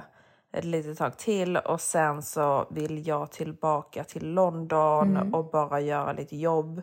ett 0.51 0.65
litet 0.65 0.97
tag 0.97 1.17
till. 1.17 1.57
Och 1.57 1.81
sen 1.81 2.21
så 2.21 2.67
vill 2.71 3.07
jag 3.07 3.31
tillbaka 3.31 4.03
till 4.03 4.33
London 4.33 5.17
Mm. 5.17 5.33
och 5.33 5.45
bara 5.51 5.79
göra 5.79 6.13
lite 6.13 6.37
jobb. 6.37 6.81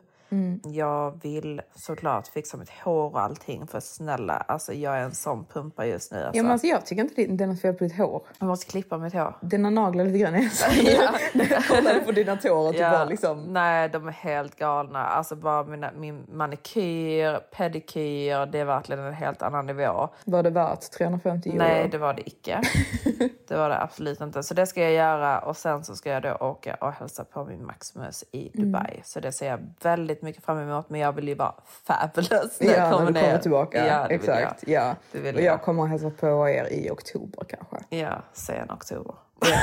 Jag 0.64 1.22
vill 1.22 1.60
såklart 1.74 2.28
fixa 2.28 2.56
mitt 2.56 2.70
hår 2.84 3.12
och 3.12 3.20
allting. 3.20 3.66
För 3.66 3.80
snälla, 3.80 4.34
alltså 4.34 4.72
jag 4.72 4.98
är 4.98 5.02
en 5.02 5.14
sån 5.14 5.44
pumpa 5.44 5.86
just 5.86 6.12
nu. 6.12 6.18
Alltså. 6.18 6.36
Ja, 6.36 6.42
men 6.42 6.52
alltså, 6.52 6.66
jag 6.66 6.86
tycker 6.86 7.02
inte 7.02 7.26
det, 7.26 7.44
är 7.44 7.48
något 7.48 7.60
fel 7.60 7.74
på 7.74 7.84
ditt 7.84 7.96
hår. 7.96 8.22
Jag 8.38 8.46
måste 8.46 8.66
klippa 8.66 8.98
mitt 8.98 9.12
hår. 9.12 9.34
Dina 9.40 9.70
naglar 9.70 10.04
lite 10.04 10.18
grann. 10.18 10.34
Ja. 10.84 11.14
Jag 11.32 11.64
kollade 11.64 12.00
på 12.00 12.12
dina 12.12 12.36
tår 12.36 12.68
och 12.68 12.72
typ 12.72 12.80
bara 12.80 13.04
liksom... 13.04 13.42
Nej, 13.52 13.88
de 13.88 14.08
är 14.08 14.12
helt 14.12 14.56
galna. 14.56 15.06
Alltså 15.06 15.36
bara 15.36 15.64
mina, 15.64 15.90
min 15.96 16.26
manikyr, 16.32 17.38
pedikyr, 17.56 18.46
det 18.46 18.58
är 18.58 18.64
verkligen 18.64 19.04
en 19.04 19.14
helt 19.14 19.42
annan 19.42 19.66
nivå. 19.66 20.08
Var 20.24 20.42
det 20.42 20.50
värt 20.50 20.90
350 20.90 21.48
euro? 21.48 21.58
Nej, 21.58 21.88
det 21.88 21.98
var 21.98 22.14
det 22.14 22.28
icke. 22.28 22.60
det 23.48 23.56
var 23.56 23.68
det 23.68 23.82
absolut 23.82 24.20
inte. 24.20 24.42
Så 24.42 24.54
det 24.54 24.66
ska 24.66 24.82
jag 24.82 24.92
göra 24.92 25.38
och 25.38 25.56
sen 25.56 25.84
så 25.84 25.96
ska 25.96 26.10
jag 26.10 26.22
då 26.22 26.34
åka 26.34 26.74
och 26.74 26.92
hälsa 26.92 27.24
på 27.24 27.44
min 27.44 27.66
Maximus 27.66 28.24
i 28.32 28.50
Dubai. 28.54 29.00
Så 29.04 29.20
det 29.20 29.32
ser 29.32 29.48
jag 29.48 29.60
väldigt 29.82 30.22
mycket 30.24 30.44
fram 30.44 30.58
emot. 30.58 30.90
Men 30.90 31.00
jag 31.00 31.12
vill 31.12 31.28
ju 31.28 31.34
vara 31.34 31.54
fabulous 31.66 32.60
när 32.60 32.68
Ja, 32.68 32.72
jag 32.76 32.92
kommer 32.92 33.04
när 33.04 33.12
du 33.12 33.20
kommer 33.20 33.32
ner. 33.32 33.38
tillbaka. 33.38 33.86
Ja, 33.86 34.06
Exakt. 34.08 34.64
jag. 34.68 34.82
Ja. 34.82 34.96
Det 35.12 35.20
vill 35.20 35.34
och 35.34 35.40
jag. 35.40 35.52
jag 35.52 35.62
kommer 35.62 35.86
hälsa 35.86 36.10
på 36.10 36.48
er 36.48 36.68
i 36.72 36.90
oktober 36.90 37.44
kanske. 37.48 37.96
Ja, 37.96 38.22
sen 38.32 38.70
oktober. 38.70 39.14
Ja. 39.40 39.56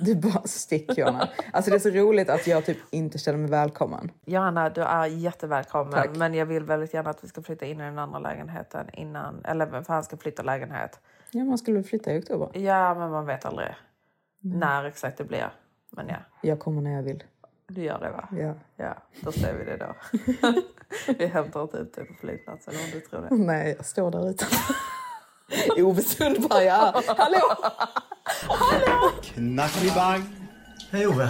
Du 0.00 0.14
bara 0.14 0.42
stick 0.44 0.98
Johanna. 0.98 1.28
Alltså 1.52 1.70
det 1.70 1.76
är 1.76 1.80
så 1.80 1.90
roligt 1.90 2.30
att 2.30 2.46
jag 2.46 2.64
typ 2.66 2.78
inte 2.90 3.18
känner 3.18 3.38
mig 3.38 3.50
välkommen. 3.50 4.10
Johanna, 4.24 4.68
du 4.70 4.82
är 4.82 5.06
jättevälkommen. 5.06 5.92
Tack. 5.92 6.16
Men 6.16 6.34
jag 6.34 6.46
vill 6.46 6.64
väldigt 6.64 6.94
gärna 6.94 7.10
att 7.10 7.24
vi 7.24 7.28
ska 7.28 7.42
flytta 7.42 7.66
in 7.66 7.80
i 7.80 7.84
den 7.84 7.98
andra 7.98 8.18
lägenheten 8.18 8.86
innan... 8.92 9.44
Eller 9.44 9.66
för 9.82 9.92
han 9.94 10.04
ska 10.04 10.16
flytta 10.16 10.42
lägenhet. 10.42 11.00
Ja, 11.30 11.44
man 11.44 11.58
skulle 11.58 11.82
flytta 11.82 12.12
i 12.12 12.20
oktober. 12.20 12.48
Ja, 12.60 12.94
men 12.94 13.10
man 13.10 13.26
vet 13.26 13.44
aldrig 13.44 13.68
när 14.40 14.84
exakt 14.84 15.18
det 15.18 15.24
blir. 15.24 15.52
Men 15.90 16.08
ja, 16.08 16.16
Jag 16.40 16.60
kommer 16.60 16.82
när 16.82 16.92
jag 16.92 17.02
vill. 17.02 17.24
Du 17.68 17.82
gör 17.82 17.98
det 17.98 18.10
va? 18.10 18.28
Ja. 18.32 18.54
Ja, 18.84 18.94
då 19.20 19.32
ser 19.32 19.54
vi 19.54 19.64
det 19.64 19.76
då. 19.76 19.94
vi 21.18 21.26
hämtar 21.26 21.62
inte 21.62 21.76
ut 21.76 21.94
dig 21.94 22.04
på 22.06 22.14
flygplatsen 22.20 22.74
om 22.74 22.90
du 22.92 23.00
tror 23.00 23.20
det. 23.20 23.28
Nej, 23.36 23.74
jag 23.76 23.86
står 23.86 24.10
där 24.10 24.30
ute. 24.30 24.46
Ove 25.82 26.02
Sundberg 26.02 26.66
är 26.66 26.76
här. 26.76 27.02
Hallå! 27.16 27.72
Knackibang! 29.22 30.24
Hej 30.90 31.06
Ove! 31.06 31.28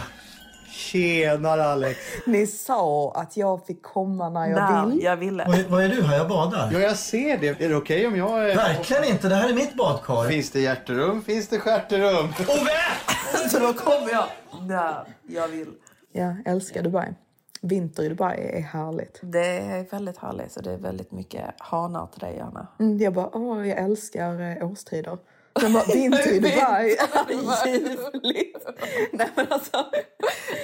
Tjenare 0.70 1.64
Alex! 1.64 1.98
Ni 2.26 2.46
sa 2.46 3.12
att 3.16 3.36
jag 3.36 3.66
fick 3.66 3.82
komma 3.82 4.28
när 4.28 4.46
jag 4.46 4.54
När 4.56 4.86
vill. 4.86 5.02
jag 5.04 5.16
ville. 5.16 5.44
Vad, 5.46 5.58
vad 5.62 5.82
är 5.84 5.88
du 5.88 6.02
här? 6.02 6.16
Jag 6.16 6.28
badar. 6.28 6.70
Ja, 6.72 6.78
jag 6.78 6.96
ser 6.96 7.38
det. 7.38 7.48
Är 7.62 7.68
det 7.68 7.76
okej 7.76 8.06
om 8.06 8.16
jag... 8.16 8.50
Är... 8.50 8.56
Verkligen 8.56 9.04
inte. 9.04 9.28
Det 9.28 9.34
här 9.34 9.48
är 9.48 9.54
mitt 9.54 9.74
badkar. 9.74 10.28
Finns 10.28 10.50
det 10.50 10.60
hjärterum? 10.60 11.22
Finns 11.22 11.48
det 11.48 11.58
stjärterum? 11.58 12.26
Ove! 12.48 13.48
Så 13.50 13.58
då 13.58 13.72
kommer 13.72 14.10
jag 14.12 14.24
när 14.68 15.04
jag 15.22 15.48
vill. 15.48 15.72
Ja, 16.16 16.34
älskar 16.44 16.82
Dubai. 16.82 17.14
Vinter 17.60 18.02
i 18.02 18.08
Dubai 18.08 18.50
är 18.52 18.60
härligt. 18.60 19.20
Det 19.22 19.58
är 19.58 19.84
väldigt 19.90 20.18
härligt 20.18 20.56
och 20.56 20.62
det 20.62 20.72
är 20.72 20.76
väldigt 20.76 21.12
mycket 21.12 21.44
hanar 21.58 22.06
till 22.06 22.20
dig, 22.20 22.36
Johanna. 22.38 22.66
Mm, 22.80 22.98
jag 22.98 23.12
bara, 23.12 23.36
åh, 23.36 23.68
jag 23.68 23.78
älskar 23.78 24.40
eh, 24.40 24.70
årstider. 24.70 25.18
Sen 25.60 25.72
bara, 25.72 25.84
vinter 25.84 26.32
i 26.32 26.38
Dubai 26.40 26.96
är 26.96 27.66
ljuvligt. 27.66 28.66
Nej 29.12 29.28
men 29.36 29.46
alltså, 29.50 29.86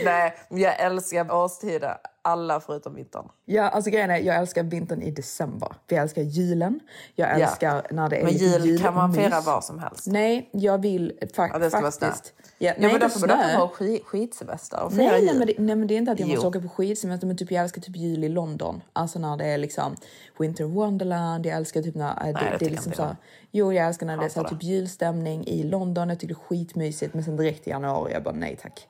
Nej, 0.05 0.35
jag 0.49 0.81
älskar 0.81 1.35
årstider. 1.35 1.97
Alla 2.23 2.61
förutom 2.61 2.95
vintern. 2.95 3.29
Ja, 3.45 3.69
alltså 3.69 3.91
grejen 3.91 4.11
är, 4.11 4.17
jag 4.17 4.37
älskar 4.37 4.63
vintern 4.63 5.03
i 5.03 5.11
december. 5.11 5.69
Vi 5.89 5.97
älskar 5.97 6.23
julen. 6.23 6.81
Jag 7.15 7.41
älskar 7.41 7.75
ja. 7.77 7.83
när 7.91 8.09
det 8.09 8.17
är 8.17 8.25
Men 8.25 8.33
jul 8.33 8.65
julmys. 8.65 8.83
kan 8.83 8.95
man 8.95 9.15
fira 9.15 9.41
var 9.41 9.61
som 9.61 9.79
helst. 9.79 10.07
Nej, 10.07 10.51
jag 10.53 10.79
vill 10.79 11.19
fa 11.35 11.49
Ja, 11.61 11.71
faktiskt... 11.71 12.35
Ja, 12.63 12.73
nej, 12.79 12.91
men 12.91 13.01
därför 13.01 13.21
borde 13.21 13.35
ha 13.57 13.69
skid, 13.69 14.01
skidsemester 14.05 14.83
och 14.85 14.93
Nej, 14.93 15.25
nej, 15.25 15.35
men 15.39 15.47
det, 15.47 15.55
nej, 15.59 15.77
men 15.77 15.87
det 15.89 15.95
är 15.95 15.99
inte 15.99 16.13
att 16.13 16.21
jag 16.21 16.29
måste 16.29 16.43
Jo. 16.45 16.49
åka 16.49 16.61
på 16.61 16.69
skidsemester, 16.69 17.27
men 17.27 17.37
typ, 17.37 17.51
jag 17.51 17.63
älskar 17.63 17.81
typ 17.83 17.97
jul 17.97 18.25
i 18.25 18.29
London. 18.29 18.83
Alltså 18.93 19.19
när 19.19 19.37
det 19.37 19.45
är 19.47 19.59
liksom 19.59 19.97
Winter 20.39 20.65
Wonderland, 20.65 21.47
jag 21.47 21.57
älskar 21.57 21.83
typ 21.83 21.95
när... 21.95 22.11
äh, 22.11 22.25
det 22.27 22.33
det, 22.33 22.57
det 22.59 22.67
är 22.67 22.71
liksom 22.71 22.93
så, 22.93 23.03
här- 23.03 23.17
Jo, 23.51 23.73
jag 23.73 23.87
älskar 23.87 24.07
när 24.07 24.17
det 24.17 24.25
är 24.25 24.29
så 24.29 24.43
här, 24.43 24.49
typ 24.49 24.63
julstämning 24.63 25.47
i 25.47 25.63
London. 25.63 26.09
Jag 26.09 26.21
tycker 26.21 26.35
det 26.35 26.41
är 26.41 26.45
skitmysigt, 26.45 27.15
men 27.15 27.25
sen 27.25 27.37
direkt 27.37 27.67
i 27.67 27.71
januari, 27.71 28.13
jag 28.13 28.23
bara 28.23 28.35
nej 28.35 28.57
tack. 28.63 28.89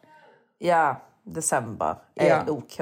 Ja, 0.59 1.01
december 1.25 1.97
är 2.15 2.29
Ja. 2.29 2.45
OK. 2.53 2.81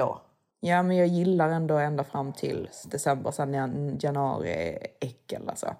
Ja, 0.61 0.83
men 0.83 0.97
jag 0.97 1.07
gillar 1.07 1.49
ändå 1.49 1.77
ända 1.77 2.03
fram 2.03 2.33
till 2.33 2.69
december, 2.85 3.31
sen 3.31 3.53
jan- 3.53 3.97
januari 4.01 4.49
är 4.49 4.87
äckel 4.99 5.49
alltså. 5.49 5.75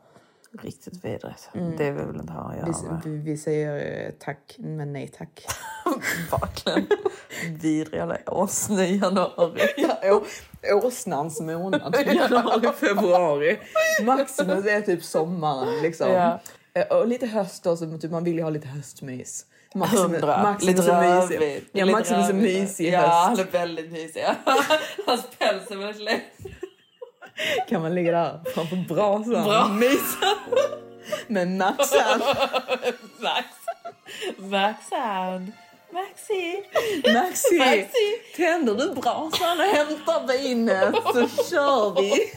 Riktigt 0.62 1.06
vidrigt. 1.06 1.50
Mm. 1.54 1.78
Det 1.78 1.91
vill 1.91 2.06
vi 2.06 2.20
inte 2.20 2.34
ha 2.34 2.52
att 2.52 2.58
göra 2.58 3.02
Vi, 3.06 3.18
vi, 3.18 3.38
säger 3.38 4.06
eh, 4.06 4.12
tack, 4.20 4.56
men 4.58 4.93
nej 4.93 5.08
tack. 5.18 5.45
Verkligen. 6.32 6.88
Vidriga 7.62 8.18
åsne 8.26 8.88
i 8.88 8.97
januari. 8.97 9.62
Ja, 10.02 10.22
åsnans 10.74 11.41
månad. 11.41 11.95
Januari, 12.06 12.72
februari. 12.74 13.60
Maximus 14.04 14.66
är 14.66 14.82
typ 14.82 15.04
sommaren. 15.04 15.82
Liksom. 15.82 16.12
Ja. 16.12 16.39
Eh, 16.74 16.88
Och 16.97 17.08
lite 17.08 17.28
höst 17.28 17.66
också, 17.68 17.86
men 17.86 18.00
typ 18.00 18.12
man 18.12 18.24
vill 18.24 18.36
ju 18.36 18.43
ha 18.43 18.50
lite 18.50 18.68
höstmys. 18.68 19.45
Maximus, 19.76 20.04
Hundra. 20.04 20.43
Maximus 20.43 20.78
Lite 20.78 20.91
är 20.91 21.22
mysig. 21.22 21.64
Ja, 21.72 21.86
Maximus 21.86 22.30
är 22.30 22.34
mysig 22.34 22.86
i 22.88 22.91
Ja, 22.91 23.00
höst. 23.00 23.12
han 23.14 23.39
är 23.39 23.52
väldigt 23.52 23.91
mysig. 23.91 24.24
Hans 25.06 25.24
päls 25.39 25.72
är 25.72 25.76
väldigt 25.76 26.02
lätt. 26.04 26.22
Kan 27.69 27.81
man 27.81 27.95
ligga 27.95 28.11
där 28.11 28.39
framför 28.55 28.75
brasan 28.75 29.43
Bra. 29.43 29.63
och 29.63 29.69
mysa 29.69 30.35
med 31.27 31.47
Maxan. 31.47 32.21
Max. 33.19 33.47
Maxan. 34.37 35.51
Maxi. 35.93 36.63
Maxi, 37.13 37.57
Maxi. 37.57 38.35
tänder 38.35 38.75
du 38.75 38.93
brasan 39.01 39.59
och 39.59 39.65
hämtar 39.65 40.27
vinet 40.27 40.95
så 41.13 41.43
kör 41.43 42.01
vi. 42.01 42.31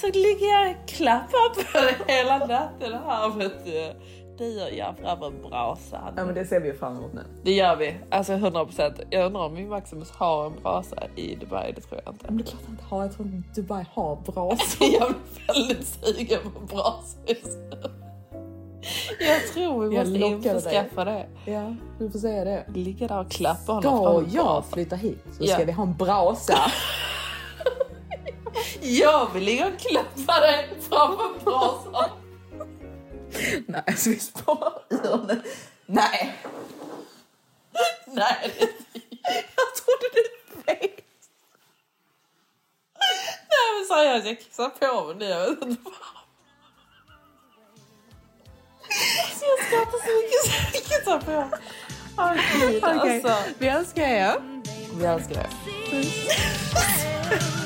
Så 0.00 0.06
ligger 0.06 0.46
jag 0.52 0.70
och 0.70 0.88
klappar 0.88 1.54
på 1.54 1.78
dig 1.78 1.96
hela 2.06 2.38
natten 2.38 2.92
här 2.92 3.28
vet 3.38 3.64
du. 3.64 3.92
Det 4.38 4.48
gör 4.48 4.68
jag 4.70 4.94
framför 5.02 5.48
brasan. 5.48 6.12
Ja, 6.16 6.24
men 6.24 6.34
det 6.34 6.44
ser 6.46 6.60
vi 6.60 6.72
fram 6.72 6.96
emot 6.96 7.12
nu. 7.12 7.22
Det 7.42 7.52
gör 7.52 7.76
vi. 7.76 7.96
Alltså 8.10 8.32
100 8.32 8.64
procent. 8.64 9.00
Jag 9.10 9.26
undrar 9.26 9.40
om 9.42 9.54
min 9.54 9.68
Maximus 9.68 10.10
har 10.10 10.46
en 10.46 10.52
brasa 10.62 10.96
i 11.16 11.34
Dubai. 11.34 11.72
Det 11.72 11.80
tror 11.80 12.00
jag 12.04 12.14
inte. 12.14 12.24
Men 12.28 12.36
det 12.36 12.42
är 12.42 12.46
klart 12.46 12.60
han 12.64 12.72
inte 12.72 12.84
har. 12.84 13.02
Jag 13.02 13.12
tror 13.14 13.26
inte 13.28 13.60
Dubai 13.60 13.84
har 13.92 14.16
brasor. 14.16 14.86
Jag 15.00 15.14
blir 15.34 15.46
väldigt 15.54 15.86
sugen 15.86 16.40
på 16.54 16.60
brasor 16.74 17.20
just 17.26 17.58
nu. 17.70 17.90
Jag 19.20 19.46
tror 19.54 19.88
vi 19.88 19.96
Jag 19.96 20.06
måste 20.08 20.18
införskaffa 20.26 21.04
det. 21.04 21.26
Ja, 21.44 21.74
du 21.98 22.10
får 22.10 22.18
säga 22.18 22.44
det. 22.44 22.64
Ligga 22.74 23.06
där 23.08 23.20
och 23.20 23.30
klappa 23.30 23.72
honom 23.72 23.82
Ska 23.82 23.90
framför 24.12 24.36
jag 24.36 24.46
brasan. 24.46 24.72
flytta 24.72 24.96
hit 24.96 25.24
så 25.32 25.44
Ja. 25.44 25.54
ska 25.54 25.64
vi 25.64 25.72
ha 25.72 25.82
en 25.82 25.96
brasa. 25.96 26.58
Jag 28.80 29.32
vill 29.34 29.44
ligga 29.44 29.66
och 29.66 29.78
klappa 29.78 30.40
dig 30.40 30.68
framför 30.80 31.44
brasan. 31.44 32.10
Nej, 33.66 33.82
alltså 33.86 34.10
vi 34.10 34.18
sparar 34.18 34.82
ur 34.90 35.26
det. 35.26 35.42
Nej, 35.86 36.38
Nej, 38.06 38.52
jag 39.56 39.74
trodde 39.76 40.06
var 40.54 40.62
fel. 40.62 40.90
Nej 43.48 43.66
men 43.78 43.86
seriöst, 43.88 44.26
jag 44.26 44.40
kissar 44.40 44.68
på 44.68 45.04
mig 45.06 45.16
nu. 45.16 45.24
Jag 45.24 45.40
vet 45.50 45.62
inte 45.62 45.82
varför. 45.84 46.16
Alltså, 49.24 49.44
jag 49.44 49.66
skrattar 49.66 49.98
så 50.06 50.12
mycket 50.16 50.40
så 50.44 50.50
jag 50.72 50.82
kissar 50.84 51.18
på 51.20 51.30
mig. 51.30 51.60
Åh 52.18 52.32
gud 52.60 52.84
Okej, 52.84 53.22
alltså. 53.22 53.52
vi 53.58 53.68
älskar 53.68 54.02
er. 54.02 54.62
Vi 54.98 55.04
älskar 55.04 55.34
det. 55.34 55.48
People 57.28 57.65